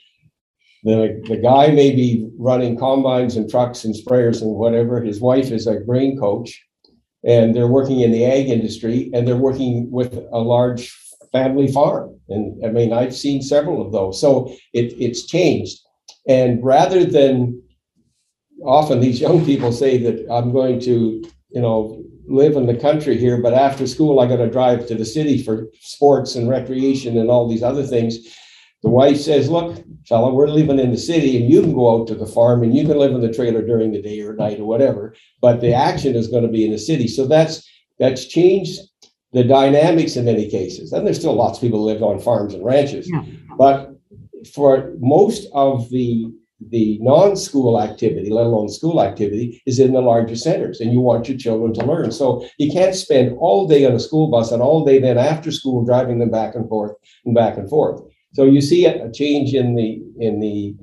The, 0.83 1.23
the 1.27 1.37
guy 1.37 1.67
may 1.71 1.91
be 1.91 2.29
running 2.37 2.77
combines 2.77 3.37
and 3.37 3.49
trucks 3.49 3.85
and 3.85 3.95
sprayers 3.95 4.41
and 4.41 4.51
whatever. 4.51 5.01
His 5.01 5.21
wife 5.21 5.51
is 5.51 5.65
a 5.65 5.79
grain 5.79 6.19
coach, 6.19 6.61
and 7.23 7.55
they're 7.55 7.67
working 7.67 8.01
in 8.01 8.11
the 8.11 8.25
ag 8.25 8.49
industry 8.49 9.09
and 9.13 9.27
they're 9.27 9.37
working 9.37 9.89
with 9.91 10.13
a 10.13 10.39
large 10.39 10.93
family 11.31 11.71
farm. 11.71 12.19
And 12.29 12.65
I 12.65 12.69
mean, 12.69 12.91
I've 12.93 13.15
seen 13.15 13.41
several 13.41 13.85
of 13.85 13.91
those. 13.91 14.19
So 14.19 14.53
it, 14.73 14.93
it's 14.99 15.25
changed. 15.25 15.79
And 16.27 16.63
rather 16.63 17.05
than 17.05 17.61
often 18.65 18.99
these 18.99 19.19
young 19.19 19.45
people 19.45 19.71
say 19.71 19.97
that 19.97 20.31
I'm 20.31 20.51
going 20.51 20.79
to, 20.81 21.23
you 21.49 21.61
know, 21.61 22.03
live 22.27 22.55
in 22.55 22.65
the 22.65 22.75
country 22.75 23.17
here, 23.17 23.41
but 23.41 23.53
after 23.53 23.85
school 23.87 24.19
I 24.19 24.27
got 24.27 24.37
to 24.37 24.49
drive 24.49 24.87
to 24.87 24.95
the 24.95 25.05
city 25.05 25.41
for 25.41 25.67
sports 25.79 26.35
and 26.35 26.49
recreation 26.49 27.17
and 27.17 27.29
all 27.29 27.47
these 27.47 27.63
other 27.63 27.83
things. 27.83 28.17
The 28.83 28.89
wife 28.89 29.17
says, 29.17 29.49
"Look, 29.49 29.77
fella, 30.07 30.33
we're 30.33 30.47
living 30.47 30.79
in 30.79 30.91
the 30.91 30.97
city, 30.97 31.37
and 31.37 31.51
you 31.51 31.61
can 31.61 31.73
go 31.73 31.89
out 31.89 32.07
to 32.07 32.15
the 32.15 32.25
farm 32.25 32.63
and 32.63 32.75
you 32.75 32.85
can 32.85 32.97
live 32.97 33.13
in 33.13 33.21
the 33.21 33.33
trailer 33.33 33.61
during 33.61 33.91
the 33.91 34.01
day 34.01 34.19
or 34.21 34.35
night 34.35 34.59
or 34.59 34.65
whatever. 34.65 35.15
But 35.41 35.61
the 35.61 35.73
action 35.73 36.15
is 36.15 36.27
going 36.27 36.43
to 36.43 36.49
be 36.49 36.65
in 36.65 36.71
the 36.71 36.77
city. 36.77 37.07
So 37.07 37.25
that's 37.25 37.67
that's 37.99 38.25
changed 38.25 38.81
the 39.31 39.43
dynamics 39.43 40.15
in 40.15 40.25
many 40.25 40.49
cases. 40.49 40.93
And 40.93 41.05
there's 41.05 41.19
still 41.19 41.33
lots 41.33 41.57
of 41.57 41.61
people 41.61 41.79
who 41.79 41.85
live 41.85 42.03
on 42.03 42.19
farms 42.19 42.53
and 42.53 42.63
ranches, 42.63 43.09
yeah. 43.09 43.23
but 43.57 43.91
for 44.53 44.93
most 44.99 45.47
of 45.53 45.89
the 45.89 46.31
the 46.69 46.97
non-school 47.01 47.81
activity, 47.81 48.29
let 48.29 48.45
alone 48.45 48.69
school 48.69 49.01
activity, 49.03 49.61
is 49.65 49.79
in 49.79 49.91
the 49.91 49.99
larger 49.99 50.35
centers, 50.35 50.79
and 50.79 50.93
you 50.93 51.01
want 51.01 51.27
your 51.27 51.37
children 51.37 51.73
to 51.73 51.85
learn. 51.85 52.09
So 52.09 52.47
you 52.57 52.71
can't 52.71 52.95
spend 52.95 53.35
all 53.39 53.67
day 53.67 53.85
on 53.85 53.91
a 53.93 53.99
school 53.99 54.27
bus 54.27 54.51
and 54.51 54.61
all 54.61 54.85
day 54.85 54.99
then 54.99 55.17
after 55.17 55.51
school 55.51 55.83
driving 55.83 56.19
them 56.19 56.31
back 56.31 56.55
and 56.55 56.69
forth 56.69 56.93
and 57.25 57.35
back 57.35 57.57
and 57.57 57.69
forth. 57.69 58.01
So 58.33 58.45
you 58.45 58.61
see 58.61 58.85
a 58.85 59.11
change 59.11 59.53
in 59.53 59.75
the 59.75 60.01
in 60.19 60.39
the 60.39 60.75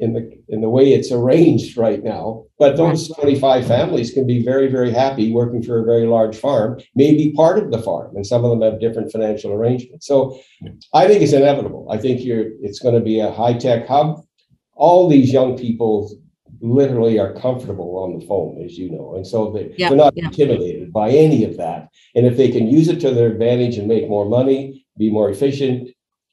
in 0.00 0.12
the 0.12 0.30
in 0.48 0.60
the 0.60 0.68
way 0.68 0.92
it's 0.92 1.10
arranged 1.10 1.76
right 1.76 2.02
now. 2.04 2.44
But 2.58 2.76
those 2.76 3.08
25 3.08 3.66
families 3.66 4.12
can 4.12 4.26
be 4.26 4.42
very, 4.44 4.68
very 4.68 4.92
happy 4.92 5.32
working 5.32 5.62
for 5.62 5.80
a 5.80 5.84
very 5.84 6.06
large 6.06 6.36
farm, 6.36 6.78
maybe 6.94 7.32
part 7.32 7.58
of 7.58 7.70
the 7.70 7.82
farm, 7.82 8.14
and 8.14 8.26
some 8.26 8.44
of 8.44 8.50
them 8.50 8.60
have 8.60 8.80
different 8.80 9.10
financial 9.10 9.52
arrangements. 9.52 10.06
So 10.06 10.38
I 10.94 11.06
think 11.08 11.22
it's 11.22 11.32
inevitable. 11.32 11.88
I 11.90 11.98
think 11.98 12.22
you're 12.24 12.50
it's 12.60 12.78
going 12.78 12.94
to 12.94 13.00
be 13.00 13.18
a 13.20 13.32
high-tech 13.32 13.88
hub. 13.88 14.22
All 14.74 15.08
these 15.08 15.32
young 15.32 15.56
people 15.56 16.10
literally 16.60 17.18
are 17.18 17.32
comfortable 17.34 17.98
on 17.98 18.18
the 18.18 18.26
phone, 18.26 18.62
as 18.64 18.78
you 18.78 18.90
know, 18.90 19.14
and 19.16 19.26
so 19.26 19.50
they, 19.50 19.74
Yeah, 19.76 19.88
they're 19.88 19.98
not 19.98 20.14
yeah. 20.16 20.26
intimidated 20.26 20.92
by 20.92 21.10
any 21.10 21.44
of 21.44 21.56
that. 21.56 21.88
And 22.14 22.26
if 22.26 22.36
they 22.36 22.50
can 22.50 22.68
use 22.68 22.88
it 22.88 23.00
to 23.00 23.10
their 23.10 23.28
advantage 23.28 23.78
and 23.78 23.88
make 23.88 24.08
more 24.08 24.26
money, 24.26 24.86
be 24.96 25.10
more 25.10 25.30
efficient, 25.30 25.88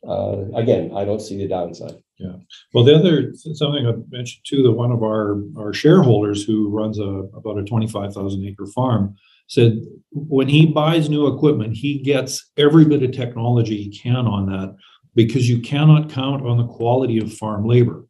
uh, 0.07 0.45
again, 0.55 0.91
I 0.95 1.05
don't 1.05 1.21
see 1.21 1.37
the 1.37 1.47
downside. 1.47 1.95
Yeah. 2.17 2.35
Well, 2.73 2.83
the 2.83 2.95
other, 2.95 3.33
something 3.33 3.87
I 3.87 3.93
mentioned 4.09 4.43
too, 4.45 4.63
that 4.63 4.73
one 4.73 4.91
of 4.91 5.03
our, 5.03 5.41
our 5.57 5.73
shareholders 5.73 6.43
who 6.43 6.69
runs 6.69 6.99
a, 6.99 7.27
about 7.33 7.57
a 7.57 7.63
twenty-five 7.63 8.13
thousand 8.13 8.45
acre 8.45 8.65
farm 8.67 9.15
said 9.47 9.79
when 10.11 10.47
he 10.47 10.65
buys 10.65 11.09
new 11.09 11.27
equipment, 11.27 11.75
he 11.75 11.99
gets 11.99 12.51
every 12.57 12.85
bit 12.85 13.03
of 13.03 13.11
technology 13.11 13.77
he 13.77 13.89
can 13.89 14.27
on 14.27 14.45
that 14.47 14.75
because 15.15 15.49
you 15.49 15.59
cannot 15.61 16.09
count 16.09 16.45
on 16.45 16.57
the 16.57 16.67
quality 16.67 17.17
of 17.19 17.33
farm 17.33 17.65
labor. 17.65 18.05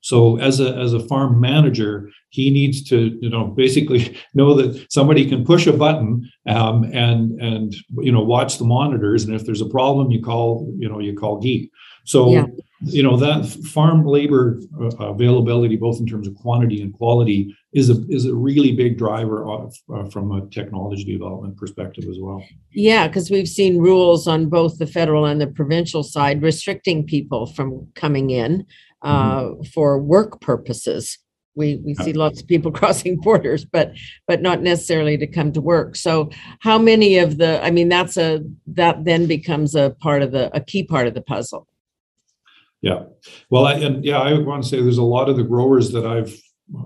So 0.00 0.38
as 0.38 0.60
a, 0.60 0.76
as 0.76 0.92
a 0.94 1.00
farm 1.00 1.40
manager, 1.40 2.10
he 2.30 2.50
needs 2.50 2.82
to, 2.90 3.18
you 3.20 3.30
know, 3.30 3.46
basically 3.46 4.16
know 4.34 4.54
that 4.54 4.90
somebody 4.90 5.28
can 5.28 5.44
push 5.44 5.66
a 5.66 5.72
button 5.72 6.28
um, 6.46 6.84
and, 6.84 7.40
and, 7.40 7.74
you 7.98 8.12
know, 8.12 8.22
watch 8.22 8.58
the 8.58 8.64
monitors. 8.64 9.24
And 9.24 9.34
if 9.34 9.44
there's 9.44 9.60
a 9.60 9.68
problem, 9.68 10.10
you 10.10 10.22
call, 10.22 10.72
you 10.78 10.88
know, 10.88 11.00
you 11.00 11.14
call 11.14 11.40
Geek. 11.40 11.70
So 12.04 12.32
Yeah. 12.32 12.46
you 12.80 13.02
know 13.02 13.16
that 13.16 13.44
farm 13.74 14.06
labor 14.06 14.60
uh, 14.80 15.10
availability 15.10 15.76
both 15.76 15.98
in 15.98 16.06
terms 16.06 16.28
of 16.28 16.34
quantity 16.36 16.80
and 16.80 16.92
quality 16.94 17.52
is 17.72 17.90
a 17.90 17.96
is 18.08 18.24
a 18.24 18.34
really 18.34 18.72
big 18.72 18.96
driver 18.96 19.44
of, 19.50 19.74
uh, 19.92 20.04
from 20.08 20.30
a 20.30 20.46
technology 20.50 21.04
development 21.04 21.56
perspective 21.56 22.04
as 22.08 22.18
well 22.20 22.40
Yeah, 22.72 23.08
because 23.08 23.30
we've 23.30 23.48
seen 23.48 23.78
rules 23.78 24.28
on 24.28 24.48
both 24.48 24.78
the 24.78 24.86
federal 24.86 25.26
and 25.26 25.40
the 25.40 25.48
provincial 25.48 26.04
side 26.04 26.40
restricting 26.40 27.04
people 27.04 27.46
from 27.46 27.88
coming 27.94 28.30
in 28.30 28.64
uh, 29.02 29.50
for 29.72 29.98
work 30.00 30.40
purposes. 30.40 31.18
We 31.54 31.76
we 31.84 31.94
see 31.94 32.12
lots 32.12 32.40
of 32.40 32.46
people 32.46 32.70
crossing 32.80 33.16
borders, 33.16 33.64
but 33.64 33.92
but 34.28 34.42
not 34.42 34.62
necessarily 34.62 35.16
to 35.18 35.26
come 35.26 35.52
to 35.52 35.60
work. 35.60 35.96
So 35.96 36.30
how 36.60 36.78
many 36.78 37.18
of 37.18 37.38
the? 37.38 37.62
I 37.64 37.70
mean, 37.70 37.88
that's 37.88 38.16
a 38.16 38.40
that 38.68 39.04
then 39.04 39.26
becomes 39.26 39.74
a 39.74 39.90
part 40.00 40.22
of 40.22 40.30
the 40.32 40.54
a 40.56 40.60
key 40.60 40.84
part 40.84 41.06
of 41.08 41.14
the 41.14 41.22
puzzle. 41.22 41.66
yeah 42.80 43.00
well 43.50 43.64
I, 43.66 43.74
and 43.86 44.04
yeah 44.04 44.20
i 44.20 44.32
want 44.38 44.62
to 44.62 44.68
say 44.68 44.80
there's 44.80 44.98
a 44.98 45.02
lot 45.16 45.28
of 45.28 45.36
the 45.36 45.42
growers 45.42 45.90
that 45.94 46.06
i've 46.06 46.32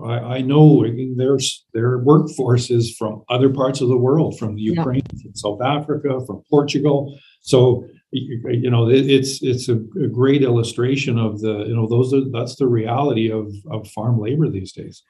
I, 0.03 0.17
I 0.37 0.41
know 0.41 0.85
I 0.87 0.91
mean, 0.91 1.17
there's 1.17 1.65
their 1.73 1.97
workforce 1.99 2.71
is 2.71 2.95
from 2.99 3.23
other 3.29 3.49
parts 3.49 3.81
of 3.81 3.89
the 3.89 3.97
world, 4.07 4.39
from 4.39 4.55
the 4.55 4.61
Yeah. 4.61 4.79
Ukraine, 4.79 5.03
from 5.21 5.35
South 5.35 5.61
Africa, 5.61 6.11
from 6.25 6.41
Portugal. 6.49 6.97
So 7.41 7.85
you, 8.13 8.69
know 8.69 8.89
it, 8.89 9.09
it's 9.09 9.41
it's 9.41 9.69
a, 9.69 9.75
a 9.75 10.07
great 10.07 10.43
illustration 10.43 11.17
of 11.17 11.41
the 11.41 11.65
you 11.65 11.75
know 11.75 11.87
those 11.87 12.13
are 12.13 12.29
that's 12.31 12.55
the 12.55 12.67
reality 12.67 13.31
of 13.31 13.51
of 13.71 13.87
farm 13.89 14.19
labor 14.19 14.49
these 14.49 14.71
days. 14.71 15.03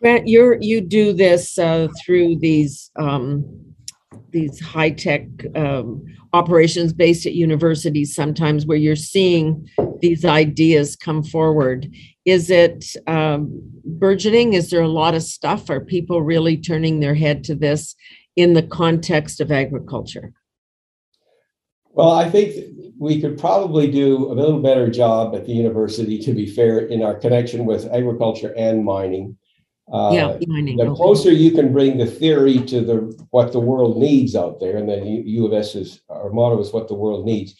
Grant, 0.00 0.28
you're 0.28 0.58
you 0.60 0.80
do 0.80 1.12
this 1.12 1.58
uh, 1.58 1.88
through 2.04 2.38
these 2.38 2.90
um, 2.98 3.74
these 4.30 4.60
high 4.60 4.90
tech 4.90 5.26
um, 5.54 6.04
operations 6.32 6.92
based 6.92 7.26
at 7.26 7.34
universities. 7.34 8.14
Sometimes 8.14 8.66
where 8.66 8.78
you're 8.78 8.96
seeing 8.96 9.68
these 10.00 10.24
ideas 10.24 10.96
come 10.96 11.22
forward. 11.22 11.90
Is 12.24 12.50
it 12.50 12.84
um, 13.06 13.60
burgeoning? 13.84 14.52
Is 14.52 14.70
there 14.70 14.82
a 14.82 14.88
lot 14.88 15.14
of 15.14 15.22
stuff? 15.22 15.70
Are 15.70 15.80
people 15.80 16.22
really 16.22 16.56
turning 16.56 17.00
their 17.00 17.14
head 17.14 17.44
to 17.44 17.54
this 17.54 17.94
in 18.36 18.52
the 18.52 18.62
context 18.62 19.40
of 19.40 19.50
agriculture? 19.50 20.32
Well, 21.92 22.10
I 22.10 22.28
think 22.30 22.54
we 22.98 23.20
could 23.20 23.38
probably 23.38 23.90
do 23.90 24.30
a 24.30 24.34
little 24.34 24.60
better 24.60 24.90
job 24.90 25.34
at 25.34 25.46
the 25.46 25.52
university, 25.52 26.18
to 26.18 26.32
be 26.32 26.46
fair, 26.46 26.80
in 26.80 27.02
our 27.02 27.14
connection 27.14 27.64
with 27.64 27.86
agriculture 27.92 28.52
and 28.56 28.84
mining. 28.84 29.36
Uh, 29.90 30.10
yeah, 30.12 30.36
mining. 30.46 30.76
the 30.76 30.84
okay. 30.84 30.96
closer 30.96 31.32
you 31.32 31.50
can 31.50 31.72
bring 31.72 31.96
the 31.96 32.06
theory 32.06 32.58
to 32.58 32.82
the 32.82 33.26
what 33.30 33.52
the 33.52 33.60
world 33.60 33.96
needs 33.96 34.36
out 34.36 34.60
there, 34.60 34.76
and 34.76 34.88
the 34.88 34.98
U, 34.98 35.46
of 35.46 35.54
S 35.54 35.74
is 35.74 36.00
our 36.10 36.30
motto 36.30 36.60
is 36.60 36.72
what 36.72 36.88
the 36.88 36.94
world 36.94 37.24
needs. 37.24 37.54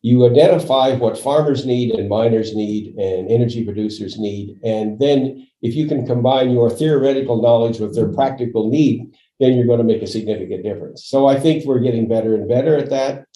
You 0.00 0.24
identify 0.24 0.94
what 0.94 1.18
farmers 1.18 1.66
need 1.66 1.90
and 1.90 2.08
miners 2.08 2.54
need 2.54 2.94
and 2.96 3.30
energy 3.30 3.62
producers 3.62 4.18
need, 4.18 4.58
and 4.64 4.98
then 4.98 5.46
if 5.60 5.74
you 5.74 5.86
can 5.86 6.06
combine 6.06 6.50
your 6.50 6.70
theoretical 6.70 7.42
knowledge 7.42 7.78
with 7.78 7.94
their 7.94 8.08
practical 8.08 8.70
need, 8.70 9.14
then 9.40 9.54
you're 9.54 9.66
going 9.66 9.78
to 9.78 9.84
make 9.84 10.00
a 10.00 10.06
significant 10.06 10.62
difference. 10.62 11.04
So 11.04 11.26
I 11.26 11.38
think 11.38 11.66
we're 11.66 11.80
getting 11.80 12.08
better 12.08 12.34
and 12.34 12.48
better 12.48 12.76
at 12.76 12.88
that. 12.88 13.26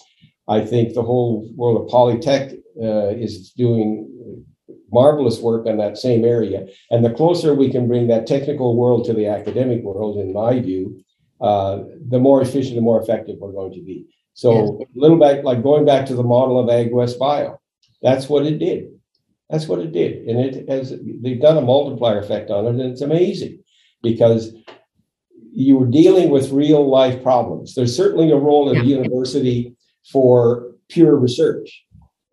I 0.47 0.61
think 0.61 0.93
the 0.93 1.03
whole 1.03 1.49
world 1.55 1.81
of 1.81 1.91
Polytech 1.91 2.53
uh, 2.81 3.15
is 3.15 3.51
doing 3.51 4.43
marvelous 4.91 5.39
work 5.39 5.65
on 5.67 5.77
that 5.77 5.97
same 5.97 6.23
area. 6.23 6.67
And 6.91 7.03
the 7.03 7.13
closer 7.13 7.53
we 7.53 7.71
can 7.71 7.87
bring 7.87 8.07
that 8.07 8.27
technical 8.27 8.75
world 8.75 9.05
to 9.05 9.13
the 9.13 9.27
academic 9.27 9.83
world, 9.83 10.17
in 10.17 10.33
my 10.33 10.59
view, 10.59 11.03
uh, 11.41 11.83
the 12.07 12.19
more 12.19 12.41
efficient 12.41 12.75
and 12.75 12.85
more 12.85 13.01
effective 13.01 13.37
we're 13.39 13.51
going 13.51 13.73
to 13.73 13.81
be. 13.81 14.07
So 14.33 14.81
a 14.81 14.99
little 14.99 15.17
back, 15.17 15.43
like 15.43 15.63
going 15.63 15.85
back 15.85 16.05
to 16.07 16.15
the 16.15 16.23
model 16.23 16.59
of 16.59 16.69
Ag 16.69 16.91
West 16.91 17.17
Bio, 17.17 17.59
that's 18.01 18.27
what 18.27 18.45
it 18.45 18.59
did. 18.59 18.89
That's 19.49 19.67
what 19.67 19.79
it 19.79 19.91
did, 19.91 20.27
and 20.27 20.39
it 20.39 20.67
has. 20.69 20.91
They've 21.21 21.39
done 21.39 21.57
a 21.57 21.61
multiplier 21.61 22.19
effect 22.19 22.49
on 22.49 22.65
it, 22.65 22.69
and 22.69 22.81
it's 22.81 23.01
amazing 23.01 23.59
because 24.01 24.53
you 25.53 25.77
were 25.77 25.85
dealing 25.85 26.29
with 26.31 26.51
real 26.51 26.89
life 26.89 27.21
problems. 27.21 27.75
There's 27.75 27.95
certainly 27.95 28.31
a 28.31 28.37
role 28.37 28.71
in 28.71 28.79
the 28.79 28.85
university 28.85 29.74
for 30.11 30.71
pure 30.89 31.15
research. 31.15 31.83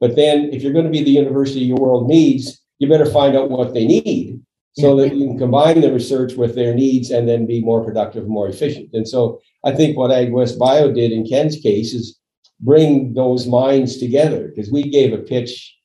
But 0.00 0.16
then 0.16 0.50
if 0.52 0.62
you're 0.62 0.72
going 0.72 0.84
to 0.84 0.90
be 0.90 1.04
the 1.04 1.10
university 1.10 1.60
your 1.60 1.78
world 1.78 2.08
needs, 2.08 2.60
you 2.78 2.88
better 2.88 3.06
find 3.06 3.36
out 3.36 3.50
what 3.50 3.74
they 3.74 3.86
need 3.86 4.40
so 4.74 4.96
that 4.96 5.14
you 5.14 5.26
can 5.26 5.38
combine 5.38 5.80
the 5.80 5.92
research 5.92 6.32
with 6.34 6.54
their 6.54 6.74
needs 6.74 7.10
and 7.10 7.28
then 7.28 7.46
be 7.46 7.60
more 7.60 7.84
productive, 7.84 8.26
more 8.26 8.48
efficient. 8.48 8.88
And 8.94 9.06
so 9.06 9.40
I 9.64 9.72
think 9.72 9.96
what 9.96 10.10
Ag 10.10 10.32
West 10.32 10.58
Bio 10.58 10.92
did 10.92 11.12
in 11.12 11.26
Ken's 11.26 11.56
case 11.56 11.92
is 11.92 12.18
bring 12.58 13.12
those 13.14 13.46
minds 13.46 13.98
together 13.98 14.48
because 14.48 14.70
we 14.72 14.84
gave 14.84 15.12
a 15.12 15.18
pitch 15.18 15.76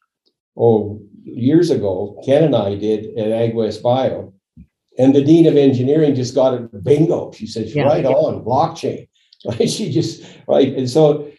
oh 0.58 1.02
years 1.24 1.70
ago, 1.70 2.20
Ken 2.26 2.44
and 2.44 2.56
I 2.56 2.76
did 2.76 3.18
at 3.18 3.32
Ag 3.32 3.54
West 3.56 3.84
Bio. 3.84 4.34
And 4.98 5.14
the 5.14 5.24
dean 5.24 5.46
of 5.46 5.58
engineering 5.58 6.16
just 6.16 6.34
got 6.34 6.56
it 6.56 6.84
bingo. 6.84 7.32
She 7.34 7.46
says, 7.46 7.76
Yeah. 7.76 7.84
right 7.84 8.06
on, 8.06 8.44
blockchain. 8.44 9.08
Right. 9.46 9.70
She 9.70 9.92
just 9.92 10.24
right. 10.48 10.74
And 10.74 10.90
so 10.90 11.30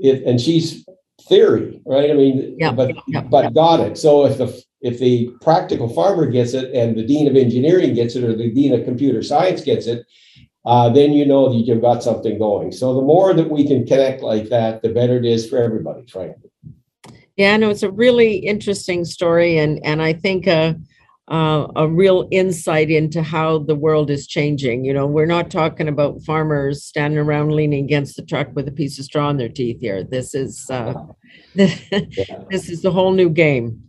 it 0.00 0.22
and 0.24 0.40
she's 0.40 0.84
theory, 1.28 1.80
right? 1.86 2.10
I 2.10 2.14
mean, 2.14 2.56
Yeah, 2.58 2.72
but 2.72 2.94
yeah, 3.08 3.22
but 3.22 3.54
got 3.54 3.80
it. 3.80 3.98
So 3.98 4.26
if 4.26 4.38
the 4.38 4.62
if 4.80 4.98
the 4.98 5.30
practical 5.40 5.88
farmer 5.88 6.26
gets 6.26 6.52
it 6.52 6.74
and 6.74 6.96
the 6.96 7.06
dean 7.06 7.26
of 7.26 7.36
engineering 7.36 7.94
gets 7.94 8.16
it 8.16 8.24
or 8.24 8.36
the 8.36 8.50
dean 8.50 8.74
of 8.74 8.84
computer 8.84 9.22
science 9.22 9.62
gets 9.62 9.86
it, 9.86 10.04
uh, 10.66 10.90
then 10.90 11.12
you 11.12 11.24
know 11.24 11.50
that 11.50 11.58
you've 11.58 11.80
got 11.80 12.02
something 12.02 12.38
going. 12.38 12.70
So 12.70 12.94
the 12.94 13.02
more 13.02 13.32
that 13.32 13.50
we 13.50 13.66
can 13.66 13.86
connect 13.86 14.22
like 14.22 14.48
that, 14.50 14.82
the 14.82 14.90
better 14.90 15.16
it 15.16 15.24
is 15.24 15.48
for 15.48 15.58
everybody, 15.58 16.06
frankly. 16.06 16.50
Yeah, 17.36 17.56
no, 17.56 17.70
it's 17.70 17.82
a 17.82 17.90
really 17.90 18.36
interesting 18.36 19.04
story, 19.04 19.58
and 19.58 19.84
and 19.84 20.00
I 20.00 20.12
think 20.12 20.46
a 20.46 20.76
uh, 21.28 21.66
a 21.76 21.88
real 21.88 22.28
insight 22.30 22.90
into 22.90 23.22
how 23.22 23.58
the 23.58 23.74
world 23.74 24.10
is 24.10 24.26
changing. 24.26 24.84
You 24.84 24.92
know, 24.92 25.06
we're 25.06 25.26
not 25.26 25.50
talking 25.50 25.88
about 25.88 26.22
farmers 26.22 26.84
standing 26.84 27.18
around 27.18 27.52
leaning 27.52 27.84
against 27.84 28.16
the 28.16 28.22
truck 28.22 28.48
with 28.54 28.68
a 28.68 28.72
piece 28.72 28.98
of 28.98 29.06
straw 29.06 29.30
in 29.30 29.38
their 29.38 29.48
teeth 29.48 29.80
here. 29.80 30.04
This 30.04 30.34
is 30.34 30.68
uh, 30.70 30.94
this 31.54 32.68
is 32.68 32.82
the 32.82 32.90
whole 32.90 33.12
new 33.12 33.30
game. 33.30 33.82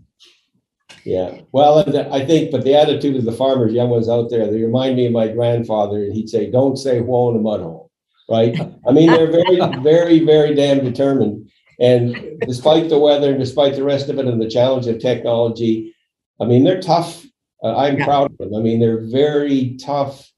Yeah. 1.03 1.41
Well, 1.51 1.79
I 2.11 2.25
think, 2.25 2.51
but 2.51 2.63
the 2.63 2.75
attitude 2.75 3.15
of 3.15 3.25
the 3.25 3.31
farmers, 3.31 3.73
young 3.73 3.89
ones 3.89 4.09
out 4.09 4.29
there, 4.29 4.49
they 4.49 4.63
remind 4.63 4.95
me 4.95 5.05
of 5.05 5.11
my 5.11 5.27
grandfather, 5.27 6.03
and 6.03 6.13
he'd 6.13 6.29
say, 6.29 6.49
"Don't 6.49 6.77
say 6.77 7.01
whoa 7.01 7.31
in 7.31 7.37
a 7.37 7.39
mud 7.39 7.61
hole." 7.61 7.91
Right? 8.29 8.59
I 8.87 8.91
mean, 8.91 9.11
they're 9.11 9.31
very, 9.31 9.59
very, 9.83 10.25
very 10.25 10.55
damn 10.55 10.83
determined. 10.83 11.49
And 11.79 12.39
despite 12.41 12.89
the 12.89 12.97
weather, 12.97 13.37
despite 13.37 13.75
the 13.75 13.83
rest 13.83 14.09
of 14.09 14.17
it, 14.17 14.25
and 14.25 14.41
the 14.41 14.49
challenge 14.49 14.87
of 14.87 14.99
technology, 14.99 15.93
I 16.39 16.45
mean, 16.45 16.63
they're 16.63 16.81
tough. 16.81 17.24
Uh, 17.65 17.75
I'm 17.75 17.97
Yeah. 17.97 18.05
proud 18.05 18.31
of 18.31 18.37
them. 18.37 18.53
I 18.53 18.61
mean, 18.61 18.79
they're 18.79 19.07
very 19.07 19.75
tough, 19.77 20.31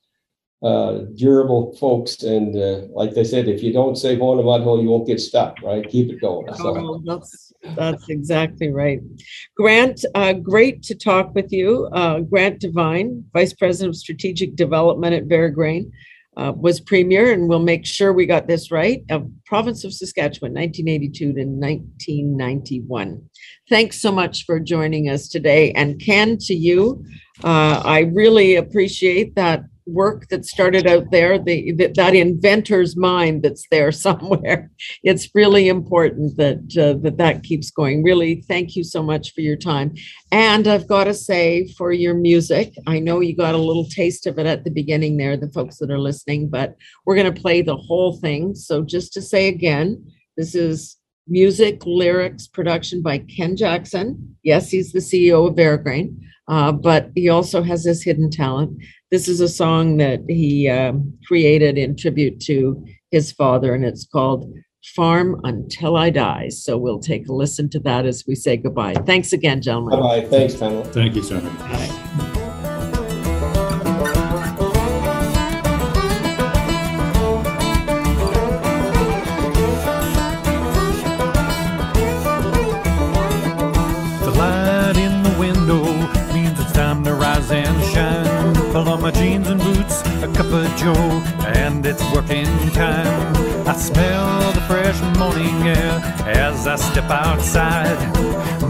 uh, 0.63 0.99
durable 1.15 1.75
folks. 1.75 2.23
And 2.23 2.55
uh, 2.55 2.87
like 2.91 3.13
they 3.13 3.25
said, 3.25 3.49
if 3.49 3.61
you 3.61 3.73
don't 3.73 3.97
say 3.97 4.15
whoa 4.15 4.33
in 4.33 4.39
a 4.39 4.43
mud 4.43 4.61
hole, 4.61 4.81
you 4.81 4.87
won't 4.87 5.07
get 5.07 5.19
stuck. 5.19 5.61
Right? 5.61 5.87
Keep 5.87 6.13
it 6.13 6.21
going. 6.21 6.47
So. 6.53 6.77
Oh, 6.77 7.01
that's 7.05 7.51
that's 7.75 8.07
exactly 8.07 8.69
right. 8.71 9.01
Grant, 9.57 10.05
uh, 10.15 10.33
great 10.33 10.83
to 10.83 10.95
talk 10.95 11.35
with 11.35 11.51
you. 11.51 11.89
Uh, 11.91 12.21
Grant 12.21 12.61
Devine, 12.61 13.25
Vice 13.33 13.53
President 13.53 13.89
of 13.89 13.97
Strategic 13.97 14.55
Development 14.55 15.13
at 15.13 15.27
Veragrain. 15.27 15.91
Uh, 16.37 16.53
was 16.55 16.79
premier, 16.79 17.33
and 17.33 17.49
we'll 17.49 17.59
make 17.59 17.85
sure 17.85 18.13
we 18.13 18.25
got 18.27 18.47
this 18.47 18.71
right, 18.71 19.03
of 19.09 19.27
province 19.45 19.83
of 19.83 19.93
Saskatchewan, 19.93 20.53
1982 20.53 21.33
to 21.33 21.43
1991. 21.43 23.21
Thanks 23.69 23.99
so 23.99 24.11
much 24.11 24.45
for 24.45 24.59
joining 24.59 25.09
us 25.09 25.27
today. 25.27 25.71
And 25.71 25.99
Ken, 25.99 26.37
to 26.41 26.53
you, 26.53 27.03
uh, 27.43 27.81
I 27.83 28.01
really 28.13 28.55
appreciate 28.55 29.35
that 29.35 29.63
work 29.87 30.27
that 30.29 30.45
started 30.45 30.85
out 30.85 31.09
there, 31.11 31.39
the, 31.39 31.71
that, 31.73 31.95
that 31.95 32.13
inventor's 32.13 32.95
mind 32.95 33.43
that's 33.43 33.65
there 33.71 33.91
somewhere. 34.07 34.69
It's 35.03 35.29
really 35.33 35.67
important 35.67 36.37
that, 36.37 36.59
uh, 36.77 37.01
that 37.03 37.17
that 37.17 37.43
keeps 37.43 37.71
going. 37.71 38.03
Really, 38.03 38.43
thank 38.47 38.75
you 38.75 38.83
so 38.83 39.01
much 39.01 39.33
for 39.33 39.41
your 39.41 39.57
time. 39.57 39.93
And 40.31 40.67
I've 40.67 40.87
got 40.87 41.05
to 41.05 41.13
say, 41.13 41.67
for 41.77 41.91
your 41.91 42.13
music, 42.13 42.73
I 42.85 42.99
know 42.99 43.21
you 43.21 43.35
got 43.35 43.55
a 43.55 43.59
little 43.59 43.87
taste 43.87 44.27
of 44.27 44.37
it 44.37 44.45
at 44.45 44.63
the 44.63 44.71
beginning 44.71 45.17
there, 45.17 45.37
the 45.37 45.51
folks 45.51 45.77
that 45.77 45.91
are 45.91 45.99
listening, 45.99 46.49
but 46.49 46.75
we're 47.05 47.15
going 47.15 47.33
to 47.33 47.41
play 47.41 47.61
the 47.61 47.77
whole 47.77 48.17
thing. 48.19 48.55
So 48.55 48.83
just 48.83 49.13
to 49.13 49.21
say 49.21 49.47
again, 49.47 50.11
this 50.35 50.53
is 50.53 50.97
music, 51.27 51.85
lyrics, 51.85 52.47
production 52.47 53.01
by 53.01 53.19
Ken 53.19 53.55
Jackson. 53.55 54.37
Yes, 54.43 54.69
he's 54.69 54.91
the 54.91 54.99
CEO 54.99 55.49
of 55.49 55.55
Veragrain, 55.55 56.17
uh, 56.47 56.71
but 56.71 57.11
he 57.15 57.29
also 57.29 57.61
has 57.61 57.83
this 57.83 58.03
hidden 58.03 58.29
talent. 58.29 58.81
This 59.11 59.27
is 59.27 59.41
a 59.41 59.49
song 59.49 59.97
that 59.97 60.21
he 60.27 60.69
um, 60.69 61.13
created 61.27 61.77
in 61.77 61.95
tribute 61.95 62.39
to 62.41 62.85
his 63.11 63.31
father, 63.31 63.73
and 63.73 63.85
it's 63.85 64.05
called 64.05 64.51
Farm 64.95 65.39
Until 65.43 65.97
I 65.97 66.09
Die. 66.09 66.49
So 66.49 66.77
we'll 66.77 66.99
take 66.99 67.27
a 67.27 67.33
listen 67.33 67.69
to 67.71 67.79
that 67.81 68.05
as 68.05 68.23
we 68.27 68.35
say 68.35 68.57
goodbye. 68.57 68.95
Thanks 69.05 69.33
again, 69.33 69.61
gentlemen. 69.61 69.99
Bye 69.99 70.21
bye. 70.21 70.27
Thanks, 70.27 70.55
Pamela. 70.55 70.85
Thank 70.85 71.15
you, 71.15 71.23
Senator. 71.23 72.36
Step 96.77 97.09
outside. 97.09 97.99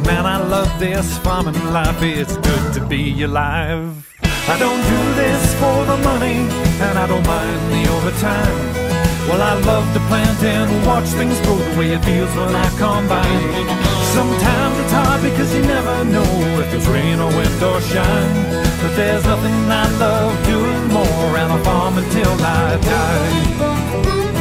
Man, 0.05 0.26
I 0.26 0.38
love 0.38 0.72
this 0.80 1.18
farming 1.20 1.62
life. 1.72 2.01
It's 2.01 2.38
good 2.38 2.74
to 2.74 2.86
be 2.86 3.24
alive. 3.24 4.08
I 4.24 4.58
don't 4.58 4.82
do 4.93 5.01
this 5.16 5.53
for 5.55 5.86
the 5.86 5.97
money, 6.10 6.39
and 6.86 6.97
I 6.97 7.05
don't 7.08 7.26
mind 7.28 7.62
the 7.74 7.84
overtime. 7.91 8.88
Well, 9.28 9.41
I 9.41 9.60
love 9.60 9.86
to 9.93 9.99
plant 10.08 10.41
and 10.41 10.86
watch 10.86 11.10
things 11.20 11.38
grow 11.41 11.58
the 11.58 11.78
way 11.78 11.91
it 11.91 12.03
feels 12.05 12.34
when 12.36 12.55
I 12.55 12.70
combine. 12.80 13.68
Sometimes 14.16 14.80
it's 14.80 14.93
hard 14.93 15.22
because 15.22 15.53
you 15.53 15.64
never 15.64 16.05
know 16.05 16.32
if 16.64 16.74
it's 16.74 16.88
rain 16.88 17.20
or 17.20 17.28
wind 17.28 17.62
or 17.62 17.82
shine. 17.82 18.64
But 18.82 18.95
there's 18.95 19.26
nothing 19.26 19.53
I 19.70 19.89
love 19.99 20.45
doing 20.45 20.88
more 20.88 21.38
and 21.41 21.51
I 21.51 21.64
farm 21.64 21.97
until 21.97 22.32
I 22.41 22.78
die. 22.78 24.37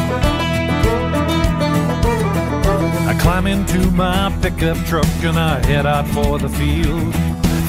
Climb 3.26 3.48
into 3.48 3.90
my 3.90 4.32
pickup 4.40 4.78
truck 4.86 5.04
and 5.24 5.36
I 5.36 5.58
head 5.66 5.84
out 5.84 6.06
for 6.06 6.38
the 6.38 6.48
field. 6.48 7.12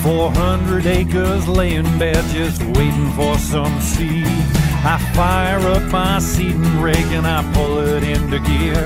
400 0.03 0.85
acres 0.85 1.47
laying 1.47 1.97
bare 1.97 2.21
just 2.31 2.61
waiting 2.77 3.09
for 3.13 3.35
some 3.39 3.81
seed. 3.81 4.27
I 4.85 4.99
fire 5.15 5.57
up 5.75 5.81
my 5.91 6.19
seeding 6.19 6.79
rig 6.79 7.07
and 7.17 7.25
I 7.25 7.41
pull 7.53 7.79
it 7.79 8.03
into 8.03 8.37
gear. 8.37 8.85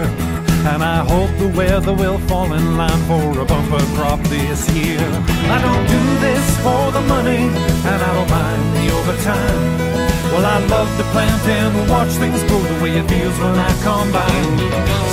And 0.72 0.82
I 0.82 1.04
hope 1.04 1.32
the 1.40 1.50
weather 1.50 1.94
will 1.94 2.20
fall 2.30 2.54
in 2.54 2.78
line 2.78 3.04
for 3.06 3.42
a 3.42 3.44
bumper 3.44 3.86
crop 3.96 4.22
this 4.30 4.62
year. 4.72 5.04
I 5.56 5.60
don't 5.68 5.88
do 5.98 6.04
this 6.26 6.46
for 6.64 6.84
the 6.94 7.02
money, 7.02 7.50
and 7.92 8.02
I 8.08 8.14
don't 8.16 8.30
mind 8.30 8.64
the 8.78 8.94
overtime. 8.96 9.91
Well, 10.32 10.46
I 10.46 10.60
love 10.68 10.88
to 10.98 11.04
plant 11.12 11.44
and 11.46 11.90
watch 11.90 12.12
things 12.12 12.42
grow 12.48 12.62
the 12.62 12.82
way 12.82 12.92
it 12.98 13.08
feels 13.10 13.38
when 13.38 13.54
I 13.54 13.72
combine. 13.84 14.58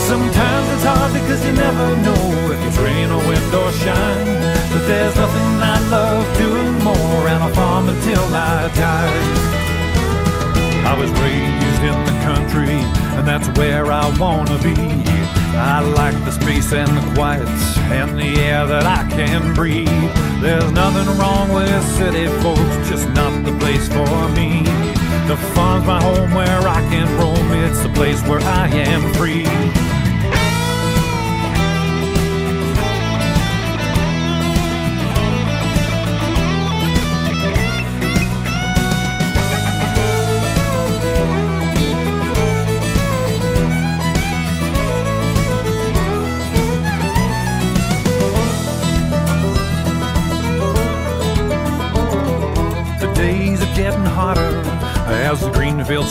Sometimes 0.07 0.67
it's 0.75 0.85
hard 0.85 1.13
because 1.13 1.45
you 1.45 1.53
never 1.53 1.97
know 2.07 2.23
if 2.55 2.61
it's 2.67 2.79
rain 2.79 3.11
or 3.11 3.19
wind 3.27 3.53
or 3.53 3.73
shine. 3.73 4.27
But 4.71 4.87
there's 4.87 5.17
nothing 5.17 5.51
I 5.59 5.79
love 5.91 6.25
doing 6.39 6.73
more, 6.85 7.27
and 7.27 7.43
I'll 7.43 7.53
farm 7.53 7.89
until 7.89 8.23
I 8.33 8.71
die. 8.79 9.59
I 10.87 10.95
was 10.97 11.11
raised 11.19 11.83
in 11.83 11.99
the 12.07 12.17
country, 12.23 12.79
and 13.19 13.27
that's 13.27 13.49
where 13.59 13.91
I 13.91 14.07
wanna 14.19 14.57
be. 14.63 14.77
I 15.59 15.81
like 15.81 16.15
the 16.25 16.31
space 16.31 16.73
and 16.73 16.97
the 16.97 17.15
quiet 17.15 17.49
and 17.91 18.17
the 18.17 18.41
air 18.41 18.67
that 18.67 18.87
I 18.87 19.03
can 19.11 19.53
breathe. 19.53 19.89
There's 20.41 20.71
nothing 20.71 21.09
wrong 21.19 21.53
with 21.53 21.83
city 21.99 22.29
folks, 22.41 22.89
just 22.89 23.09
not 23.11 23.45
the 23.45 23.53
place 23.59 23.89
for 23.89 24.29
me. 24.39 24.88
The 25.27 25.37
farm's 25.55 25.87
my 25.87 26.03
home 26.03 26.33
where 26.35 26.61
I 26.69 26.81
can 26.91 27.07
roam, 27.19 27.53
it's 27.65 27.83
the 27.83 27.89
place 27.91 28.23
where 28.23 28.41
I 28.41 28.69
am 28.69 29.13
free. 29.15 29.78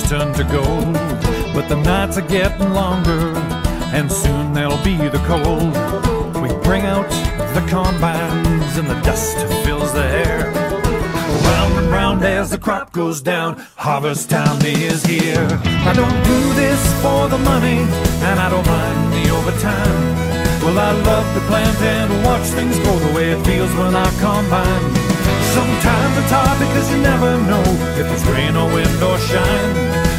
Turn 0.08 0.34
to 0.34 0.44
gold. 0.46 0.94
But 1.54 1.68
the 1.68 1.76
nights 1.76 2.18
are 2.18 2.28
getting 2.28 2.72
longer, 2.72 3.36
and 3.94 4.10
soon 4.10 4.54
there'll 4.54 4.84
be 4.84 4.96
the 4.96 5.22
cold. 5.28 5.74
We 6.42 6.50
bring 6.64 6.84
out 6.86 7.10
the 7.54 7.66
combines, 7.68 8.78
and 8.78 8.88
the 8.88 9.00
dust 9.02 9.38
fills 9.66 9.92
the 9.94 10.06
air. 10.06 10.54
Round 11.50 11.74
and 11.80 11.88
round 11.90 12.24
as 12.24 12.52
the 12.52 12.58
crop 12.58 12.94
goes 12.94 13.22
down, 13.22 13.58
harvest 13.76 14.30
time 14.30 14.62
is 14.62 15.04
here. 15.06 15.48
I 15.90 15.94
don't 15.94 16.24
do 16.24 16.54
this 16.54 16.82
for 17.02 17.28
the 17.28 17.40
money, 17.40 17.80
and 18.28 18.40
I 18.40 18.50
don't 18.50 18.66
mind 18.66 19.14
the 19.14 19.30
overtime. 19.36 20.28
Well, 20.64 20.80
I 20.80 20.92
love 20.92 21.28
to 21.36 21.42
plant 21.48 21.78
and 21.82 22.26
watch 22.26 22.48
things 22.58 22.80
grow 22.80 22.98
the 23.00 23.14
way 23.14 23.32
it 23.32 23.46
feels 23.46 23.74
when 23.76 23.94
I 23.96 24.10
combine. 24.20 24.87
Sometimes 25.58 26.14
it's 26.22 26.30
hard 26.30 26.60
because 26.60 26.88
you 26.92 27.00
never 27.02 27.32
know 27.50 27.66
if 27.98 28.06
it's 28.14 28.24
rain 28.30 28.56
or 28.56 28.70
wind 28.72 29.02
or 29.02 29.18
shine. 29.18 29.74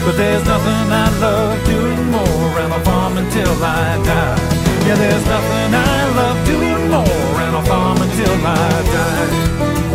But 0.04 0.16
there's 0.16 0.44
nothing 0.44 0.86
I 0.90 1.06
love 1.22 1.64
doing 1.64 2.10
more 2.10 2.58
and 2.58 2.72
I'll 2.72 2.82
farm 2.82 3.16
until 3.18 3.54
I 3.62 4.02
die. 4.02 4.38
Yeah, 4.86 4.96
there's 4.96 5.26
nothing 5.34 5.70
I 5.74 5.98
love 6.18 6.38
doing 6.44 6.90
more 6.90 7.34
and 7.44 7.54
I'll 7.54 7.62
farm 7.70 7.98
until 8.02 8.34
I 8.44 8.68
die. 8.96 9.87